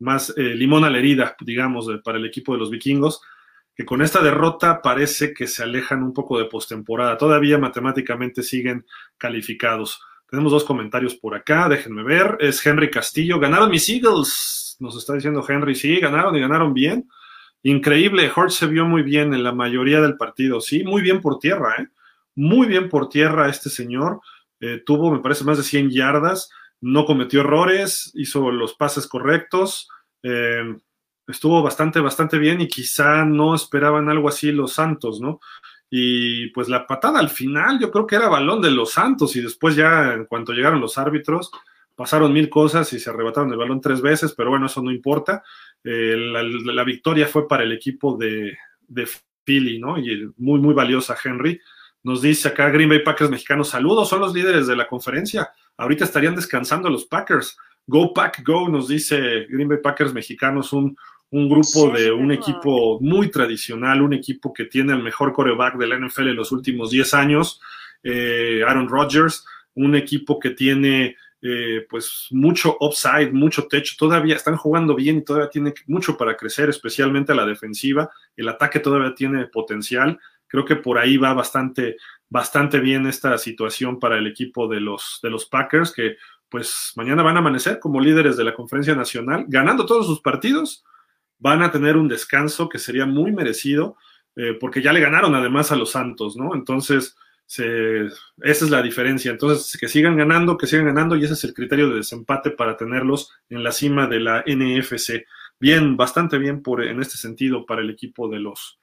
más 0.01 0.35
limón 0.37 0.85
a 0.85 0.91
la 0.91 0.99
herida, 0.99 1.37
digamos, 1.41 1.89
para 2.03 2.19
el 2.19 2.27
equipo 2.27 2.53
de 2.53 2.59
los 2.59 2.71
vikingos 2.71 3.23
que 3.75 3.85
con 3.85 4.03
esta 4.03 4.23
derrota 4.23 4.83
parece 4.83 5.33
que 5.33 5.47
se 5.47 5.63
alejan 5.63 6.03
un 6.03 6.13
poco 6.13 6.39
de 6.39 6.45
postemporada. 6.45 7.17
Todavía 7.17 7.59
matemáticamente 7.59 8.43
siguen 8.43 8.85
calificados. 9.17 10.01
Tenemos 10.29 10.53
dos 10.53 10.65
comentarios 10.65 11.15
por 11.15 11.35
acá, 11.35 11.69
déjenme 11.69 12.03
ver. 12.03 12.37
Es 12.41 12.65
Henry 12.65 12.91
Castillo. 12.91 13.39
Ganaron 13.39 13.71
mis 13.71 13.89
Eagles. 13.89 14.77
Nos 14.79 14.97
está 14.97 15.15
diciendo 15.15 15.45
Henry, 15.47 15.75
sí, 15.75 16.01
ganaron 16.01 16.37
y 16.37 16.41
ganaron 16.41 16.75
bien. 16.75 17.09
Increíble, 17.65 18.31
Hort 18.35 18.51
se 18.51 18.67
vio 18.67 18.85
muy 18.85 19.03
bien 19.03 19.35
en 19.35 19.45
la 19.45 19.53
mayoría 19.53 20.01
del 20.01 20.17
partido, 20.17 20.61
sí, 20.61 20.83
muy 20.83 21.01
bien 21.01 21.21
por 21.21 21.39
tierra, 21.39 21.77
¿eh? 21.79 21.89
Muy 22.35 22.67
bien 22.67 22.89
por 22.89 23.09
tierra 23.09 23.49
este 23.49 23.71
señor. 23.71 24.21
Eh, 24.61 24.83
tuvo, 24.85 25.13
me 25.13 25.21
parece, 25.21 25.45
más 25.45 25.59
de 25.59 25.65
100 25.65 25.91
yardas, 25.91 26.51
no 26.81 27.05
cometió 27.05 27.41
errores, 27.41 28.11
hizo 28.15 28.51
los 28.51 28.75
pases 28.75 29.07
correctos. 29.07 29.89
Eh, 30.23 30.77
estuvo 31.29 31.63
bastante, 31.63 32.01
bastante 32.01 32.39
bien 32.39 32.61
y 32.61 32.69
quizá 32.69 33.25
no 33.25 33.55
esperaban 33.55 34.09
algo 34.09 34.29
así 34.29 34.51
los 34.51 34.73
Santos, 34.73 35.21
¿no? 35.21 35.41
Y 35.89 36.49
pues 36.49 36.69
la 36.69 36.87
patada 36.87 37.21
al 37.21 37.29
final 37.29 37.79
yo 37.79 37.91
creo 37.91 38.07
que 38.07 38.17
era 38.17 38.29
balón 38.29 38.63
de 38.63 38.71
los 38.71 38.93
Santos 38.93 39.37
y 39.37 39.43
después 39.43 39.77
ya 39.77 40.15
en 40.15 40.25
cuanto 40.25 40.53
llegaron 40.53 40.81
los 40.81 40.97
árbitros 40.99 41.51
pasaron 41.95 42.33
mil 42.33 42.49
cosas 42.49 42.93
y 42.93 43.01
se 43.01 43.11
arrebataron 43.11 43.53
el 43.53 43.59
balón 43.59 43.81
tres 43.81 44.01
veces, 44.01 44.35
pero 44.35 44.51
bueno, 44.51 44.67
eso 44.67 44.83
no 44.83 44.91
importa. 44.91 45.43
Eh, 45.85 46.17
la, 46.17 46.85
victoria 46.85 47.27
fue 47.27 47.49
para 47.49 47.65
el 47.65 47.73
equipo 47.73 48.17
de, 48.17 48.57
de 48.87 49.09
Philly, 49.45 49.79
¿no? 49.79 49.99
Y 49.99 50.31
muy, 50.37 50.61
muy 50.61 50.75
valiosa 50.75 51.17
Henry. 51.23 51.61
Nos 52.05 52.23
dice 52.23 52.49
acá 52.49 52.71
Green 52.71 52.89
Bay 52.89 53.01
Packers 53.01 53.31
mexicanos, 53.31 53.69
saludos, 53.69 54.09
son 54.09 54.21
los 54.21 54.35
líderes 54.35 54.67
de 54.67 54.77
la 54.77 54.89
conferencia. 54.89 55.51
Ahorita 55.77 56.05
estarían 56.05 56.35
descansando 56.35 56.91
los 56.91 57.05
Packers. 57.05 57.57
Go 57.87 58.13
Pack 58.13 58.43
Go, 58.45 58.69
nos 58.69 58.89
dice 58.89 59.47
Green 59.49 59.69
Bay 59.69 59.79
Packers 59.83 60.13
mexicanos, 60.13 60.73
un, 60.73 60.97
un 61.33 61.49
grupo 61.49 61.91
de 61.91 62.13
un 62.13 62.31
equipo 62.31 63.01
muy 63.01 63.31
tradicional, 63.31 64.03
un 64.03 64.13
equipo 64.13 64.53
que 64.53 64.67
tiene 64.67 64.93
el 64.93 65.03
mejor 65.03 65.33
coreback 65.33 65.77
de 65.77 65.87
la 65.87 65.99
NFL 65.99 66.29
en 66.29 66.37
los 66.37 66.53
últimos 66.53 66.91
10 66.91 67.15
años, 67.15 67.61
eh, 68.03 68.63
Aaron 68.67 68.89
Rodgers, 68.89 69.45
un 69.75 69.97
equipo 69.97 70.39
que 70.39 70.51
tiene 70.51 71.17
eh, 71.45 71.85
pues 71.91 72.29
mucho 72.31 72.77
upside, 72.79 73.33
mucho 73.33 73.67
techo, 73.67 73.97
todavía 73.99 74.37
están 74.37 74.57
jugando 74.57 74.95
bien 74.95 75.19
y 75.19 75.25
todavía 75.25 75.51
tiene 75.51 75.75
mucho 75.87 76.17
para 76.17 76.37
crecer, 76.37 76.69
especialmente 76.69 77.33
a 77.33 77.35
la 77.35 77.45
defensiva, 77.45 78.11
el 78.37 78.49
ataque 78.49 78.79
todavía 78.79 79.13
tiene 79.15 79.47
potencial, 79.47 80.21
creo 80.47 80.65
que 80.65 80.77
por 80.77 80.99
ahí 80.99 81.17
va 81.17 81.35
bastante, 81.35 81.97
bastante 82.29 82.79
bien 82.79 83.07
esta 83.07 83.37
situación 83.39 83.99
para 83.99 84.19
el 84.19 84.29
equipo 84.29 84.69
de 84.69 84.81
los, 84.81 85.19
de 85.21 85.31
los 85.31 85.47
Packers, 85.47 85.93
que 85.93 86.17
pues 86.49 86.93
mañana 86.95 87.25
van 87.25 87.37
a 87.37 87.41
amanecer 87.41 87.81
como 87.81 88.01
líderes 88.01 88.37
de 88.37 88.45
la 88.45 88.55
conferencia 88.55 88.95
nacional, 88.95 89.47
ganando 89.49 89.85
todos 89.85 90.07
sus 90.07 90.21
partidos, 90.21 90.85
van 91.39 91.63
a 91.63 91.73
tener 91.73 91.97
un 91.97 92.07
descanso 92.07 92.69
que 92.69 92.79
sería 92.79 93.05
muy 93.05 93.33
merecido, 93.33 93.97
eh, 94.37 94.57
porque 94.61 94.81
ya 94.81 94.93
le 94.93 95.01
ganaron 95.01 95.35
además 95.35 95.73
a 95.73 95.77
los 95.77 95.91
Santos, 95.91 96.37
¿no? 96.37 96.55
Entonces, 96.55 97.17
esa 97.59 98.65
es 98.65 98.71
la 98.71 98.83
diferencia. 98.83 99.31
Entonces, 99.31 99.77
que 99.79 99.89
sigan 99.89 100.17
ganando, 100.17 100.57
que 100.57 100.67
sigan 100.67 100.87
ganando, 100.87 101.17
y 101.17 101.25
ese 101.25 101.35
es 101.35 101.45
el 101.45 101.55
criterio 101.55 101.91
de 101.91 101.97
desempate 101.97 102.51
para 102.51 102.77
tenerlos 102.77 103.31
en 103.49 103.63
la 103.63 103.73
cima 103.73 104.07
de 104.07 104.21
la 104.21 104.45
NFC. 104.47 105.25
Bien, 105.59 105.97
bastante 105.97 106.39
bien 106.39 106.63
por, 106.63 106.85
en 106.85 107.01
este 107.01 107.17
sentido 107.17 107.67
para 107.67 107.83
el 107.83 107.91
equipo 107.91 108.29
de 108.29 108.41
los, 108.41 108.81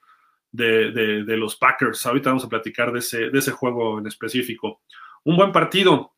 de, 0.52 0.92
de, 0.92 1.36
los 1.36 1.56
Packers. 1.56 2.06
Ahorita 2.06 2.30
vamos 2.30 2.44
a 2.44 2.48
platicar 2.48 2.92
de 2.92 3.00
ese, 3.00 3.30
de 3.30 3.38
ese 3.38 3.50
juego 3.50 3.98
en 3.98 4.06
específico. 4.06 4.82
Un 5.24 5.36
buen 5.36 5.52
partido 5.52 6.14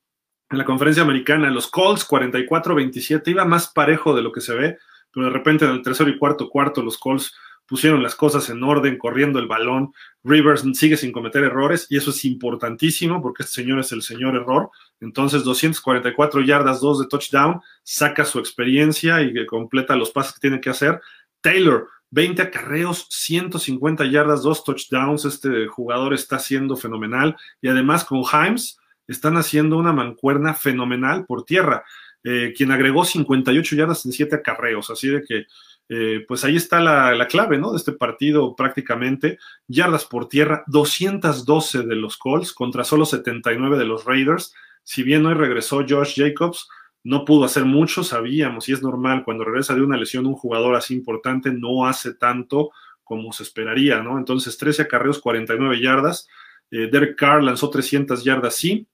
en 0.50 0.58
la 0.58 0.64
conferencia 0.64 1.02
americana. 1.02 1.50
Los 1.50 1.68
Colts 1.68 2.06
44-27, 2.08 3.28
iba 3.28 3.44
más 3.44 3.72
parejo 3.72 4.14
de 4.14 4.22
lo 4.22 4.30
que 4.30 4.40
se 4.40 4.54
ve 4.54 4.78
pero 5.12 5.26
de 5.26 5.32
repente 5.32 5.64
en 5.64 5.72
el 5.72 5.82
tercero 5.82 6.10
y 6.10 6.18
cuarto 6.18 6.48
cuarto 6.48 6.82
los 6.82 6.98
Colts 6.98 7.34
pusieron 7.72 8.02
las 8.02 8.14
cosas 8.14 8.50
en 8.50 8.62
orden, 8.62 8.98
corriendo 8.98 9.38
el 9.38 9.46
balón. 9.46 9.94
Rivers 10.22 10.62
sigue 10.74 10.98
sin 10.98 11.10
cometer 11.10 11.42
errores 11.42 11.86
y 11.88 11.96
eso 11.96 12.10
es 12.10 12.22
importantísimo 12.26 13.22
porque 13.22 13.44
este 13.44 13.62
señor 13.62 13.78
es 13.78 13.92
el 13.92 14.02
señor 14.02 14.36
error. 14.36 14.68
Entonces, 15.00 15.42
244 15.42 16.42
yardas, 16.42 16.82
2 16.82 17.00
de 17.00 17.06
touchdown, 17.06 17.62
saca 17.82 18.26
su 18.26 18.38
experiencia 18.40 19.22
y 19.22 19.46
completa 19.46 19.96
los 19.96 20.10
pases 20.10 20.34
que 20.34 20.40
tiene 20.40 20.60
que 20.60 20.68
hacer. 20.68 21.00
Taylor, 21.40 21.88
20 22.10 22.42
acarreos, 22.42 23.06
150 23.08 24.04
yardas, 24.04 24.42
2 24.42 24.64
touchdowns. 24.64 25.24
Este 25.24 25.66
jugador 25.66 26.12
está 26.12 26.38
siendo 26.38 26.76
fenomenal 26.76 27.38
y 27.62 27.68
además 27.68 28.04
con 28.04 28.20
Himes 28.20 28.78
están 29.08 29.38
haciendo 29.38 29.78
una 29.78 29.94
mancuerna 29.94 30.52
fenomenal 30.52 31.24
por 31.24 31.46
tierra. 31.46 31.84
Eh, 32.22 32.52
quien 32.54 32.70
agregó 32.70 33.06
58 33.06 33.76
yardas 33.76 34.04
en 34.04 34.12
7 34.12 34.36
acarreos, 34.36 34.90
así 34.90 35.08
de 35.08 35.24
que 35.24 35.46
eh, 35.88 36.24
pues 36.26 36.44
ahí 36.44 36.56
está 36.56 36.80
la, 36.80 37.26
clave, 37.26 37.58
¿no? 37.58 37.72
De 37.72 37.76
este 37.76 37.92
partido 37.92 38.54
prácticamente. 38.56 39.38
Yardas 39.66 40.04
por 40.04 40.28
tierra, 40.28 40.64
212 40.66 41.82
de 41.82 41.96
los 41.96 42.16
Colts 42.16 42.52
contra 42.52 42.84
solo 42.84 43.04
79 43.04 43.76
de 43.78 43.84
los 43.84 44.04
Raiders. 44.04 44.54
Si 44.82 45.02
bien 45.02 45.26
hoy 45.26 45.34
regresó 45.34 45.84
Josh 45.88 46.14
Jacobs, 46.16 46.68
no 47.04 47.24
pudo 47.24 47.44
hacer 47.44 47.64
mucho, 47.64 48.04
sabíamos, 48.04 48.68
y 48.68 48.72
es 48.72 48.82
normal, 48.82 49.24
cuando 49.24 49.44
regresa 49.44 49.74
de 49.74 49.82
una 49.82 49.96
lesión 49.96 50.26
un 50.26 50.34
jugador 50.34 50.76
así 50.76 50.94
importante 50.94 51.50
no 51.50 51.86
hace 51.86 52.14
tanto 52.14 52.70
como 53.02 53.32
se 53.32 53.42
esperaría, 53.42 54.00
¿no? 54.02 54.18
Entonces, 54.18 54.56
13 54.56 54.82
acarreos, 54.82 55.18
49 55.18 55.80
yardas. 55.80 56.28
Eh, 56.70 56.88
Derek 56.90 57.16
Carr 57.16 57.42
lanzó 57.42 57.68
300 57.68 58.24
yardas, 58.24 58.56
sí. 58.56 58.86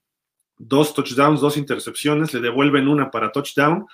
Dos 0.57 0.93
touchdowns, 0.93 1.39
dos 1.39 1.55
intercepciones, 1.55 2.33
le 2.33 2.41
devuelven 2.41 2.89
una 2.89 3.09
para 3.11 3.31
touchdown, 3.31 3.85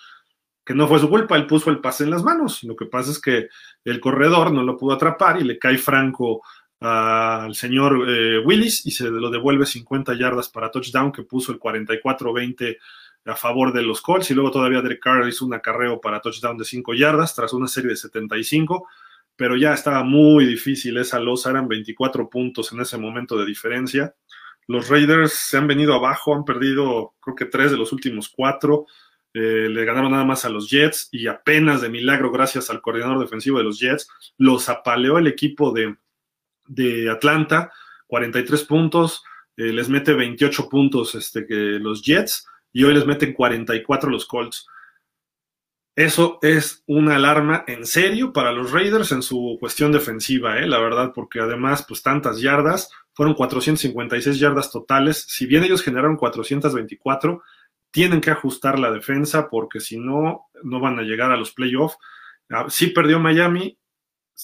que 0.65 0.73
no 0.73 0.88
fue 0.88 0.99
su 0.99 1.10
culpa, 1.10 1.36
él 1.36 1.45
puso 1.45 1.69
el 1.69 1.80
pase 1.80 2.04
en 2.04 2.10
las 2.10 2.23
manos. 2.23 2.63
Lo 2.63 2.75
que 2.75 2.86
pasa 2.86 3.12
es 3.12 3.19
que 3.19 3.49
el 3.84 3.99
corredor 3.99 4.51
no 4.51 4.63
lo 4.63 4.78
pudo 4.78 4.95
atrapar 4.95 5.39
y 5.39 5.43
le 5.43 5.60
cae 5.60 5.78
franco 5.78 6.41
al 6.80 7.56
señor 7.56 8.06
eh, 8.10 8.39
Willis 8.39 8.86
y 8.86 8.91
se 8.91 9.10
lo 9.10 9.30
devuelve 9.30 9.65
50 9.65 10.13
yardas 10.15 10.49
para 10.49 10.71
touchdown, 10.71 11.12
que 11.12 11.23
puso 11.23 11.51
el 11.51 11.60
44-20 11.60 12.78
a 13.25 13.36
favor 13.36 13.71
de 13.71 13.84
los 13.84 14.01
Colts. 14.01 14.32
Y 14.32 14.34
luego 14.34 14.51
todavía 14.51 14.82
Derek 14.82 15.01
Carr 15.01 15.28
hizo 15.28 15.45
un 15.45 15.54
acarreo 15.54 16.01
para 16.01 16.19
touchdown 16.19 16.58
de 16.58 16.65
5 16.65 16.93
yardas 16.95 17.36
tras 17.36 17.54
una 17.54 17.67
serie 17.67 17.91
de 17.91 17.97
75 17.97 18.88
pero 19.36 19.58
ya 19.58 19.73
estaba 19.73 20.04
muy 20.04 20.45
difícil 20.45 20.97
esa 20.97 21.19
losa, 21.19 21.49
eran 21.49 21.67
24 21.67 22.30
puntos 22.30 22.71
en 22.71 22.82
ese 22.82 22.97
momento 22.97 23.38
de 23.38 23.45
diferencia. 23.45 24.15
Los 24.67 24.89
Raiders 24.89 25.34
se 25.34 25.58
han 25.58 25.67
venido 25.67 25.93
abajo, 25.93 26.34
han 26.34 26.45
perdido 26.45 27.13
creo 27.19 27.36
que 27.36 27.45
tres 27.45 27.71
de 27.71 27.78
los 27.78 27.91
últimos 27.91 28.30
cuatro, 28.30 28.86
eh, 29.38 29.67
le 29.67 29.84
ganaron 29.84 30.13
nada 30.13 30.24
más 30.24 30.45
a 30.45 30.50
los 30.50 30.69
Jets 30.69 31.10
y 31.12 31.28
apenas 31.28 31.82
de 31.82 31.89
milagro, 31.89 32.32
gracias 32.32 32.69
al 32.69 32.80
coordinador 32.80 33.19
defensivo 33.19 33.58
de 33.58 33.65
los 33.65 33.82
Jets, 33.82 34.08
los 34.38 34.69
apaleó 34.69 35.17
el 35.17 35.28
equipo 35.28 35.74
de, 35.74 35.98
de 36.67 37.10
Atlanta, 37.12 37.69
43 38.08 38.63
puntos, 38.63 39.26
eh, 39.58 39.74
les 39.74 39.89
mete 39.89 40.13
28 40.13 40.69
puntos 40.69 41.15
este, 41.15 41.45
que 41.45 41.54
los 41.54 42.02
Jets 42.02 42.48
y 42.71 42.86
hoy 42.86 42.93
les 42.93 43.06
meten 43.06 43.34
44 43.34 44.10
los 44.10 44.26
Colts. 44.26 44.67
Eso 45.98 46.39
es 46.41 46.86
una 46.88 47.17
alarma 47.17 47.65
en 47.67 47.86
serio 47.86 48.32
para 48.32 48.54
los 48.54 48.71
Raiders 48.71 49.12
en 49.12 49.21
su 49.21 49.58
cuestión 49.60 49.91
defensiva, 49.91 50.60
¿eh? 50.60 50.65
la 50.65 50.80
verdad, 50.80 51.12
porque 51.13 51.41
además, 51.41 51.84
pues 51.86 52.02
tantas 52.02 52.39
yardas, 52.39 52.89
fueron 53.12 53.36
456 53.36 54.39
yardas 54.39 54.71
totales. 54.71 55.26
Si 55.28 55.45
bien 55.45 55.65
ellos 55.65 55.82
generaron 55.82 56.15
424, 56.15 57.43
tienen 57.96 58.20
que 58.20 58.30
ajustar 58.30 58.78
la 58.78 58.92
defensa 58.92 59.48
porque 59.50 59.80
si 59.80 59.98
no, 59.98 60.48
no 60.64 60.82
van 60.82 61.00
a 61.00 61.04
llegar 61.04 61.32
a 61.32 61.38
los 61.38 61.54
playoffs. 61.54 61.98
Ah, 62.50 62.66
sí 62.68 62.88
perdió 62.88 63.22
Miami, 63.22 63.78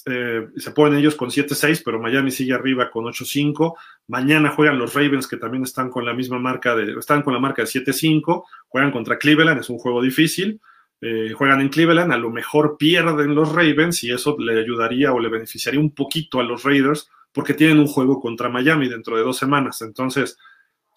eh, 0.05 0.47
se 0.55 0.71
ponen 0.71 0.97
ellos 0.97 1.15
con 1.15 1.31
7-6, 1.31 1.81
pero 1.83 1.99
Miami 1.99 2.31
sigue 2.31 2.53
arriba 2.53 2.89
con 2.89 3.03
8-5. 3.03 3.73
Mañana 4.07 4.51
juegan 4.51 4.79
los 4.79 4.93
Ravens, 4.93 5.27
que 5.27 5.35
también 5.35 5.63
están 5.63 5.89
con 5.89 6.05
la 6.05 6.13
misma 6.13 6.39
marca 6.39 6.77
de, 6.77 6.93
están 6.97 7.23
con 7.23 7.33
la 7.33 7.41
marca 7.41 7.61
de 7.61 7.67
7-5, 7.67 8.45
juegan 8.69 8.89
contra 8.89 9.17
Cleveland, 9.17 9.59
es 9.59 9.69
un 9.69 9.79
juego 9.79 10.01
difícil. 10.01 10.61
Eh, 11.01 11.33
juegan 11.33 11.59
en 11.59 11.67
Cleveland, 11.67 12.13
a 12.13 12.17
lo 12.17 12.29
mejor 12.29 12.77
pierden 12.77 13.35
los 13.35 13.51
Ravens 13.51 14.01
y 14.05 14.13
eso 14.13 14.37
le 14.39 14.61
ayudaría 14.61 15.11
o 15.11 15.19
le 15.19 15.27
beneficiaría 15.27 15.81
un 15.81 15.93
poquito 15.93 16.39
a 16.39 16.43
los 16.43 16.63
Raiders 16.63 17.09
porque 17.33 17.53
tienen 17.53 17.79
un 17.79 17.87
juego 17.87 18.21
contra 18.21 18.47
Miami 18.47 18.87
dentro 18.87 19.17
de 19.17 19.23
dos 19.23 19.35
semanas. 19.35 19.81
Entonces, 19.81 20.37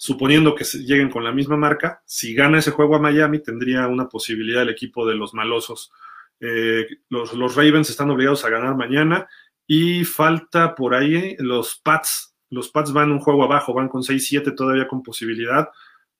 suponiendo 0.04 0.54
que 0.54 0.64
lleguen 0.64 1.08
con 1.08 1.24
la 1.24 1.32
misma 1.32 1.56
marca, 1.56 2.02
si 2.04 2.34
gana 2.34 2.58
ese 2.58 2.72
juego 2.72 2.94
a 2.94 2.98
Miami, 2.98 3.38
tendría 3.38 3.88
una 3.88 4.06
posibilidad 4.06 4.60
el 4.60 4.68
equipo 4.68 5.06
de 5.06 5.14
los 5.14 5.32
malosos. 5.32 5.92
Eh, 6.40 6.86
los, 7.08 7.32
los, 7.32 7.56
Ravens 7.56 7.88
están 7.88 8.10
obligados 8.10 8.44
a 8.44 8.50
ganar 8.50 8.76
mañana 8.76 9.26
y 9.66 10.04
falta 10.04 10.74
por 10.74 10.94
ahí 10.94 11.36
los 11.38 11.80
Pats. 11.82 12.36
Los 12.50 12.68
Pats 12.68 12.92
van 12.92 13.12
un 13.12 13.20
juego 13.20 13.44
abajo, 13.44 13.72
van 13.72 13.88
con 13.88 14.02
6-7 14.02 14.54
todavía 14.54 14.86
con 14.86 15.02
posibilidad 15.02 15.70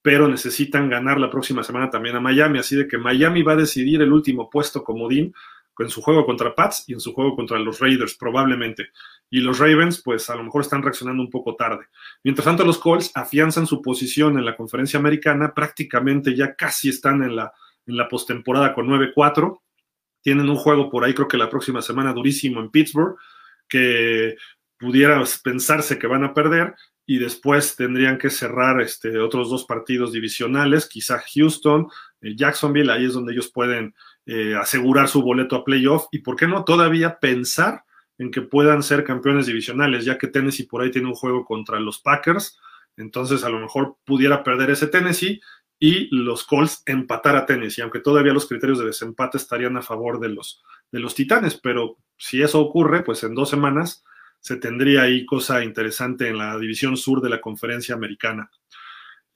pero 0.01 0.29
necesitan 0.29 0.91
ganar 0.91 1.19
la 1.19 1.31
próxima 1.31 1.63
semana 1.63 1.89
también 1.89 2.15
a 2.15 2.21
Miami, 2.21 2.59
así 2.59 2.77
de 2.77 2.87
que 2.87 2.99
Miami 2.99 3.43
va 3.43 3.53
a 3.53 3.57
decidir 3.57 4.03
el 4.03 4.13
último 4.13 4.51
puesto 4.51 4.85
comodín 4.85 5.35
en 5.79 5.91
su 5.91 6.03
juego 6.03 6.25
contra 6.25 6.55
Pats 6.55 6.85
y 6.87 6.93
en 6.93 7.01
su 7.01 7.13
juego 7.13 7.35
contra 7.35 7.59
los 7.59 7.81
Raiders, 7.81 8.15
probablemente. 8.15 8.89
Y 9.31 9.41
los 9.41 9.59
Ravens, 9.59 10.01
pues 10.03 10.31
a 10.31 10.37
lo 10.37 10.45
mejor 10.45 10.63
están 10.63 10.83
reaccionando 10.83 11.23
un 11.23 11.31
poco 11.31 11.57
tarde. 11.57 11.87
Mientras 12.23 12.45
tanto, 12.45 12.65
los 12.65 12.79
Colts 12.79 13.11
afianzan 13.15 13.67
su 13.67 13.83
posición 13.83 14.39
en 14.39 14.45
la 14.45 14.57
conferencia 14.57 14.99
americana, 14.99 15.53
prácticamente 15.55 16.35
ya 16.35 16.55
casi 16.55 16.91
están 16.91 17.23
en 17.23 17.37
la, 17.37 17.53
en 17.87 17.97
la 17.97 18.09
postemporada 18.09 18.75
con 18.75 18.87
9-4. 18.87 19.61
Tienen 20.23 20.49
un 20.49 20.57
juego 20.57 20.91
por 20.91 21.05
ahí, 21.05 21.15
creo 21.15 21.29
que 21.29 21.37
la 21.37 21.51
próxima 21.51 21.83
semana 21.83 22.13
durísimo 22.13 22.61
en 22.61 22.71
Pittsburgh, 22.71 23.17
que 23.69 24.37
pudiera 24.79 25.23
pensarse 25.43 25.99
que 25.99 26.07
van 26.07 26.25
a 26.25 26.35
perder, 26.35 26.75
y 27.07 27.19
después 27.19 27.77
tendrían 27.77 28.19
que 28.19 28.31
cerrar 28.31 28.81
este, 28.81 29.19
otros 29.19 29.51
dos 29.51 29.65
partidos 29.65 30.13
divisionales, 30.13 30.89
quizá 30.89 31.23
Houston, 31.35 31.89
eh, 32.23 32.35
Jacksonville, 32.35 32.91
ahí 32.91 33.05
es 33.05 33.13
donde 33.13 33.33
ellos 33.33 33.51
pueden 33.53 33.95
eh, 34.27 34.55
asegurar 34.55 35.09
su 35.09 35.23
boleto 35.23 35.57
a 35.57 35.65
playoff 35.65 36.07
y, 36.11 36.21
¿por 36.21 36.37
qué 36.37 36.47
no 36.47 36.65
todavía 36.65 37.19
pensar 37.19 37.85
en 38.19 38.31
que 38.31 38.43
puedan 38.43 38.83
ser 38.83 39.05
campeones 39.05 39.47
divisionales, 39.47 40.05
ya 40.05 40.19
que 40.19 40.29
Tennessee 40.29 40.67
por 40.67 40.83
ahí 40.83 40.91
tiene 40.91 41.09
un 41.09 41.15
juego 41.15 41.45
contra 41.45 41.81
los 41.81 41.99
Packers, 42.01 42.59
entonces 42.97 43.45
a 43.45 43.49
lo 43.49 43.59
mejor 43.59 43.97
pudiera 44.05 44.43
perder 44.43 44.71
ese 44.71 44.87
Tennessee 44.87 45.41
y 45.79 46.09
los 46.15 46.45
Colts 46.45 46.83
empatar 46.87 47.37
a 47.37 47.47
Tennessee, 47.47 47.83
aunque 47.83 48.01
todavía 48.01 48.33
los 48.33 48.47
criterios 48.47 48.79
de 48.79 48.87
desempate 48.87 49.37
estarían 49.37 49.77
a 49.77 49.83
favor 49.83 50.21
de 50.21 50.29
los, 50.29 50.63
de 50.93 51.01
los 51.01 51.15
Titanes, 51.15 51.57
pero 51.57 51.99
si 52.17 52.41
eso 52.41 52.61
ocurre, 52.61 53.03
pues 53.03 53.25
en 53.25 53.35
dos 53.35 53.51
semanas 53.51 54.05
se 54.41 54.57
tendría 54.57 55.03
ahí 55.03 55.27
cosa 55.27 55.65
interesante 55.65 56.29
en 56.29 56.39
la 56.39 56.59
división 56.59 56.97
sur 56.97 57.21
de 57.21 57.31
la 57.31 57.41
conferencia 57.41 57.95
americana. 57.95 58.51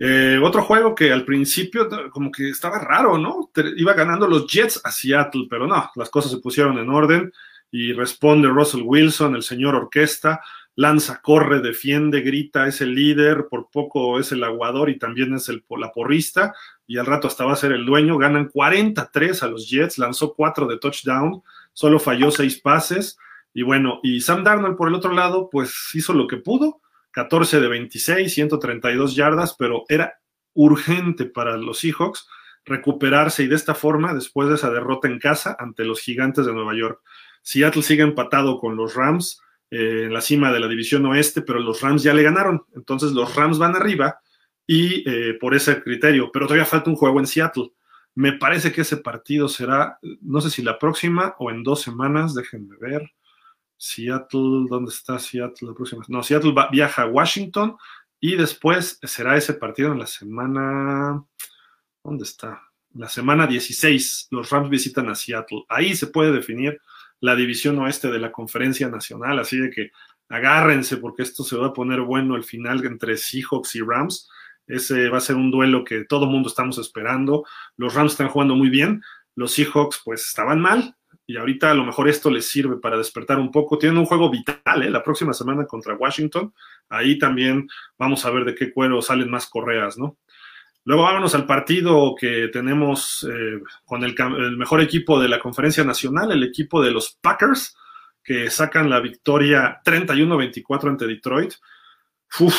Eh, 0.00 0.38
otro 0.42 0.62
juego 0.62 0.94
que 0.94 1.12
al 1.12 1.24
principio 1.24 1.88
como 2.10 2.30
que 2.30 2.50
estaba 2.50 2.78
raro, 2.78 3.18
¿no? 3.18 3.50
Iba 3.76 3.94
ganando 3.94 4.28
los 4.28 4.46
Jets 4.46 4.80
a 4.84 4.92
Seattle, 4.92 5.46
pero 5.50 5.66
no, 5.66 5.90
las 5.96 6.08
cosas 6.08 6.30
se 6.30 6.38
pusieron 6.38 6.78
en 6.78 6.88
orden 6.88 7.32
y 7.70 7.92
responde 7.92 8.48
Russell 8.48 8.82
Wilson, 8.84 9.34
el 9.34 9.42
señor 9.42 9.74
orquesta, 9.74 10.40
lanza, 10.76 11.20
corre, 11.20 11.60
defiende, 11.60 12.20
grita, 12.20 12.68
es 12.68 12.80
el 12.80 12.94
líder, 12.94 13.48
por 13.50 13.68
poco 13.70 14.20
es 14.20 14.30
el 14.30 14.44
aguador 14.44 14.88
y 14.88 14.98
también 14.98 15.34
es 15.34 15.48
el, 15.48 15.64
la 15.76 15.90
porrista 15.90 16.54
y 16.86 16.98
al 16.98 17.06
rato 17.06 17.26
hasta 17.26 17.44
va 17.44 17.54
a 17.54 17.56
ser 17.56 17.72
el 17.72 17.84
dueño. 17.84 18.16
Ganan 18.16 18.48
43 18.48 19.42
a 19.42 19.48
los 19.48 19.68
Jets, 19.68 19.98
lanzó 19.98 20.34
4 20.34 20.68
de 20.68 20.78
touchdown, 20.78 21.42
solo 21.72 21.98
falló 21.98 22.30
6 22.30 22.60
pases 22.60 23.18
y 23.52 23.62
bueno, 23.62 23.98
y 24.04 24.20
Sam 24.20 24.44
Darnold 24.44 24.76
por 24.76 24.86
el 24.86 24.94
otro 24.94 25.12
lado, 25.12 25.48
pues 25.50 25.90
hizo 25.94 26.12
lo 26.12 26.28
que 26.28 26.36
pudo, 26.36 26.80
14 27.10 27.60
de 27.60 27.68
26, 27.68 28.32
132 28.32 29.14
yardas, 29.14 29.54
pero 29.58 29.84
era 29.88 30.14
urgente 30.54 31.24
para 31.24 31.56
los 31.56 31.78
Seahawks 31.78 32.26
recuperarse 32.64 33.42
y 33.42 33.48
de 33.48 33.56
esta 33.56 33.74
forma, 33.74 34.14
después 34.14 34.48
de 34.48 34.56
esa 34.56 34.70
derrota 34.70 35.08
en 35.08 35.18
casa 35.18 35.56
ante 35.58 35.84
los 35.84 36.00
gigantes 36.00 36.46
de 36.46 36.52
Nueva 36.52 36.76
York. 36.76 37.00
Seattle 37.42 37.82
sigue 37.82 38.02
empatado 38.02 38.58
con 38.58 38.76
los 38.76 38.94
Rams 38.94 39.40
eh, 39.70 40.04
en 40.04 40.12
la 40.12 40.20
cima 40.20 40.52
de 40.52 40.60
la 40.60 40.68
división 40.68 41.06
oeste, 41.06 41.42
pero 41.42 41.58
los 41.60 41.80
Rams 41.80 42.02
ya 42.02 42.14
le 42.14 42.22
ganaron. 42.22 42.64
Entonces 42.74 43.12
los 43.12 43.34
Rams 43.34 43.58
van 43.58 43.74
arriba 43.74 44.20
y 44.66 45.08
eh, 45.08 45.34
por 45.40 45.54
ese 45.54 45.82
criterio, 45.82 46.30
pero 46.32 46.46
todavía 46.46 46.66
falta 46.66 46.90
un 46.90 46.96
juego 46.96 47.18
en 47.18 47.26
Seattle. 47.26 47.70
Me 48.14 48.32
parece 48.32 48.72
que 48.72 48.82
ese 48.82 48.98
partido 48.98 49.48
será, 49.48 49.98
no 50.20 50.40
sé 50.40 50.50
si 50.50 50.62
la 50.62 50.78
próxima 50.78 51.34
o 51.38 51.50
en 51.50 51.62
dos 51.62 51.82
semanas, 51.82 52.34
déjenme 52.34 52.76
ver. 52.78 53.10
Seattle, 53.78 54.66
¿dónde 54.68 54.90
está 54.90 55.18
Seattle 55.18 55.68
la 55.68 55.74
próxima? 55.74 56.04
No, 56.08 56.22
Seattle 56.22 56.52
viaja 56.70 57.02
a 57.02 57.06
Washington 57.06 57.76
y 58.20 58.36
después 58.36 58.98
será 59.02 59.36
ese 59.36 59.54
partido 59.54 59.92
en 59.92 60.00
la 60.00 60.06
semana, 60.06 61.24
¿dónde 62.02 62.24
está? 62.24 62.60
La 62.94 63.08
semana 63.08 63.46
16, 63.46 64.28
los 64.32 64.50
Rams 64.50 64.68
visitan 64.68 65.08
a 65.08 65.14
Seattle. 65.14 65.64
Ahí 65.68 65.94
se 65.94 66.08
puede 66.08 66.32
definir 66.32 66.80
la 67.20 67.36
división 67.36 67.78
oeste 67.78 68.10
de 68.10 68.18
la 68.18 68.32
conferencia 68.32 68.88
nacional, 68.88 69.38
así 69.38 69.58
de 69.58 69.70
que 69.70 69.90
agárrense 70.28 70.96
porque 70.96 71.22
esto 71.22 71.44
se 71.44 71.56
va 71.56 71.68
a 71.68 71.72
poner 71.72 72.00
bueno 72.00 72.34
al 72.34 72.44
final 72.44 72.84
entre 72.84 73.16
Seahawks 73.16 73.76
y 73.76 73.80
Rams. 73.80 74.28
Ese 74.66 75.08
va 75.08 75.18
a 75.18 75.22
ser 75.22 75.36
un 75.36 75.50
duelo 75.50 75.84
que 75.84 76.04
todo 76.04 76.26
mundo 76.26 76.48
estamos 76.48 76.78
esperando. 76.78 77.44
Los 77.76 77.94
Rams 77.94 78.12
están 78.12 78.28
jugando 78.28 78.54
muy 78.56 78.68
bien, 78.68 79.02
los 79.36 79.52
Seahawks 79.52 80.02
pues 80.04 80.26
estaban 80.26 80.60
mal, 80.60 80.96
y 81.28 81.36
ahorita 81.36 81.70
a 81.70 81.74
lo 81.74 81.84
mejor 81.84 82.08
esto 82.08 82.30
les 82.30 82.48
sirve 82.48 82.78
para 82.78 82.96
despertar 82.96 83.38
un 83.38 83.52
poco. 83.52 83.76
Tienen 83.76 83.98
un 83.98 84.06
juego 84.06 84.30
vital 84.30 84.82
¿eh? 84.82 84.90
la 84.90 85.02
próxima 85.02 85.34
semana 85.34 85.66
contra 85.66 85.94
Washington. 85.94 86.54
Ahí 86.88 87.18
también 87.18 87.68
vamos 87.98 88.24
a 88.24 88.30
ver 88.30 88.46
de 88.46 88.54
qué 88.54 88.72
cuero 88.72 89.02
salen 89.02 89.30
más 89.30 89.46
correas, 89.46 89.98
¿no? 89.98 90.16
Luego 90.84 91.02
vámonos 91.02 91.34
al 91.34 91.44
partido 91.44 92.14
que 92.18 92.48
tenemos 92.48 93.28
eh, 93.30 93.60
con 93.84 94.04
el, 94.04 94.16
mejor 94.56 94.80
equipo 94.80 95.20
de 95.20 95.28
la 95.28 95.38
conferencia 95.38 95.84
nacional, 95.84 96.32
el 96.32 96.44
equipo 96.44 96.82
de 96.82 96.92
los 96.92 97.18
Packers, 97.20 97.76
que 98.24 98.48
sacan 98.48 98.88
la 98.88 99.00
victoria 99.00 99.82
31-24 99.84 100.88
ante 100.88 101.06
Detroit. 101.06 101.52
Uf, 102.40 102.56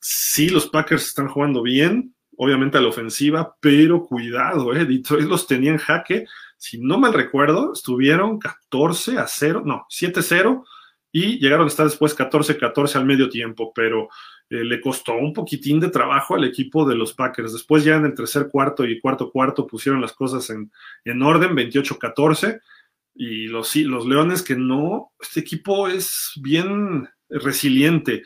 sí, 0.00 0.48
los 0.48 0.66
Packers 0.66 1.06
están 1.06 1.28
jugando 1.28 1.62
bien. 1.62 2.16
obviamente 2.36 2.78
a 2.78 2.80
la 2.80 2.88
ofensiva, 2.88 3.56
pero 3.60 4.02
cuidado, 4.02 4.74
eh, 4.74 4.84
Detroit 4.84 5.28
los 5.28 5.46
tenía 5.46 5.70
en 5.70 5.78
jaque. 5.78 6.26
Si 6.58 6.78
no 6.78 6.98
mal 6.98 7.14
recuerdo, 7.14 7.72
estuvieron 7.72 8.38
14 8.38 9.18
a 9.18 9.26
0, 9.26 9.62
no, 9.64 9.86
7-0 9.88 10.64
y 11.10 11.38
llegaron 11.38 11.64
a 11.64 11.68
estar 11.68 11.86
después 11.86 12.16
14-14 12.16 12.96
al 12.96 13.06
medio 13.06 13.28
tiempo, 13.28 13.72
pero 13.72 14.08
eh, 14.50 14.64
le 14.64 14.80
costó 14.80 15.14
un 15.14 15.32
poquitín 15.32 15.80
de 15.80 15.88
trabajo 15.88 16.34
al 16.34 16.44
equipo 16.44 16.86
de 16.86 16.96
los 16.96 17.14
Packers. 17.14 17.52
Después 17.52 17.84
ya 17.84 17.96
en 17.96 18.06
el 18.06 18.14
tercer 18.14 18.48
cuarto 18.50 18.84
y 18.84 19.00
cuarto 19.00 19.30
cuarto 19.30 19.66
pusieron 19.66 20.00
las 20.00 20.12
cosas 20.12 20.50
en, 20.50 20.70
en 21.04 21.22
orden, 21.22 21.52
28-14, 21.52 22.60
y 23.14 23.48
los 23.48 23.74
Leones 23.74 24.42
que 24.42 24.54
no, 24.54 25.12
este 25.20 25.40
equipo 25.40 25.88
es 25.88 26.32
bien 26.36 27.08
resiliente 27.28 28.22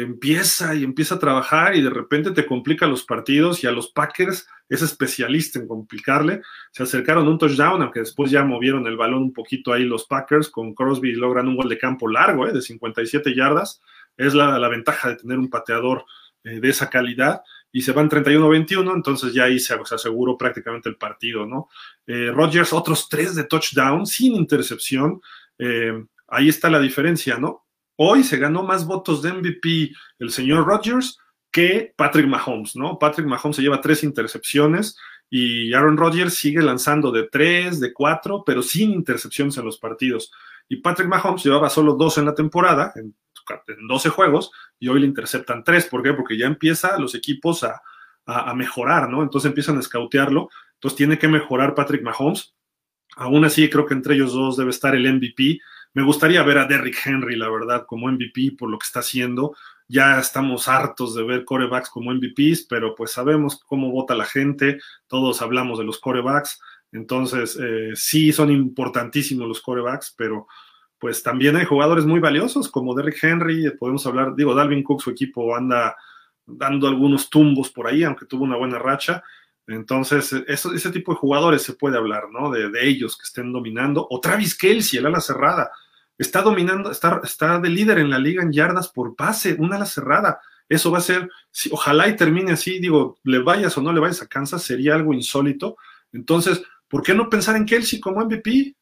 empieza 0.00 0.74
y 0.74 0.84
empieza 0.84 1.16
a 1.16 1.18
trabajar 1.18 1.76
y 1.76 1.82
de 1.82 1.90
repente 1.90 2.30
te 2.30 2.46
complica 2.46 2.86
los 2.86 3.04
partidos 3.04 3.62
y 3.62 3.66
a 3.66 3.72
los 3.72 3.90
Packers 3.92 4.48
es 4.70 4.80
especialista 4.80 5.58
en 5.58 5.68
complicarle. 5.68 6.40
Se 6.70 6.82
acercaron 6.82 7.28
un 7.28 7.36
touchdown, 7.36 7.82
aunque 7.82 8.00
después 8.00 8.30
ya 8.30 8.42
movieron 8.42 8.86
el 8.86 8.96
balón 8.96 9.22
un 9.22 9.32
poquito 9.34 9.70
ahí 9.70 9.84
los 9.84 10.06
Packers 10.06 10.48
con 10.48 10.74
Crosby 10.74 11.12
logran 11.12 11.46
un 11.46 11.56
gol 11.56 11.68
de 11.68 11.76
campo 11.76 12.08
largo 12.08 12.46
eh, 12.48 12.52
de 12.52 12.62
57 12.62 13.34
yardas. 13.34 13.82
Es 14.16 14.32
la, 14.32 14.66
ventaja 14.68 15.10
de 15.10 15.16
tener 15.16 15.38
un 15.38 15.50
pateador 15.50 16.06
eh, 16.44 16.58
de 16.58 16.70
esa 16.70 16.88
calidad 16.88 17.42
y 17.70 17.82
se 17.82 17.92
van 17.92 18.08
31-21, 18.08 18.94
entonces 18.94 19.34
ya 19.34 19.44
ahí 19.44 19.58
se, 19.58 19.74
aseguró 19.74 20.38
prácticamente 20.38 20.88
el 20.88 20.96
partido, 20.96 21.44
¿no? 21.44 21.68
Eh, 22.06 22.30
Rodgers, 22.30 22.72
otros 22.72 23.10
tres 23.10 23.34
de 23.34 23.44
touchdown 23.44 24.06
sin 24.06 24.34
intercepción. 24.34 25.20
ahí 26.28 26.48
está 26.48 26.70
la 26.70 26.80
diferencia, 26.80 27.36
¿no? 27.36 27.66
Hoy 28.04 28.24
se 28.24 28.36
ganó 28.36 28.64
más 28.64 28.84
votos 28.84 29.22
de 29.22 29.32
MVP 29.32 29.92
el 30.18 30.32
señor 30.32 30.66
Rodgers 30.66 31.20
que 31.52 31.94
Patrick 31.96 32.26
Mahomes, 32.26 32.74
¿no? 32.74 32.98
Patrick 32.98 33.28
Mahomes 33.28 33.54
se 33.54 33.62
lleva 33.62 33.80
tres 33.80 34.02
intercepciones 34.02 34.98
y 35.30 35.72
Aaron 35.72 35.96
Rodgers 35.96 36.34
sigue 36.34 36.62
lanzando 36.62 37.12
de 37.12 37.28
tres, 37.30 37.78
de 37.78 37.92
cuatro, 37.92 38.42
pero 38.44 38.60
sin 38.60 38.90
intercepciones 38.90 39.56
en 39.56 39.66
los 39.66 39.78
partidos. 39.78 40.32
Y 40.68 40.78
Patrick 40.78 41.06
Mahomes 41.06 41.44
llevaba 41.44 41.70
solo 41.70 41.94
dos 41.94 42.18
en 42.18 42.24
la 42.24 42.34
temporada, 42.34 42.92
en, 42.96 43.14
12 43.86 44.08
juegos, 44.08 44.50
y 44.80 44.88
hoy 44.88 44.98
le 44.98 45.06
interceptan 45.06 45.62
tres. 45.62 45.86
¿Por 45.86 46.02
qué? 46.02 46.12
Porque 46.12 46.36
ya 46.36 46.46
empieza 46.46 46.98
los 46.98 47.14
equipos 47.14 47.62
a, 47.62 47.82
a 48.26 48.52
mejorar, 48.56 49.08
¿no? 49.08 49.22
Entonces 49.22 49.48
empiezan 49.48 49.76
a 49.76 49.80
escautearlo. 49.80 50.48
Entonces 50.74 50.96
tiene 50.96 51.20
que 51.20 51.28
mejorar 51.28 51.76
Patrick 51.76 52.02
Mahomes. 52.02 52.52
Aún 53.14 53.44
así, 53.44 53.70
creo 53.70 53.86
que 53.86 53.94
entre 53.94 54.16
ellos 54.16 54.32
dos 54.32 54.56
debe 54.56 54.70
estar 54.70 54.96
el 54.96 55.12
MVP 55.12 55.60
me 55.94 56.02
gustaría 56.02 56.42
ver 56.42 56.58
a 56.58 56.66
Derrick 56.66 56.96
Henry, 57.04 57.36
la 57.36 57.50
verdad, 57.50 57.84
como 57.86 58.10
MVP 58.10 58.56
por 58.58 58.70
lo 58.70 58.78
que 58.78 58.86
está 58.86 59.00
haciendo. 59.00 59.54
Ya 59.88 60.18
estamos 60.18 60.68
hartos 60.68 61.14
de 61.14 61.22
ver 61.22 61.44
corebacks 61.44 61.90
como 61.90 62.12
MVPs, 62.12 62.66
pero 62.68 62.94
pues 62.94 63.12
sabemos 63.12 63.60
cómo 63.66 63.90
vota 63.90 64.14
la 64.14 64.24
gente, 64.24 64.78
todos 65.06 65.42
hablamos 65.42 65.78
de 65.78 65.84
los 65.84 65.98
corebacks, 65.98 66.60
entonces 66.92 67.58
eh, 67.60 67.90
sí 67.94 68.32
son 68.32 68.50
importantísimos 68.50 69.46
los 69.46 69.60
corebacks, 69.60 70.14
pero 70.16 70.46
pues 70.98 71.22
también 71.22 71.56
hay 71.56 71.64
jugadores 71.64 72.06
muy 72.06 72.20
valiosos 72.20 72.70
como 72.70 72.94
Derrick 72.94 73.22
Henry, 73.22 73.70
podemos 73.76 74.06
hablar, 74.06 74.34
digo, 74.36 74.54
Dalvin 74.54 74.82
Cook, 74.82 75.02
su 75.02 75.10
equipo 75.10 75.54
anda 75.54 75.96
dando 76.46 76.88
algunos 76.88 77.28
tumbos 77.28 77.70
por 77.70 77.86
ahí, 77.86 78.04
aunque 78.04 78.26
tuvo 78.26 78.44
una 78.44 78.56
buena 78.56 78.78
racha. 78.78 79.22
Entonces, 79.66 80.32
eso, 80.46 80.72
ese 80.72 80.90
tipo 80.90 81.12
de 81.12 81.18
jugadores 81.18 81.62
se 81.62 81.74
puede 81.74 81.96
hablar, 81.96 82.24
¿no? 82.30 82.50
De, 82.50 82.68
de, 82.70 82.88
ellos 82.88 83.16
que 83.16 83.24
estén 83.24 83.52
dominando. 83.52 84.06
O 84.10 84.20
Travis 84.20 84.56
Kelsey, 84.56 84.98
el 84.98 85.06
ala 85.06 85.20
cerrada 85.20 85.70
está 86.18 86.42
dominando, 86.42 86.90
está, 86.90 87.20
está 87.22 87.58
de 87.58 87.68
líder 87.68 87.98
en 87.98 88.10
la 88.10 88.18
liga 88.18 88.42
en 88.42 88.52
yardas 88.52 88.88
por 88.88 89.14
pase, 89.14 89.56
una 89.58 89.76
ala 89.76 89.86
cerrada. 89.86 90.40
Eso 90.68 90.90
va 90.90 90.98
a 90.98 91.02
ser, 91.02 91.28
si, 91.50 91.68
ojalá 91.72 92.08
y 92.08 92.16
termine 92.16 92.52
así, 92.52 92.78
digo, 92.78 93.18
le 93.24 93.40
vayas 93.40 93.76
o 93.76 93.82
no 93.82 93.92
le 93.92 94.00
vayas 94.00 94.22
a 94.22 94.26
Kansas, 94.26 94.62
sería 94.62 94.94
algo 94.94 95.12
insólito. 95.12 95.76
Entonces, 96.12 96.62
¿por 96.88 97.02
qué 97.02 97.14
no 97.14 97.28
pensar 97.28 97.56
en 97.56 97.66
Kelsey 97.66 98.00
como 98.00 98.24
MVP? 98.24 98.74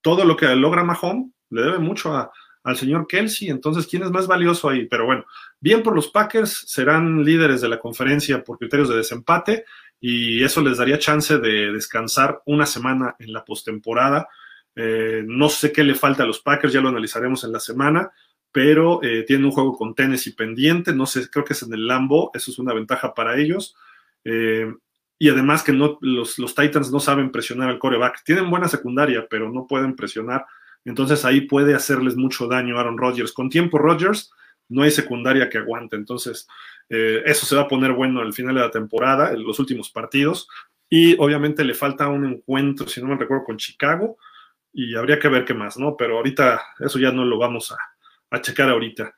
Todo 0.00 0.24
lo 0.24 0.36
que 0.36 0.46
logra 0.56 0.82
Mahomes 0.82 1.30
le 1.50 1.62
debe 1.62 1.78
mucho 1.78 2.30
al 2.62 2.76
señor 2.76 3.06
Kelsey, 3.06 3.48
entonces, 3.48 3.86
¿quién 3.86 4.02
es 4.02 4.10
más 4.10 4.26
valioso 4.26 4.68
ahí? 4.68 4.86
Pero 4.86 5.06
bueno, 5.06 5.24
bien 5.60 5.82
por 5.82 5.94
los 5.94 6.08
Packers, 6.08 6.64
serán 6.66 7.24
líderes 7.24 7.60
de 7.60 7.68
la 7.68 7.78
conferencia 7.78 8.42
por 8.44 8.58
criterios 8.58 8.88
de 8.88 8.96
desempate 8.96 9.64
y 10.00 10.42
eso 10.42 10.62
les 10.62 10.78
daría 10.78 10.98
chance 10.98 11.38
de 11.38 11.72
descansar 11.72 12.42
una 12.46 12.66
semana 12.66 13.16
en 13.18 13.32
la 13.32 13.44
postemporada 13.44 14.28
eh, 14.74 15.22
no 15.26 15.48
sé 15.48 15.72
qué 15.72 15.84
le 15.84 15.94
falta 15.94 16.22
a 16.22 16.26
los 16.26 16.40
Packers, 16.40 16.72
ya 16.72 16.80
lo 16.80 16.88
analizaremos 16.88 17.44
en 17.44 17.52
la 17.52 17.60
semana, 17.60 18.12
pero 18.52 19.02
eh, 19.02 19.24
tienen 19.26 19.46
un 19.46 19.50
juego 19.52 19.76
con 19.76 19.94
Tennessee 19.94 20.32
pendiente, 20.32 20.94
no 20.94 21.06
sé, 21.06 21.28
creo 21.28 21.44
que 21.44 21.52
es 21.52 21.62
en 21.62 21.72
el 21.74 21.86
Lambo, 21.86 22.30
eso 22.34 22.50
es 22.50 22.58
una 22.58 22.72
ventaja 22.72 23.14
para 23.14 23.38
ellos. 23.38 23.76
Eh, 24.24 24.72
y 25.18 25.28
además 25.28 25.62
que 25.62 25.72
no, 25.72 25.98
los, 26.00 26.38
los, 26.38 26.54
Titans 26.54 26.90
no 26.90 26.98
saben 26.98 27.30
presionar 27.30 27.68
al 27.68 27.78
coreback. 27.78 28.24
Tienen 28.24 28.48
buena 28.48 28.68
secundaria, 28.68 29.26
pero 29.28 29.52
no 29.52 29.66
pueden 29.66 29.94
presionar. 29.94 30.46
Entonces 30.84 31.26
ahí 31.26 31.42
puede 31.42 31.74
hacerles 31.74 32.16
mucho 32.16 32.46
daño 32.46 32.78
Aaron 32.78 32.96
Rodgers. 32.96 33.32
Con 33.32 33.50
tiempo 33.50 33.76
Rodgers 33.76 34.32
no 34.70 34.82
hay 34.82 34.90
secundaria 34.90 35.50
que 35.50 35.58
aguante. 35.58 35.96
Entonces 35.96 36.48
eso 36.90 37.46
se 37.46 37.56
va 37.56 37.62
a 37.62 37.68
poner 37.68 37.92
bueno 37.92 38.20
al 38.20 38.32
final 38.32 38.54
de 38.54 38.60
la 38.60 38.70
temporada, 38.70 39.32
en 39.32 39.44
los 39.44 39.58
últimos 39.58 39.90
partidos. 39.90 40.48
Y 40.88 41.14
obviamente 41.18 41.64
le 41.64 41.74
falta 41.74 42.08
un 42.08 42.26
encuentro, 42.26 42.88
si 42.88 43.00
no 43.00 43.08
me 43.08 43.16
recuerdo, 43.16 43.44
con 43.44 43.56
Chicago 43.56 44.16
y 44.72 44.94
habría 44.96 45.18
que 45.18 45.28
ver 45.28 45.44
qué 45.44 45.54
más, 45.54 45.76
¿no? 45.78 45.96
Pero 45.96 46.16
ahorita 46.16 46.60
eso 46.80 46.98
ya 46.98 47.12
no 47.12 47.24
lo 47.24 47.38
vamos 47.38 47.72
a, 47.72 47.78
a 48.30 48.40
checar 48.40 48.68
ahorita. 48.68 49.14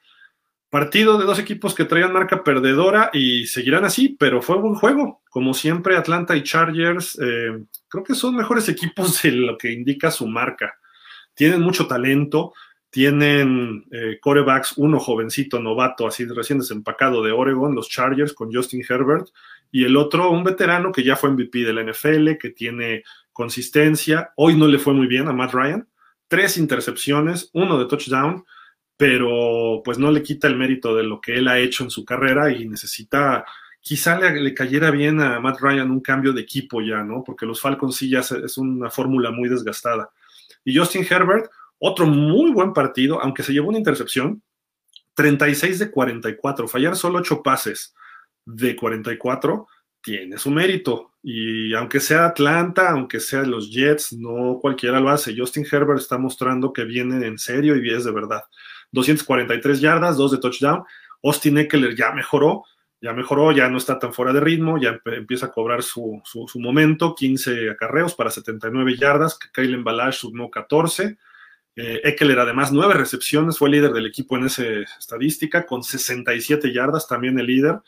Partido 0.71 1.19
de 1.19 1.27
dos 1.27 1.39
equipos 1.39 1.75
que 1.75 1.85
traían 1.85 2.15
marca 2.15 2.43
perdedora 2.43 3.11
y 3.13 3.47
seguirán 3.47 3.85
así, 3.85 4.17
pero 4.19 4.41
fue 4.41 4.57
buen 4.57 4.75
juego. 4.75 5.23
Como 5.29 5.53
siempre, 5.53 5.97
Atlanta 5.97 6.35
y 6.35 6.43
Chargers 6.43 7.19
eh, 7.21 7.63
creo 7.89 8.05
que 8.05 8.15
son 8.15 8.37
mejores 8.37 8.69
equipos 8.71 9.21
de 9.23 9.33
lo 9.33 9.59
que 9.59 9.71
indica 9.71 10.11
su 10.11 10.27
marca. 10.27 10.79
Tienen 11.35 11.61
mucho 11.61 11.87
talento, 11.87 12.55
tienen 12.93 13.87
eh, 13.91 14.19
corebacks, 14.21 14.75
uno 14.77 15.01
jovencito, 15.01 15.59
novato, 15.59 16.07
así 16.07 16.27
recién 16.27 16.59
desempacado 16.59 17.25
de 17.25 17.33
Oregon, 17.33 17.75
los 17.75 17.89
Chargers 17.89 18.35
con 18.35 18.53
Justin 18.53 18.85
Herbert, 18.87 19.29
y 19.71 19.85
el 19.85 19.97
otro, 19.97 20.31
un 20.31 20.45
veterano 20.45 20.93
que 20.93 21.03
ya 21.03 21.17
fue 21.17 21.31
MVP 21.31 21.61
de 21.61 21.73
la 21.73 21.83
NFL, 21.83 22.37
que 22.39 22.51
tiene 22.51 23.03
consistencia. 23.33 24.35
Hoy 24.37 24.59
no 24.59 24.69
le 24.69 24.79
fue 24.79 24.93
muy 24.93 25.07
bien 25.07 25.27
a 25.27 25.33
Matt 25.33 25.55
Ryan. 25.55 25.89
Tres 26.29 26.59
intercepciones, 26.59 27.49
uno 27.55 27.79
de 27.79 27.87
touchdown, 27.87 28.45
pero 28.95 29.81
pues 29.83 29.97
no 29.97 30.11
le 30.11 30.23
quita 30.23 30.47
el 30.47 30.59
mérito 30.59 30.95
de 30.95 31.05
lo 31.05 31.19
que 31.19 31.37
él 31.37 31.49
ha 31.49 31.59
hecho 31.59 31.85
en 31.85 31.91
su 31.91 32.05
carrera 32.05 32.53
y 32.53 32.69
necesita, 32.69 33.47
quizá 33.81 34.21
le, 34.21 34.53
cayera 34.53 34.91
bien 34.91 35.19
a 35.23 35.41
Matt 35.41 35.61
Ryan 35.63 35.91
un 35.91 36.03
cambio 36.03 36.35
de 36.35 36.43
equipo 36.43 36.83
ya, 36.83 37.03
¿no? 37.03 37.25
Porque 37.25 37.47
los 37.47 37.59
Falcons 37.59 37.97
sí 37.97 38.11
ya 38.11 38.21
es 38.21 38.59
una 38.59 38.91
fórmula 38.91 39.31
muy 39.31 39.49
desgastada. 39.49 40.11
Y 40.63 40.77
Justin 40.77 41.07
Herbert, 41.09 41.51
otro 41.85 42.07
muy 42.07 42.53
buen 42.53 42.73
partido, 42.73 43.21
aunque 43.21 43.43
se 43.43 43.53
llevó 43.53 43.71
una 43.71 43.79
intercepción, 43.79 44.41
36 45.15 45.81
de 45.81 45.91
44, 45.91 46.69
fallar 46.69 46.95
solo 46.95 47.19
8 47.19 47.43
pases 47.43 47.93
de 48.45 48.77
44 48.77 49.67
tiene 50.01 50.39
su 50.39 50.51
mérito. 50.51 51.11
Y 51.25 51.75
aunque 51.75 51.99
sea 51.99 52.27
Atlanta, 52.27 52.91
aunque 52.91 53.19
sea 53.19 53.43
los 53.43 53.73
Jets, 53.73 54.13
no 54.13 54.59
cualquiera 54.61 55.01
lo 55.01 55.11
hace. 55.11 55.35
Justin 55.37 55.67
Herbert 55.71 55.99
está 55.99 56.19
mostrando 56.19 56.73
que 56.73 56.85
viene 56.85 57.27
en 57.27 57.37
serio 57.37 57.77
y 57.77 57.91
es 57.91 58.05
de 58.05 58.13
verdad. 58.13 58.43
243 58.93 59.81
yardas, 59.81 60.17
2 60.17 60.33
de 60.33 60.39
touchdown. 60.39 60.85
Austin 61.25 61.59
Eckler 61.59 61.97
ya 61.97 62.13
mejoró, 62.13 62.65
ya 63.01 63.13
mejoró, 63.13 63.51
ya 63.51 63.69
no 63.69 63.79
está 63.79 63.99
tan 63.99 64.13
fuera 64.13 64.33
de 64.33 64.41
ritmo, 64.41 64.79
ya 64.79 65.01
empieza 65.07 65.47
a 65.47 65.51
cobrar 65.51 65.83
su, 65.83 66.23
momento. 66.55 67.17
15 67.17 67.71
acarreos 67.71 68.15
para 68.15 68.31
79 68.31 68.97
yardas. 68.97 69.37
Kalen 69.53 69.83
Balash 69.83 70.19
sumó 70.19 70.49
14. 70.49 71.19
Eh, 71.77 72.01
Eckler, 72.05 72.39
además, 72.39 72.73
9 72.73 72.95
recepciones, 72.95 73.59
fue 73.59 73.71
líder 73.71 73.93
del 73.93 74.07
equipo 74.07 74.37
en 74.37 74.45
esa 74.45 74.65
estadística, 74.99 75.65
con 75.67 75.83
67 75.83 76.73
yardas, 76.73 77.09
también 77.09 77.39
el 77.39 77.47
líder. 77.47 77.81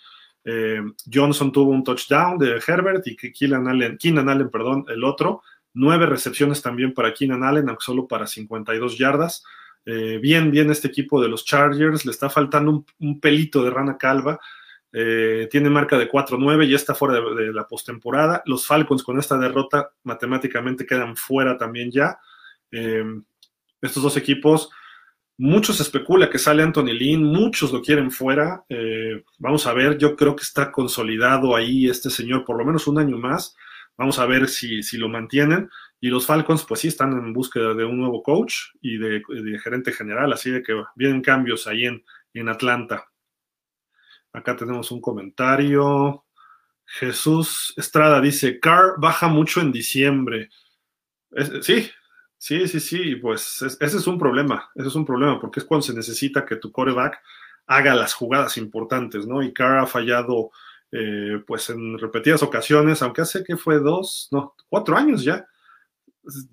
Eh, 0.45 0.83
Johnson 1.13 1.51
tuvo 1.51 1.71
un 1.71 1.83
touchdown 1.83 2.39
de 2.39 2.61
Herbert 2.67 3.07
y 3.07 3.17
Keenan 3.17 3.67
Allen, 3.67 3.97
Keenan 3.99 4.29
Allen, 4.29 4.51
perdón, 4.51 4.85
el 4.89 5.03
otro. 5.05 5.43
Nueve 5.73 6.07
recepciones 6.07 6.63
también 6.63 6.93
para 6.95 7.13
Keenan 7.13 7.43
Allen, 7.43 7.69
aunque 7.69 7.85
solo 7.85 8.07
para 8.07 8.27
52 8.27 8.99
yardas. 8.99 9.43
Eh, 9.87 10.19
bien, 10.23 10.51
bien 10.51 10.71
este 10.71 10.89
equipo 10.89 11.21
de 11.21 11.29
los 11.29 11.45
Chargers. 11.45 12.05
Le 12.05 12.13
está 12.13 12.31
faltando 12.31 12.85
un, 12.99 13.21
pelito 13.21 13.65
de 13.65 13.71
rana 13.71 13.97
calva. 13.99 14.39
Eh, 14.93 15.49
tiene 15.51 15.71
marca 15.71 15.99
de 15.99 16.09
4-9, 16.09 16.69
ya 16.69 16.77
está 16.77 16.95
fuera 16.95 17.21
de 17.21 17.53
la 17.53 17.67
postemporada. 17.67 18.43
Los 18.47 18.67
Falcons 18.67 19.03
con 19.03 19.19
esta 19.19 19.37
derrota 19.37 19.91
matemáticamente 20.05 20.87
quedan 20.87 21.17
fuera 21.17 21.57
también 21.57 21.91
ya. 21.91 22.19
Estos 23.85 24.03
dos 24.03 24.17
equipos 24.17 24.71
Muchos 25.37 25.81
especula 25.81 26.31
que 26.31 26.39
sale 26.39 26.63
Anthony 26.63 26.93
Lynn, 26.93 27.25
muchos 27.25 27.73
lo 27.73 27.83
quieren 27.83 28.13
fuera. 28.13 28.65
Eh, 28.69 29.25
vamos 29.39 29.67
a 29.67 29.73
ver, 29.73 29.99
yo 29.99 30.15
creo 30.15 30.37
que 30.37 30.45
está 30.45 30.71
consolidado 30.71 31.57
ahí 31.57 31.89
este 31.89 32.09
señor 32.09 32.45
por 32.45 32.57
lo 32.57 32.65
menos 32.65 32.87
un 32.87 32.99
año 32.99 33.19
más. 33.19 33.57
Vamos 33.97 34.21
a 34.21 34.27
ver 34.27 34.47
si, 34.49 34.85
si 34.85 34.97
lo 34.97 35.09
mantienen. 35.09 35.69
Y 36.01 36.09
los 36.09 36.27
Falcons, 36.27 36.65
pues 36.65 36.81
sí, 36.81 36.89
están 36.89 37.13
en 37.13 37.33
búsqueda 37.33 37.75
de 37.75 37.85
un 37.85 37.99
nuevo 37.99 38.23
coach 38.23 38.55
y 38.81 38.97
de, 38.99 39.23
gerente 39.61 39.91
general, 39.91 40.33
así 40.33 40.51
de 40.51 40.63
que 40.63 40.81
vienen 40.95 41.21
cambios 41.21 41.67
ahí 41.67 41.87
en, 41.87 42.05
en 42.33 42.49
Atlanta. 42.49 43.11
Acá 44.33 44.55
tenemos 44.55 44.93
un 44.93 45.01
comentario. 45.01 46.25
Jesús 46.85 47.73
Estrada 47.77 48.21
dice, 48.21 48.61
Carr 48.61 48.95
baja 48.99 49.27
mucho 49.27 49.61
en 49.61 49.73
diciembre. 49.73 50.51
sí, 51.63 51.91
sí, 52.45 52.69
sí, 52.69 52.79
sí, 52.79 53.17
pues 53.17 53.63
ese 53.63 53.97
es 53.97 54.07
un 54.07 54.19
problema, 54.19 54.71
ese 54.75 54.89
es 54.89 54.95
un 54.95 55.07
problema, 55.07 55.41
porque 55.41 55.61
es 55.61 55.67
cuando 55.67 55.87
se 55.87 55.95
necesita 55.95 56.45
que 56.45 56.57
tu 56.57 56.71
coreback 56.71 57.19
haga 57.67 57.95
las 57.95 58.13
jugadas 58.13 58.59
importantes, 58.59 59.27
¿no? 59.27 59.43
Y 59.43 59.55
Carr 59.55 59.79
ha 59.79 59.87
fallado, 59.87 60.51
eh, 60.93 61.43
pues 61.47 61.71
en 61.71 61.99
repetidas 61.99 62.43
ocasiones, 62.43 63.01
aunque 63.01 63.23
hace 63.23 63.43
que 63.43 63.57
fue 63.57 63.79
dos, 63.79 64.29
no, 64.31 64.55
cuatro 64.69 64.95
años 64.95 65.25
ya, 65.25 65.47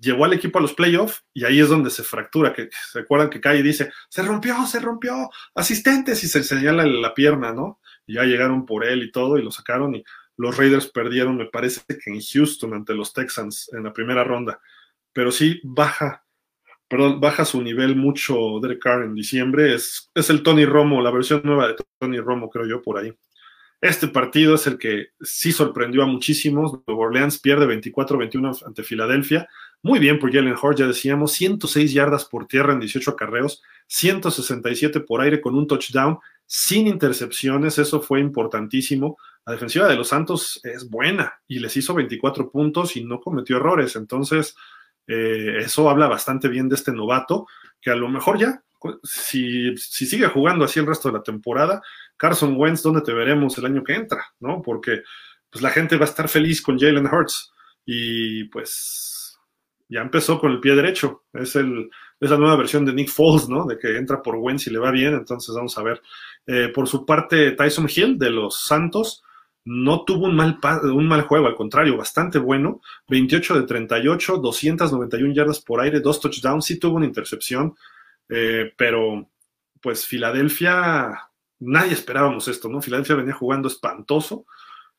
llevó 0.00 0.24
al 0.24 0.32
equipo 0.32 0.58
a 0.58 0.62
los 0.62 0.72
playoffs 0.72 1.26
y 1.34 1.44
ahí 1.44 1.60
es 1.60 1.68
donde 1.68 1.90
se 1.90 2.02
fractura, 2.02 2.54
que 2.54 2.70
se 2.90 3.00
acuerdan 3.00 3.28
que 3.28 3.42
cae 3.42 3.58
y 3.58 3.62
dice, 3.62 3.92
se 4.08 4.22
rompió, 4.22 4.64
se 4.64 4.80
rompió, 4.80 5.28
asistentes 5.54 6.24
y 6.24 6.28
se 6.28 6.42
señala 6.42 6.86
la 6.86 7.12
pierna, 7.12 7.52
¿no? 7.52 7.80
Y 8.06 8.14
ya 8.14 8.24
llegaron 8.24 8.64
por 8.64 8.86
él 8.86 9.02
y 9.02 9.12
todo 9.12 9.36
y 9.36 9.42
lo 9.42 9.50
sacaron 9.50 9.94
y 9.94 10.02
los 10.38 10.56
Raiders 10.56 10.86
perdieron, 10.86 11.36
me 11.36 11.50
parece 11.50 11.82
que 11.86 12.10
en 12.10 12.22
Houston 12.22 12.72
ante 12.72 12.94
los 12.94 13.12
Texans 13.12 13.70
en 13.74 13.84
la 13.84 13.92
primera 13.92 14.24
ronda, 14.24 14.58
pero 15.12 15.32
sí 15.32 15.60
baja, 15.62 16.24
perdón, 16.88 17.20
baja 17.20 17.44
su 17.44 17.62
nivel 17.62 17.96
mucho 17.96 18.60
Derek 18.60 18.82
Carr 18.82 19.04
en 19.04 19.14
diciembre, 19.14 19.74
es, 19.74 20.10
es 20.14 20.30
el 20.30 20.42
Tony 20.42 20.64
Romo, 20.64 21.00
la 21.02 21.10
versión 21.10 21.42
nueva 21.44 21.68
de 21.68 21.76
Tony 21.98 22.20
Romo, 22.20 22.50
creo 22.50 22.66
yo, 22.66 22.82
por 22.82 22.98
ahí. 22.98 23.12
Este 23.82 24.06
partido 24.06 24.54
es 24.54 24.68
el 24.68 24.78
que 24.78 25.08
sí 25.20 25.50
sorprendió 25.50 26.04
a 26.04 26.06
muchísimos. 26.06 26.80
Nueva 26.86 27.02
Orleans 27.02 27.40
pierde 27.40 27.66
24-21 27.66 28.64
ante 28.64 28.84
Filadelfia. 28.84 29.48
Muy 29.82 29.98
bien 29.98 30.20
por 30.20 30.32
Jalen 30.32 30.54
Hort, 30.60 30.78
ya 30.78 30.86
decíamos, 30.86 31.32
106 31.32 31.92
yardas 31.92 32.24
por 32.24 32.46
tierra 32.46 32.72
en 32.72 32.78
18 32.78 33.10
acarreos, 33.10 33.60
167 33.88 35.00
por 35.00 35.20
aire 35.20 35.40
con 35.40 35.56
un 35.56 35.66
touchdown, 35.66 36.20
sin 36.46 36.86
intercepciones, 36.86 37.76
eso 37.78 38.00
fue 38.00 38.20
importantísimo. 38.20 39.16
La 39.44 39.54
defensiva 39.54 39.88
de 39.88 39.96
los 39.96 40.06
Santos 40.06 40.60
es 40.62 40.88
buena 40.88 41.40
y 41.48 41.58
les 41.58 41.76
hizo 41.76 41.92
24 41.92 42.52
puntos 42.52 42.96
y 42.96 43.02
no 43.02 43.20
cometió 43.20 43.56
errores. 43.56 43.96
Entonces, 43.96 44.54
eh, 45.06 45.58
eso 45.58 45.88
habla 45.90 46.08
bastante 46.08 46.48
bien 46.48 46.68
de 46.68 46.76
este 46.76 46.92
novato, 46.92 47.46
que 47.80 47.90
a 47.90 47.96
lo 47.96 48.08
mejor 48.08 48.38
ya, 48.38 48.62
si, 49.02 49.76
si 49.76 50.06
sigue 50.06 50.28
jugando 50.28 50.64
así 50.64 50.80
el 50.80 50.86
resto 50.86 51.08
de 51.08 51.18
la 51.18 51.22
temporada, 51.22 51.82
Carson 52.16 52.54
Wentz, 52.56 52.82
¿dónde 52.82 53.02
te 53.02 53.12
veremos 53.12 53.56
el 53.58 53.66
año 53.66 53.84
que 53.84 53.94
entra? 53.94 54.24
¿No? 54.40 54.62
Porque 54.62 55.02
pues 55.50 55.62
la 55.62 55.70
gente 55.70 55.96
va 55.96 56.06
a 56.06 56.08
estar 56.08 56.28
feliz 56.28 56.62
con 56.62 56.78
Jalen 56.78 57.06
Hurts 57.06 57.52
y 57.84 58.44
pues 58.44 59.38
ya 59.88 60.00
empezó 60.00 60.40
con 60.40 60.52
el 60.52 60.60
pie 60.60 60.74
derecho. 60.74 61.24
Es, 61.32 61.54
el, 61.56 61.90
es 62.18 62.30
la 62.30 62.38
nueva 62.38 62.56
versión 62.56 62.84
de 62.84 62.94
Nick 62.94 63.10
Foles, 63.10 63.48
¿no? 63.48 63.66
De 63.66 63.78
que 63.78 63.98
entra 63.98 64.22
por 64.22 64.36
Wentz 64.36 64.66
y 64.66 64.70
le 64.70 64.78
va 64.78 64.90
bien, 64.90 65.14
entonces 65.14 65.54
vamos 65.54 65.76
a 65.76 65.82
ver. 65.82 66.00
Eh, 66.46 66.68
por 66.74 66.88
su 66.88 67.04
parte, 67.04 67.52
Tyson 67.52 67.88
Hill 67.94 68.18
de 68.18 68.30
los 68.30 68.64
Santos 68.64 69.22
no 69.64 70.04
tuvo 70.04 70.26
un 70.26 70.34
mal, 70.34 70.58
un 70.84 71.06
mal 71.06 71.22
juego, 71.22 71.46
al 71.46 71.54
contrario, 71.54 71.96
bastante 71.96 72.38
bueno. 72.38 72.80
28 73.08 73.60
de 73.60 73.66
38, 73.66 74.38
291 74.38 75.34
yardas 75.34 75.60
por 75.60 75.80
aire, 75.80 76.00
dos 76.00 76.20
touchdowns, 76.20 76.64
sí 76.64 76.78
tuvo 76.78 76.96
una 76.96 77.06
intercepción, 77.06 77.74
eh, 78.28 78.72
pero 78.76 79.28
pues 79.80 80.06
Filadelfia 80.06 81.30
nadie 81.62 81.92
esperábamos 81.92 82.48
esto, 82.48 82.68
¿no? 82.68 82.82
Filadelfia 82.82 83.16
venía 83.16 83.34
jugando 83.34 83.68
espantoso, 83.68 84.46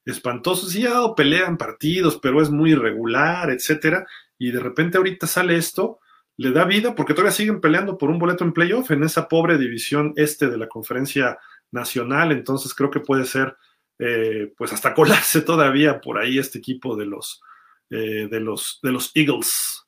espantoso, 0.06 0.68
sí 0.68 0.86
ha 0.86 0.92
dado 0.92 1.16
pelea 1.16 1.48
en 1.48 1.58
partidos, 1.58 2.20
pero 2.22 2.42
es 2.42 2.50
muy 2.50 2.72
irregular, 2.72 3.50
etcétera, 3.50 4.06
y 4.38 4.52
de 4.52 4.60
repente 4.60 4.98
ahorita 4.98 5.28
sale 5.28 5.56
esto, 5.56 6.00
le 6.38 6.52
da 6.52 6.66
vida 6.66 6.96
porque 6.96 7.14
todavía 7.14 7.32
siguen 7.32 7.62
peleando 7.62 7.98
por 7.98 8.10
un 8.10 8.20
boleto 8.20 8.44
en 8.44 8.54
playoff 8.54 8.92
en 8.92 9.04
esa 9.04 9.28
pobre 9.28 9.58
división 9.58 10.14
este 10.16 10.50
de 10.50 10.58
la 10.58 10.68
conferencia 10.68 11.38
nacional, 11.72 12.32
entonces 12.32 12.74
creo 12.74 12.90
que 12.90 13.00
puede 13.00 13.26
ser, 13.26 13.56
eh, 14.06 14.52
pues 14.58 14.74
hasta 14.74 14.94
colarse 14.94 15.42
todavía 15.42 16.02
por 16.02 16.18
ahí 16.18 16.38
este 16.38 16.60
equipo 16.60 16.98
de 16.98 17.06
los, 17.06 17.42
eh, 17.90 18.28
de 18.30 18.40
los, 18.42 18.80
de 18.84 18.92
los 18.92 19.12
Eagles. 19.16 19.86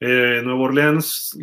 Eh, 0.00 0.42
Nuevo 0.44 0.64
Orleans, 0.64 1.36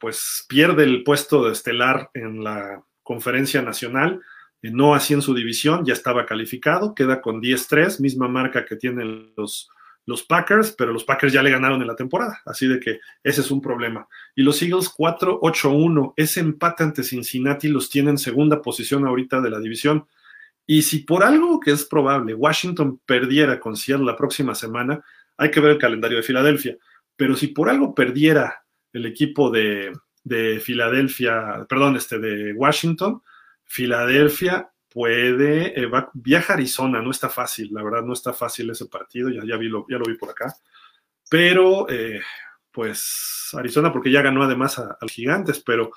pues 0.00 0.44
pierde 0.48 0.84
el 0.84 1.04
puesto 1.04 1.44
de 1.44 1.52
estelar 1.52 2.10
en 2.14 2.42
la 2.42 2.82
conferencia 3.02 3.62
nacional, 3.62 4.20
no 4.62 4.94
así 4.94 5.14
en 5.14 5.22
su 5.22 5.34
división, 5.34 5.84
ya 5.84 5.92
estaba 5.92 6.26
calificado, 6.26 6.94
queda 6.94 7.20
con 7.20 7.40
10-3, 7.40 8.00
misma 8.00 8.26
marca 8.26 8.64
que 8.64 8.76
tienen 8.76 9.32
los, 9.36 9.70
los 10.04 10.24
Packers, 10.24 10.72
pero 10.72 10.92
los 10.92 11.04
Packers 11.04 11.32
ya 11.32 11.42
le 11.42 11.50
ganaron 11.50 11.80
en 11.80 11.88
la 11.88 11.96
temporada, 11.96 12.42
así 12.46 12.66
de 12.66 12.80
que 12.80 13.00
ese 13.22 13.40
es 13.40 13.50
un 13.50 13.60
problema. 13.60 14.08
Y 14.34 14.42
los 14.42 14.60
Eagles 14.62 14.90
4-8-1, 14.96 16.14
ese 16.16 16.40
empate 16.40 16.84
ante 16.84 17.02
Cincinnati 17.04 17.68
los 17.68 17.90
tiene 17.90 18.10
en 18.10 18.18
segunda 18.18 18.62
posición 18.62 19.06
ahorita 19.06 19.40
de 19.40 19.50
la 19.50 19.60
división. 19.60 20.06
Y 20.66 20.82
si 20.82 21.00
por 21.00 21.22
algo 21.22 21.60
que 21.60 21.70
es 21.70 21.84
probable 21.84 22.34
Washington 22.34 23.00
perdiera 23.06 23.60
con 23.60 23.76
Seattle 23.76 24.06
la 24.06 24.16
próxima 24.16 24.54
semana, 24.54 25.04
hay 25.36 25.50
que 25.50 25.60
ver 25.60 25.72
el 25.72 25.78
calendario 25.78 26.16
de 26.18 26.22
Filadelfia. 26.22 26.76
Pero 27.16 27.36
si 27.36 27.48
por 27.48 27.68
algo 27.68 27.94
perdiera 27.94 28.64
el 28.92 29.06
equipo 29.06 29.50
de, 29.50 29.92
de 30.24 30.60
Filadelfia, 30.60 31.66
perdón, 31.68 31.96
este 31.96 32.18
de 32.18 32.52
Washington, 32.52 33.22
Filadelfia 33.64 34.70
puede, 34.88 35.78
eh, 35.78 35.90
viaja 36.14 36.54
a 36.54 36.56
Arizona, 36.56 37.02
no 37.02 37.10
está 37.10 37.28
fácil, 37.28 37.68
la 37.72 37.82
verdad 37.82 38.02
no 38.02 38.12
está 38.12 38.32
fácil 38.32 38.70
ese 38.70 38.86
partido, 38.86 39.28
ya, 39.28 39.42
ya, 39.44 39.56
vi 39.56 39.68
lo, 39.68 39.86
ya 39.88 39.98
lo 39.98 40.06
vi 40.06 40.14
por 40.14 40.30
acá, 40.30 40.54
pero 41.28 41.86
eh, 41.88 42.20
pues 42.70 43.50
Arizona 43.52 43.92
porque 43.92 44.10
ya 44.10 44.22
ganó 44.22 44.42
además 44.42 44.78
a, 44.78 44.96
los 45.00 45.12
gigantes, 45.12 45.60
pero 45.60 45.90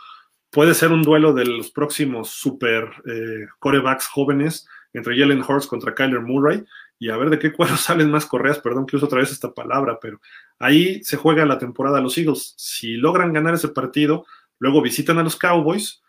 puede 0.49 0.73
ser 0.73 0.91
un 0.91 1.03
duelo 1.03 1.33
de 1.33 1.45
los 1.45 1.71
próximos 1.71 2.29
super 2.29 2.89
eh, 3.05 3.47
corebacks 3.59 4.07
jóvenes 4.07 4.67
entre 4.93 5.17
Jalen 5.17 5.43
Hurts 5.47 5.67
contra 5.67 5.93
Kyler 5.93 6.21
Murray 6.21 6.63
y 6.97 7.09
a 7.09 7.17
ver 7.17 7.29
de 7.29 7.39
qué 7.39 7.51
cuadro 7.53 7.77
salen 7.77 8.12
más 8.12 8.25
correas, 8.25 8.59
perdón 8.59 8.85
que 8.85 8.95
uso 8.95 9.05
otra 9.05 9.19
vez 9.19 9.31
esta 9.31 9.53
palabra, 9.53 9.99
pero 10.01 10.19
ahí 10.59 11.03
se 11.03 11.17
juega 11.17 11.45
la 11.45 11.57
temporada 11.57 12.01
los 12.01 12.17
Eagles. 12.17 12.53
Si 12.57 12.93
logran 12.93 13.33
ganar 13.33 13.53
ese 13.53 13.69
partido, 13.69 14.25
luego 14.59 14.81
visitan 14.81 15.17
a 15.17 15.23
los 15.23 15.35
Cowboys 15.35 16.01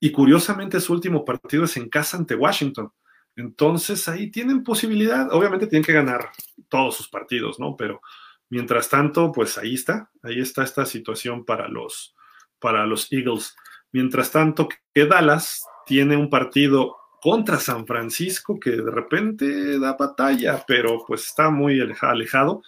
y 0.00 0.12
curiosamente 0.12 0.80
su 0.80 0.92
último 0.92 1.24
partido 1.24 1.64
es 1.64 1.76
en 1.76 1.88
casa 1.88 2.16
ante 2.16 2.34
Washington. 2.34 2.92
Entonces 3.36 4.08
ahí 4.08 4.30
tienen 4.30 4.64
posibilidad, 4.64 5.32
obviamente 5.32 5.66
tienen 5.66 5.84
que 5.84 5.92
ganar 5.92 6.30
todos 6.68 6.96
sus 6.96 7.08
partidos, 7.08 7.60
¿no? 7.60 7.76
Pero 7.76 8.00
mientras 8.48 8.88
tanto, 8.88 9.30
pues 9.30 9.58
ahí 9.58 9.74
está, 9.74 10.10
ahí 10.22 10.40
está 10.40 10.64
esta 10.64 10.84
situación 10.86 11.44
para 11.44 11.68
los, 11.68 12.16
para 12.58 12.86
los 12.86 13.12
Eagles. 13.12 13.54
Mientras 13.92 14.30
tanto, 14.30 14.68
que 14.94 15.06
Dallas 15.06 15.64
tiene 15.86 16.16
un 16.16 16.28
partido 16.28 16.96
contra 17.20 17.58
San 17.58 17.86
Francisco, 17.86 18.58
que 18.60 18.70
de 18.70 18.90
repente 18.90 19.78
da 19.78 19.94
batalla, 19.94 20.64
pero 20.66 21.04
pues 21.06 21.26
está 21.26 21.50
muy 21.50 21.80
alejado. 21.80 22.62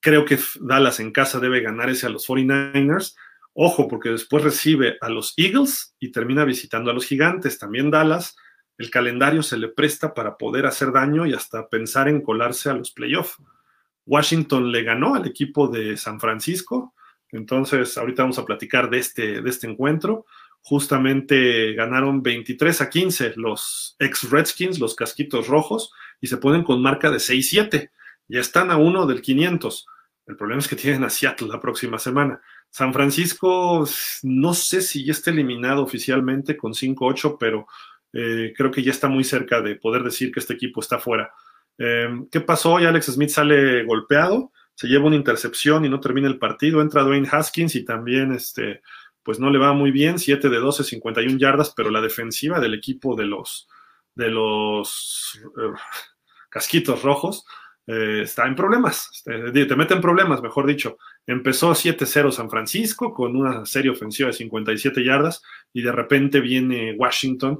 Creo 0.00 0.24
que 0.24 0.38
Dallas 0.60 1.00
en 1.00 1.12
casa 1.12 1.38
debe 1.38 1.60
ganar 1.60 1.90
ese 1.90 2.06
a 2.06 2.10
los 2.10 2.26
49ers. 2.28 3.14
Ojo, 3.52 3.88
porque 3.88 4.10
después 4.10 4.44
recibe 4.44 4.98
a 5.00 5.08
los 5.08 5.34
Eagles 5.36 5.94
y 5.98 6.12
termina 6.12 6.44
visitando 6.44 6.90
a 6.90 6.94
los 6.94 7.06
Gigantes. 7.06 7.58
También 7.58 7.90
Dallas, 7.90 8.36
el 8.76 8.90
calendario 8.90 9.42
se 9.42 9.56
le 9.56 9.68
presta 9.68 10.14
para 10.14 10.36
poder 10.36 10.66
hacer 10.66 10.92
daño 10.92 11.26
y 11.26 11.32
hasta 11.32 11.68
pensar 11.68 12.08
en 12.08 12.22
colarse 12.22 12.68
a 12.70 12.74
los 12.74 12.90
playoffs. 12.90 13.36
Washington 14.04 14.70
le 14.70 14.82
ganó 14.82 15.14
al 15.14 15.26
equipo 15.26 15.68
de 15.68 15.96
San 15.96 16.20
Francisco. 16.20 16.94
Entonces, 17.32 17.96
ahorita 17.98 18.22
vamos 18.22 18.38
a 18.38 18.44
platicar 18.44 18.90
de 18.90 18.98
este, 18.98 19.42
de 19.42 19.50
este 19.50 19.66
encuentro 19.66 20.26
justamente 20.68 21.74
ganaron 21.74 22.24
23 22.24 22.80
a 22.80 22.90
15 22.90 23.34
los 23.36 23.94
ex 24.00 24.28
Redskins, 24.28 24.80
los 24.80 24.96
casquitos 24.96 25.46
rojos, 25.46 25.92
y 26.20 26.26
se 26.26 26.38
ponen 26.38 26.64
con 26.64 26.82
marca 26.82 27.08
de 27.08 27.18
6-7. 27.18 27.90
Ya 28.26 28.40
están 28.40 28.72
a 28.72 28.76
uno 28.76 29.06
del 29.06 29.22
500. 29.22 29.86
El 30.26 30.36
problema 30.36 30.58
es 30.58 30.66
que 30.66 30.74
tienen 30.74 31.04
a 31.04 31.08
Seattle 31.08 31.46
la 31.46 31.60
próxima 31.60 32.00
semana. 32.00 32.40
San 32.68 32.92
Francisco, 32.92 33.86
no 34.24 34.54
sé 34.54 34.80
si 34.80 35.04
ya 35.04 35.12
está 35.12 35.30
eliminado 35.30 35.84
oficialmente 35.84 36.56
con 36.56 36.72
5-8, 36.72 37.36
pero 37.38 37.68
eh, 38.12 38.52
creo 38.56 38.72
que 38.72 38.82
ya 38.82 38.90
está 38.90 39.06
muy 39.06 39.22
cerca 39.22 39.60
de 39.60 39.76
poder 39.76 40.02
decir 40.02 40.32
que 40.32 40.40
este 40.40 40.54
equipo 40.54 40.80
está 40.80 40.98
fuera. 40.98 41.32
Em, 41.78 42.26
¿Qué 42.28 42.40
pasó 42.40 42.72
hoy? 42.72 42.86
Alex 42.86 43.06
Smith 43.06 43.30
sale 43.30 43.84
golpeado, 43.84 44.50
se 44.74 44.88
lleva 44.88 45.06
una 45.06 45.14
intercepción 45.14 45.84
y 45.84 45.88
no 45.88 46.00
termina 46.00 46.26
el 46.26 46.40
partido. 46.40 46.80
Entra 46.80 47.04
Dwayne 47.04 47.28
Haskins 47.30 47.76
y 47.76 47.84
también 47.84 48.32
este, 48.32 48.82
pues 49.26 49.40
no 49.40 49.50
le 49.50 49.58
va 49.58 49.72
muy 49.72 49.90
bien, 49.90 50.20
7 50.20 50.48
de 50.48 50.58
12, 50.58 50.84
51 50.84 51.36
yardas, 51.36 51.74
pero 51.76 51.90
la 51.90 52.00
defensiva 52.00 52.60
del 52.60 52.74
equipo 52.74 53.16
de 53.16 53.26
los, 53.26 53.68
de 54.14 54.28
los 54.28 55.40
eh, 55.44 55.72
casquitos 56.48 57.02
rojos 57.02 57.44
eh, 57.88 58.20
está 58.22 58.46
en 58.46 58.54
problemas, 58.54 59.24
te, 59.24 59.66
te 59.66 59.76
mete 59.76 59.96
problemas, 59.96 60.42
mejor 60.42 60.64
dicho. 60.64 60.96
Empezó 61.26 61.72
7-0 61.72 62.30
San 62.30 62.48
Francisco 62.48 63.12
con 63.12 63.34
una 63.34 63.66
serie 63.66 63.90
ofensiva 63.90 64.28
de 64.28 64.34
57 64.34 65.02
yardas 65.02 65.42
y 65.72 65.82
de 65.82 65.90
repente 65.90 66.38
viene 66.38 66.94
Washington 66.96 67.58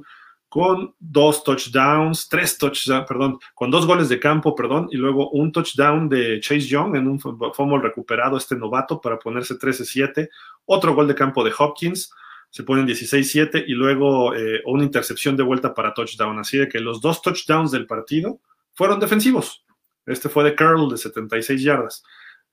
con 0.49 0.95
dos 0.99 1.43
touchdowns, 1.43 2.29
tres 2.29 2.57
touchdowns, 2.57 3.05
perdón, 3.07 3.39
con 3.53 3.69
dos 3.69 3.85
goles 3.85 4.09
de 4.09 4.19
campo, 4.19 4.55
perdón, 4.55 4.87
y 4.91 4.97
luego 4.97 5.29
un 5.31 5.51
touchdown 5.51 6.07
de 6.07 6.39
Chase 6.39 6.67
Young 6.67 6.95
en 6.95 7.07
un 7.07 7.19
fumble 7.19 7.81
recuperado 7.81 8.37
este 8.37 8.55
novato 8.55 9.01
para 9.01 9.19
ponerse 9.19 9.55
13-7, 9.55 10.29
otro 10.65 10.95
gol 10.95 11.07
de 11.07 11.15
campo 11.15 11.43
de 11.43 11.53
Hopkins, 11.57 12.11
se 12.49 12.63
ponen 12.63 12.87
16-7 12.87 13.65
y 13.67 13.73
luego 13.73 14.33
eh, 14.33 14.61
una 14.65 14.83
intercepción 14.83 15.35
de 15.35 15.43
vuelta 15.43 15.73
para 15.73 15.93
touchdown. 15.93 16.39
Así 16.39 16.57
de 16.57 16.69
que 16.69 16.79
los 16.79 17.01
dos 17.01 17.21
touchdowns 17.21 17.71
del 17.71 17.85
partido 17.85 18.39
fueron 18.73 18.99
defensivos. 18.99 19.65
Este 20.05 20.29
fue 20.29 20.45
de 20.45 20.55
Curl 20.55 20.89
de 20.89 20.97
76 20.97 21.61
yardas. 21.61 22.03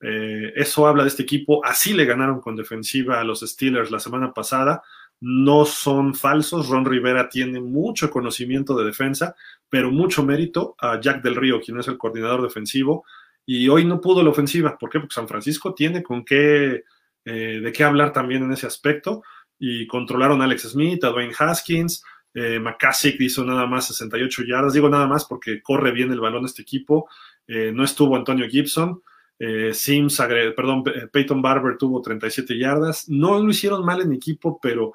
Eh, 0.00 0.52
eso 0.56 0.86
habla 0.86 1.04
de 1.04 1.08
este 1.08 1.22
equipo. 1.22 1.64
Así 1.64 1.94
le 1.94 2.04
ganaron 2.04 2.40
con 2.40 2.56
defensiva 2.56 3.20
a 3.20 3.24
los 3.24 3.40
Steelers 3.40 3.90
la 3.90 4.00
semana 4.00 4.32
pasada. 4.34 4.82
No 5.20 5.64
son 5.64 6.14
falsos. 6.14 6.68
Ron 6.68 6.84
Rivera 6.84 7.28
tiene 7.28 7.60
mucho 7.60 8.10
conocimiento 8.10 8.76
de 8.76 8.84
defensa, 8.84 9.34
pero 9.68 9.90
mucho 9.90 10.22
mérito 10.22 10.76
a 10.78 11.00
Jack 11.00 11.22
del 11.22 11.36
Río, 11.36 11.60
quien 11.60 11.78
es 11.78 11.88
el 11.88 11.98
coordinador 11.98 12.42
defensivo. 12.42 13.04
Y 13.46 13.68
hoy 13.68 13.84
no 13.84 14.00
pudo 14.00 14.22
la 14.22 14.30
ofensiva. 14.30 14.76
¿Por 14.78 14.90
qué? 14.90 15.00
Porque 15.00 15.14
San 15.14 15.28
Francisco 15.28 15.74
tiene 15.74 16.02
con 16.02 16.24
qué, 16.24 16.84
eh, 17.24 17.60
de 17.62 17.72
qué 17.72 17.84
hablar 17.84 18.12
también 18.12 18.42
en 18.42 18.52
ese 18.52 18.66
aspecto. 18.66 19.22
Y 19.58 19.86
controlaron 19.86 20.40
a 20.40 20.44
Alex 20.44 20.70
Smith, 20.70 21.04
a 21.04 21.10
Dwayne 21.10 21.34
Haskins. 21.38 22.04
Eh, 22.34 22.58
McCassick 22.58 23.20
hizo 23.20 23.44
nada 23.44 23.66
más 23.66 23.86
68 23.86 24.42
yardas. 24.46 24.72
Digo 24.72 24.88
nada 24.88 25.06
más 25.06 25.24
porque 25.24 25.62
corre 25.62 25.92
bien 25.92 26.10
el 26.10 26.20
balón 26.20 26.44
este 26.44 26.62
equipo. 26.62 27.08
Eh, 27.46 27.72
no 27.72 27.84
estuvo 27.84 28.16
Antonio 28.16 28.48
Gibson. 28.48 29.02
Eh, 29.38 29.74
Sims, 29.74 30.18
perdón, 30.56 30.84
Peyton 31.12 31.42
Barber 31.42 31.76
tuvo 31.76 32.00
37 32.00 32.58
yardas. 32.58 33.08
No 33.08 33.38
lo 33.38 33.50
hicieron 33.50 33.84
mal 33.84 34.00
en 34.00 34.12
equipo, 34.12 34.58
pero 34.60 34.92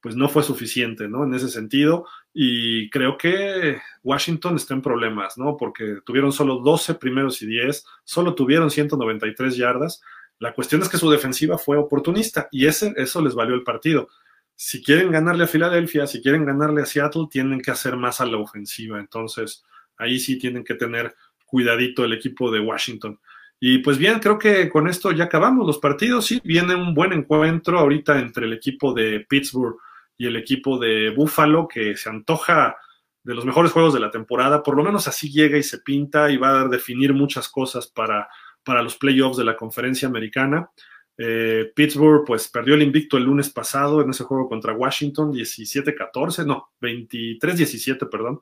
pues 0.00 0.14
no 0.14 0.28
fue 0.28 0.42
suficiente, 0.42 1.08
¿no? 1.08 1.24
En 1.24 1.34
ese 1.34 1.48
sentido. 1.48 2.06
Y 2.32 2.88
creo 2.90 3.18
que 3.18 3.80
Washington 4.04 4.56
está 4.56 4.74
en 4.74 4.82
problemas, 4.82 5.36
¿no? 5.36 5.56
Porque 5.56 5.98
tuvieron 6.04 6.32
solo 6.32 6.58
12 6.58 6.94
primeros 6.94 7.42
y 7.42 7.46
10, 7.46 7.84
solo 8.04 8.34
tuvieron 8.34 8.70
193 8.70 9.56
yardas. 9.56 10.02
La 10.38 10.54
cuestión 10.54 10.82
es 10.82 10.88
que 10.88 10.98
su 10.98 11.10
defensiva 11.10 11.58
fue 11.58 11.76
oportunista 11.76 12.48
y 12.52 12.66
ese, 12.66 12.92
eso 12.96 13.20
les 13.22 13.34
valió 13.34 13.54
el 13.54 13.64
partido. 13.64 14.08
Si 14.54 14.82
quieren 14.82 15.10
ganarle 15.10 15.44
a 15.44 15.48
Filadelfia, 15.48 16.06
si 16.06 16.22
quieren 16.22 16.44
ganarle 16.44 16.82
a 16.82 16.86
Seattle, 16.86 17.26
tienen 17.30 17.60
que 17.60 17.70
hacer 17.70 17.96
más 17.96 18.20
a 18.20 18.26
la 18.26 18.36
ofensiva. 18.36 19.00
Entonces, 19.00 19.64
ahí 19.96 20.18
sí 20.18 20.38
tienen 20.38 20.62
que 20.62 20.74
tener 20.74 21.14
cuidadito 21.46 22.04
el 22.04 22.12
equipo 22.12 22.50
de 22.50 22.60
Washington. 22.60 23.18
Y 23.58 23.78
pues 23.78 23.98
bien, 23.98 24.18
creo 24.18 24.38
que 24.38 24.68
con 24.68 24.86
esto 24.88 25.12
ya 25.12 25.24
acabamos 25.24 25.66
los 25.66 25.78
partidos. 25.78 26.26
Sí, 26.26 26.40
viene 26.44 26.74
un 26.74 26.94
buen 26.94 27.12
encuentro 27.12 27.78
ahorita 27.78 28.18
entre 28.18 28.46
el 28.46 28.52
equipo 28.52 28.92
de 28.92 29.20
Pittsburgh 29.28 29.76
y 30.18 30.26
el 30.26 30.36
equipo 30.36 30.78
de 30.78 31.10
Buffalo, 31.10 31.66
que 31.66 31.96
se 31.96 32.08
antoja 32.08 32.76
de 33.22 33.34
los 33.34 33.44
mejores 33.44 33.72
juegos 33.72 33.94
de 33.94 34.00
la 34.00 34.10
temporada. 34.10 34.62
Por 34.62 34.76
lo 34.76 34.84
menos 34.84 35.08
así 35.08 35.30
llega 35.30 35.58
y 35.58 35.62
se 35.62 35.78
pinta 35.78 36.30
y 36.30 36.36
va 36.36 36.62
a 36.62 36.68
definir 36.68 37.12
muchas 37.12 37.48
cosas 37.48 37.86
para, 37.86 38.28
para 38.62 38.82
los 38.82 38.96
playoffs 38.96 39.36
de 39.36 39.44
la 39.44 39.56
conferencia 39.56 40.06
americana. 40.06 40.70
Eh, 41.18 41.72
Pittsburgh 41.74 42.24
pues 42.26 42.48
perdió 42.48 42.74
el 42.74 42.82
invicto 42.82 43.16
el 43.16 43.24
lunes 43.24 43.48
pasado 43.48 44.02
en 44.02 44.10
ese 44.10 44.24
juego 44.24 44.48
contra 44.48 44.74
Washington, 44.74 45.32
17-14, 45.32 46.44
no, 46.44 46.72
23-17, 46.80 48.08
perdón. 48.10 48.40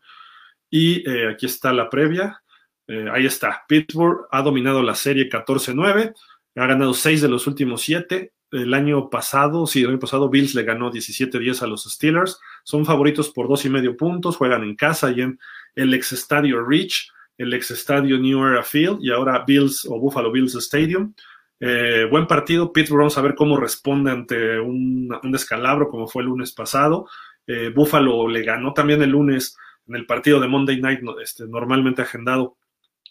Y 0.68 1.08
eh, 1.08 1.28
aquí 1.28 1.46
está 1.46 1.72
la 1.72 1.88
previa. 1.88 2.42
Eh, 2.86 3.08
ahí 3.12 3.26
está. 3.26 3.64
Pittsburgh 3.66 4.26
ha 4.30 4.42
dominado 4.42 4.82
la 4.82 4.94
serie 4.94 5.28
14-9, 5.28 6.14
ha 6.56 6.66
ganado 6.66 6.94
6 6.94 7.22
de 7.22 7.28
los 7.28 7.46
últimos 7.46 7.82
7. 7.82 8.32
El 8.50 8.72
año 8.72 9.10
pasado, 9.10 9.66
sí, 9.66 9.82
el 9.82 9.90
año 9.90 9.98
pasado 9.98 10.28
Bills 10.28 10.54
le 10.54 10.62
ganó 10.62 10.92
17-10 10.92 11.62
a 11.62 11.66
los 11.66 11.84
Steelers. 11.84 12.38
Son 12.62 12.84
favoritos 12.84 13.30
por 13.30 13.48
dos 13.48 13.64
y 13.64 13.70
medio 13.70 13.96
puntos, 13.96 14.36
juegan 14.36 14.62
en 14.62 14.76
casa 14.76 15.10
y 15.10 15.22
en 15.22 15.38
el 15.74 15.92
ex 15.92 16.12
estadio 16.12 16.64
Rich, 16.64 17.10
el 17.36 17.52
ex 17.52 17.72
estadio 17.72 18.16
New 18.18 18.46
Era 18.46 18.62
Field 18.62 18.98
y 19.00 19.10
ahora 19.10 19.44
Bills 19.44 19.86
o 19.86 19.98
Buffalo 19.98 20.30
Bills 20.30 20.54
Stadium. 20.54 21.14
Eh, 21.58 22.06
buen 22.10 22.26
partido, 22.26 22.72
Pittsburgh, 22.72 23.00
vamos 23.00 23.18
a 23.18 23.22
ver 23.22 23.34
cómo 23.34 23.56
responde 23.56 24.10
ante 24.10 24.60
un, 24.60 25.08
descalabro 25.24 25.88
como 25.88 26.06
fue 26.06 26.22
el 26.22 26.28
lunes 26.28 26.52
pasado. 26.52 27.08
Eh, 27.46 27.72
Buffalo 27.74 28.28
le 28.28 28.42
ganó 28.42 28.72
también 28.72 29.02
el 29.02 29.10
lunes 29.10 29.56
en 29.88 29.96
el 29.96 30.06
partido 30.06 30.40
de 30.40 30.48
Monday 30.48 30.80
Night, 30.80 31.00
este, 31.22 31.46
normalmente 31.46 32.02
agendado 32.02 32.56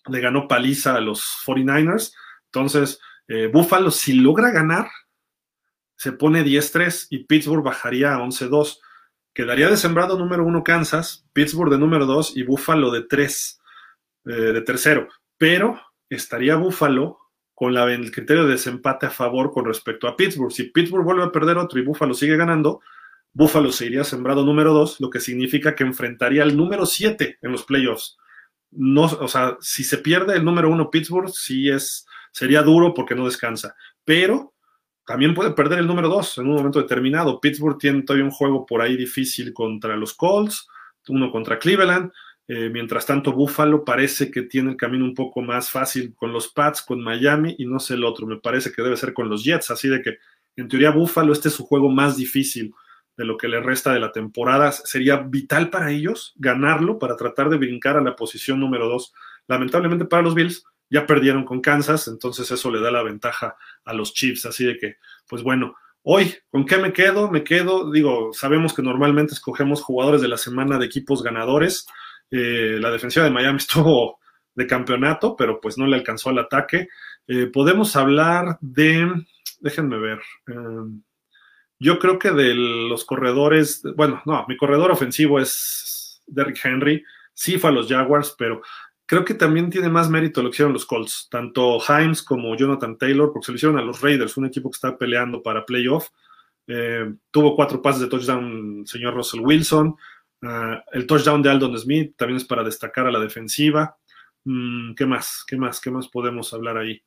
le 0.07 0.19
ganó 0.19 0.47
paliza 0.47 0.95
a 0.95 1.01
los 1.01 1.21
49ers. 1.45 2.13
Entonces, 2.45 2.99
eh, 3.27 3.47
Buffalo, 3.47 3.91
si 3.91 4.13
logra 4.13 4.51
ganar, 4.51 4.87
se 5.95 6.11
pone 6.11 6.43
10-3 6.43 7.07
y 7.09 7.25
Pittsburgh 7.25 7.63
bajaría 7.63 8.13
a 8.13 8.19
11-2. 8.19 8.79
Quedaría 9.33 9.69
de 9.69 9.77
sembrado 9.77 10.17
número 10.17 10.43
uno 10.43 10.63
Kansas, 10.63 11.25
Pittsburgh 11.33 11.71
de 11.71 11.77
número 11.77 12.05
2 12.05 12.37
y 12.37 12.43
Buffalo 12.43 12.91
de 12.91 13.03
3, 13.03 13.61
eh, 14.25 14.31
de 14.31 14.61
tercero. 14.61 15.07
Pero 15.37 15.79
estaría 16.09 16.55
Buffalo 16.55 17.19
con 17.53 17.73
la, 17.73 17.91
el 17.91 18.11
criterio 18.11 18.45
de 18.45 18.51
desempate 18.51 19.05
a 19.05 19.11
favor 19.11 19.51
con 19.51 19.65
respecto 19.65 20.07
a 20.07 20.15
Pittsburgh. 20.15 20.51
Si 20.51 20.65
Pittsburgh 20.65 21.05
vuelve 21.05 21.23
a 21.23 21.31
perder 21.31 21.57
otro 21.57 21.79
y 21.79 21.85
Buffalo 21.85 22.13
sigue 22.13 22.35
ganando, 22.35 22.81
Buffalo 23.31 23.71
se 23.71 23.85
iría 23.85 24.03
sembrado 24.03 24.45
número 24.45 24.73
2, 24.73 24.99
lo 24.99 25.09
que 25.09 25.19
significa 25.19 25.73
que 25.73 25.83
enfrentaría 25.83 26.43
al 26.43 26.55
número 26.55 26.85
7 26.85 27.39
en 27.41 27.51
los 27.51 27.63
playoffs 27.63 28.17
no, 28.75 29.03
o 29.03 29.27
sea, 29.27 29.57
si 29.59 29.83
se 29.83 29.97
pierde 29.97 30.35
el 30.35 30.45
número 30.45 30.69
uno 30.69 30.89
Pittsburgh, 30.89 31.29
sí 31.29 31.69
es, 31.69 32.05
sería 32.31 32.61
duro 32.61 32.93
porque 32.93 33.15
no 33.15 33.25
descansa, 33.25 33.75
pero 34.03 34.53
también 35.05 35.33
puede 35.33 35.51
perder 35.51 35.79
el 35.79 35.87
número 35.87 36.07
dos 36.07 36.37
en 36.37 36.47
un 36.47 36.55
momento 36.55 36.81
determinado. 36.81 37.39
Pittsburgh 37.41 37.77
tiene 37.77 38.03
todavía 38.03 38.25
un 38.25 38.31
juego 38.31 38.65
por 38.65 38.81
ahí 38.81 38.95
difícil 38.95 39.53
contra 39.53 39.97
los 39.97 40.13
Colts, 40.13 40.67
uno 41.09 41.31
contra 41.31 41.59
Cleveland. 41.59 42.11
Eh, 42.47 42.69
mientras 42.69 43.05
tanto, 43.05 43.31
Buffalo 43.33 43.83
parece 43.83 44.29
que 44.31 44.43
tiene 44.43 44.71
el 44.71 44.77
camino 44.77 45.05
un 45.05 45.13
poco 45.13 45.41
más 45.41 45.69
fácil 45.69 46.13
con 46.15 46.31
los 46.31 46.49
Pats, 46.49 46.81
con 46.81 47.01
Miami 47.01 47.55
y 47.57 47.65
no 47.65 47.79
sé 47.79 47.95
el 47.95 48.05
otro. 48.05 48.25
Me 48.25 48.39
parece 48.39 48.71
que 48.71 48.81
debe 48.81 48.97
ser 48.97 49.13
con 49.13 49.29
los 49.29 49.43
Jets. 49.43 49.71
Así 49.71 49.89
de 49.89 50.01
que, 50.01 50.17
en 50.55 50.67
teoría, 50.67 50.91
Buffalo, 50.91 51.33
este 51.33 51.49
es 51.49 51.53
su 51.53 51.65
juego 51.65 51.89
más 51.89 52.15
difícil 52.15 52.73
de 53.17 53.25
lo 53.25 53.37
que 53.37 53.47
le 53.47 53.61
resta 53.61 53.93
de 53.93 53.99
la 53.99 54.11
temporada. 54.11 54.71
Sería 54.71 55.17
vital 55.17 55.69
para 55.69 55.91
ellos 55.91 56.33
ganarlo 56.35 56.99
para 56.99 57.15
tratar 57.15 57.49
de 57.49 57.57
brincar 57.57 57.97
a 57.97 58.01
la 58.01 58.15
posición 58.15 58.59
número 58.59 58.87
dos. 58.87 59.13
Lamentablemente 59.47 60.05
para 60.05 60.23
los 60.23 60.35
Bills 60.35 60.65
ya 60.89 61.05
perdieron 61.05 61.43
con 61.43 61.61
Kansas, 61.61 62.07
entonces 62.07 62.49
eso 62.51 62.69
le 62.69 62.79
da 62.79 62.91
la 62.91 63.03
ventaja 63.03 63.55
a 63.83 63.93
los 63.93 64.13
Chiefs. 64.13 64.45
Así 64.45 64.65
de 64.65 64.77
que, 64.77 64.97
pues 65.27 65.41
bueno, 65.43 65.75
hoy, 66.03 66.35
¿con 66.49 66.65
qué 66.65 66.77
me 66.77 66.93
quedo? 66.93 67.31
Me 67.31 67.43
quedo, 67.43 67.91
digo, 67.91 68.31
sabemos 68.33 68.73
que 68.73 68.83
normalmente 68.83 69.33
escogemos 69.33 69.81
jugadores 69.81 70.21
de 70.21 70.27
la 70.27 70.37
semana 70.37 70.77
de 70.77 70.85
equipos 70.85 71.23
ganadores. 71.23 71.87
Eh, 72.29 72.77
la 72.79 72.91
defensiva 72.91 73.25
de 73.25 73.31
Miami 73.31 73.57
estuvo 73.59 74.19
de 74.55 74.67
campeonato, 74.67 75.35
pero 75.35 75.59
pues 75.59 75.77
no 75.77 75.87
le 75.87 75.95
alcanzó 75.95 76.29
al 76.29 76.39
ataque. 76.39 76.87
Eh, 77.27 77.47
podemos 77.47 77.95
hablar 77.95 78.57
de, 78.61 79.09
déjenme 79.59 79.97
ver. 79.97 80.19
Eh, 80.47 81.01
yo 81.79 81.99
creo 81.99 82.19
que 82.19 82.31
de 82.31 82.53
los 82.53 83.05
corredores, 83.05 83.83
bueno, 83.95 84.21
no, 84.25 84.45
mi 84.47 84.57
corredor 84.57 84.91
ofensivo 84.91 85.39
es 85.39 86.21
Derrick 86.27 86.63
Henry, 86.63 87.03
sí 87.33 87.57
fue 87.57 87.69
a 87.69 87.73
los 87.73 87.87
Jaguars, 87.87 88.35
pero 88.37 88.61
creo 89.05 89.25
que 89.25 89.33
también 89.33 89.69
tiene 89.69 89.89
más 89.89 90.09
mérito 90.09 90.41
lo 90.41 90.49
que 90.49 90.55
hicieron 90.55 90.73
los 90.73 90.85
Colts, 90.85 91.27
tanto 91.29 91.79
Himes 91.87 92.23
como 92.23 92.55
Jonathan 92.55 92.97
Taylor, 92.97 93.31
porque 93.31 93.45
se 93.45 93.51
lo 93.51 93.55
hicieron 93.57 93.77
a 93.77 93.83
los 93.83 94.01
Raiders, 94.01 94.37
un 94.37 94.45
equipo 94.45 94.69
que 94.69 94.75
está 94.75 94.97
peleando 94.97 95.41
para 95.41 95.65
playoff. 95.65 96.09
Eh, 96.65 97.13
tuvo 97.29 97.55
cuatro 97.55 97.81
pases 97.81 98.01
de 98.01 98.07
touchdown 98.07 98.79
el 98.79 98.87
señor 98.87 99.13
Russell 99.13 99.41
Wilson. 99.41 99.95
Ah, 100.41 100.83
el 100.93 101.05
touchdown 101.05 101.41
de 101.41 101.49
Aldon 101.49 101.77
Smith 101.77 102.15
también 102.15 102.37
es 102.37 102.45
para 102.45 102.63
destacar 102.63 103.07
a 103.07 103.11
la 103.11 103.19
defensiva. 103.19 103.97
Mm, 104.45 104.93
¿Qué 104.95 105.05
más? 105.05 105.43
¿Qué 105.47 105.57
más? 105.57 105.79
¿Qué 105.79 105.91
más 105.91 106.07
podemos 106.07 106.53
hablar 106.53 106.77
ahí? 106.77 107.01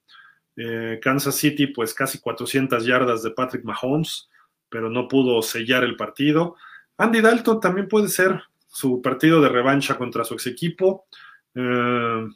Eh, 0.57 0.99
Kansas 1.03 1.35
City, 1.35 1.67
pues 1.69 1.93
casi 1.93 2.19
400 2.19 2.85
yardas 2.85 3.23
de 3.23 3.31
Patrick 3.31 3.65
Mahomes 3.65 4.29
pero 4.69 4.91
no 4.91 5.09
pudo 5.09 5.43
sellar 5.43 5.85
el 5.85 5.97
partido. 5.97 6.57
Andy 6.99 7.21
Dalton 7.21 7.61
también 7.61 7.89
puede 7.89 8.09
ser 8.09 8.43
su 8.67 9.01
partido 9.01 9.41
de 9.41 9.49
revancha 9.49 9.97
contra 9.97 10.25
su 10.25 10.35
ex 10.35 10.47
equipo. 10.47 11.07
Eh, 11.55 12.27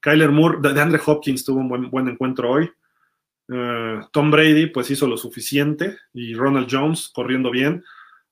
Kyler 0.00 0.30
Moore, 0.30 0.58
de 0.60 0.80
Andre 0.80 1.00
Hopkins 1.04 1.44
tuvo 1.44 1.60
un 1.60 1.68
buen, 1.68 1.90
buen 1.90 2.08
encuentro 2.08 2.50
hoy. 2.50 2.70
Eh, 3.52 4.00
Tom 4.12 4.30
Brady 4.30 4.66
pues 4.66 4.90
hizo 4.90 5.06
lo 5.06 5.16
suficiente 5.16 5.98
y 6.14 6.34
Ronald 6.34 6.68
Jones 6.70 7.10
corriendo 7.12 7.50
bien. 7.50 7.84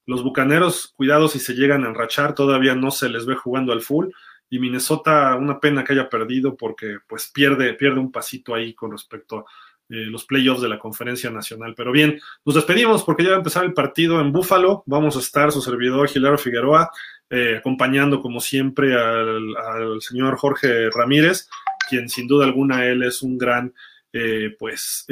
Los 0.06 0.22
Bucaneros, 0.22 0.94
cuidado 0.96 1.28
si 1.28 1.38
se 1.38 1.54
llegan 1.54 1.84
a 1.84 1.88
enrachar, 1.88 2.34
todavía 2.34 2.74
no 2.74 2.90
se 2.90 3.10
les 3.10 3.26
ve 3.26 3.34
jugando 3.34 3.72
al 3.72 3.82
full. 3.82 4.08
Y 4.48 4.58
Minnesota, 4.58 5.36
una 5.36 5.60
pena 5.60 5.84
que 5.84 5.92
haya 5.92 6.08
perdido 6.08 6.56
porque 6.56 6.98
pues 7.06 7.28
pierde, 7.28 7.74
pierde 7.74 8.00
un 8.00 8.10
pasito 8.10 8.54
ahí 8.54 8.72
con 8.72 8.92
respecto 8.92 9.40
a 9.40 9.44
los 9.88 10.24
playoffs 10.26 10.60
de 10.60 10.68
la 10.68 10.78
conferencia 10.78 11.30
nacional. 11.30 11.74
Pero 11.76 11.92
bien, 11.92 12.20
nos 12.44 12.54
despedimos 12.54 13.04
porque 13.04 13.22
ya 13.22 13.30
va 13.30 13.36
a 13.36 13.38
empezar 13.38 13.64
el 13.64 13.72
partido 13.72 14.20
en 14.20 14.32
Búfalo. 14.32 14.82
Vamos 14.86 15.16
a 15.16 15.20
estar 15.20 15.50
su 15.50 15.62
servidor 15.62 16.08
Gilero 16.08 16.38
Figueroa, 16.38 16.90
eh, 17.30 17.56
acompañando 17.58 18.20
como 18.20 18.40
siempre 18.40 18.94
al, 18.94 20.00
señor 20.00 20.36
Jorge 20.36 20.90
Ramírez, 20.90 21.48
quien 21.88 22.08
sin 22.08 22.28
duda 22.28 22.44
alguna 22.44 22.84
él 22.86 23.02
es 23.02 23.22
un 23.22 23.38
gran 23.38 23.72
eh, 24.12 24.54
pues 24.58 25.06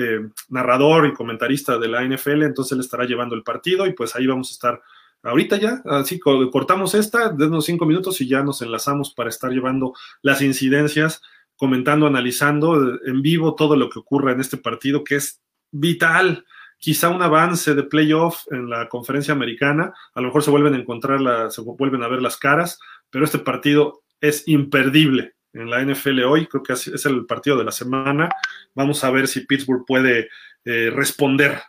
narrador 0.48 1.06
y 1.06 1.12
comentarista 1.14 1.78
de 1.78 1.88
la 1.88 2.02
NFL, 2.04 2.42
entonces 2.42 2.72
él 2.72 2.80
estará 2.80 3.04
llevando 3.04 3.34
el 3.34 3.42
partido 3.42 3.86
y 3.86 3.92
pues 3.92 4.16
ahí 4.16 4.26
vamos 4.26 4.50
a 4.50 4.52
estar 4.52 4.82
ahorita 5.22 5.56
ya, 5.56 5.82
así 5.86 6.18
cortamos 6.18 6.94
esta, 6.94 7.30
denos 7.30 7.64
cinco 7.64 7.86
minutos 7.86 8.20
y 8.20 8.28
ya 8.28 8.42
nos 8.42 8.62
enlazamos 8.62 9.12
para 9.12 9.28
estar 9.28 9.50
llevando 9.50 9.94
las 10.22 10.40
incidencias 10.40 11.22
comentando, 11.56 12.06
analizando 12.06 12.98
en 13.04 13.22
vivo 13.22 13.54
todo 13.54 13.76
lo 13.76 13.88
que 13.88 13.98
ocurre 13.98 14.32
en 14.32 14.40
este 14.40 14.56
partido, 14.56 15.04
que 15.04 15.16
es 15.16 15.40
vital. 15.70 16.44
Quizá 16.78 17.08
un 17.08 17.22
avance 17.22 17.74
de 17.74 17.82
playoff 17.82 18.44
en 18.50 18.68
la 18.68 18.88
conferencia 18.88 19.32
americana, 19.32 19.94
a 20.14 20.20
lo 20.20 20.28
mejor 20.28 20.42
se 20.42 20.50
vuelven 20.50 20.74
a 20.74 20.78
encontrar, 20.78 21.50
se 21.50 21.62
vuelven 21.62 22.02
a 22.02 22.08
ver 22.08 22.20
las 22.20 22.36
caras, 22.36 22.78
pero 23.10 23.24
este 23.24 23.38
partido 23.38 24.02
es 24.20 24.46
imperdible 24.46 25.34
en 25.52 25.70
la 25.70 25.82
NFL 25.82 26.22
hoy, 26.24 26.46
creo 26.46 26.62
que 26.62 26.74
es 26.74 27.06
el 27.06 27.24
partido 27.24 27.56
de 27.56 27.64
la 27.64 27.72
semana. 27.72 28.28
Vamos 28.74 29.02
a 29.04 29.10
ver 29.10 29.26
si 29.26 29.46
Pittsburgh 29.46 29.84
puede 29.86 30.28
eh, 30.64 30.90
responder, 30.92 31.62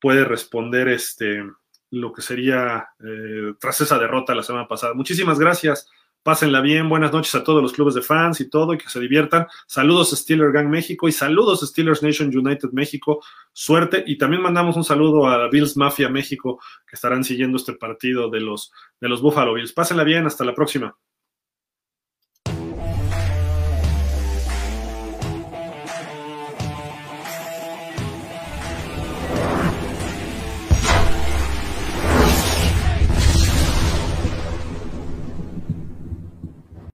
puede 0.00 0.24
responder 0.24 0.88
este, 0.88 1.44
lo 1.90 2.12
que 2.12 2.22
sería 2.22 2.88
eh, 3.04 3.54
tras 3.60 3.80
esa 3.80 3.98
derrota 3.98 4.34
la 4.34 4.42
semana 4.42 4.66
pasada. 4.66 4.94
Muchísimas 4.94 5.38
gracias. 5.38 5.88
Pásenla 6.26 6.60
bien, 6.60 6.88
buenas 6.88 7.12
noches 7.12 7.32
a 7.36 7.44
todos 7.44 7.62
los 7.62 7.72
clubes 7.72 7.94
de 7.94 8.02
fans 8.02 8.40
y 8.40 8.50
todo, 8.50 8.74
y 8.74 8.78
que 8.78 8.88
se 8.88 8.98
diviertan. 8.98 9.46
Saludos 9.68 10.10
Steelers 10.10 10.52
Gang 10.52 10.66
México 10.66 11.06
y 11.06 11.12
saludos 11.12 11.60
Steelers 11.60 12.02
Nation 12.02 12.36
United 12.36 12.70
México. 12.72 13.22
Suerte. 13.52 14.02
Y 14.04 14.18
también 14.18 14.42
mandamos 14.42 14.74
un 14.74 14.82
saludo 14.82 15.28
a 15.28 15.48
Bills 15.48 15.76
Mafia 15.76 16.08
México, 16.08 16.60
que 16.84 16.96
estarán 16.96 17.22
siguiendo 17.22 17.58
este 17.58 17.74
partido 17.74 18.28
de 18.28 18.40
los, 18.40 18.72
de 19.00 19.08
los 19.08 19.22
Buffalo 19.22 19.54
Bills. 19.54 19.72
Pásenla 19.72 20.02
bien, 20.02 20.26
hasta 20.26 20.44
la 20.44 20.52
próxima. 20.52 20.98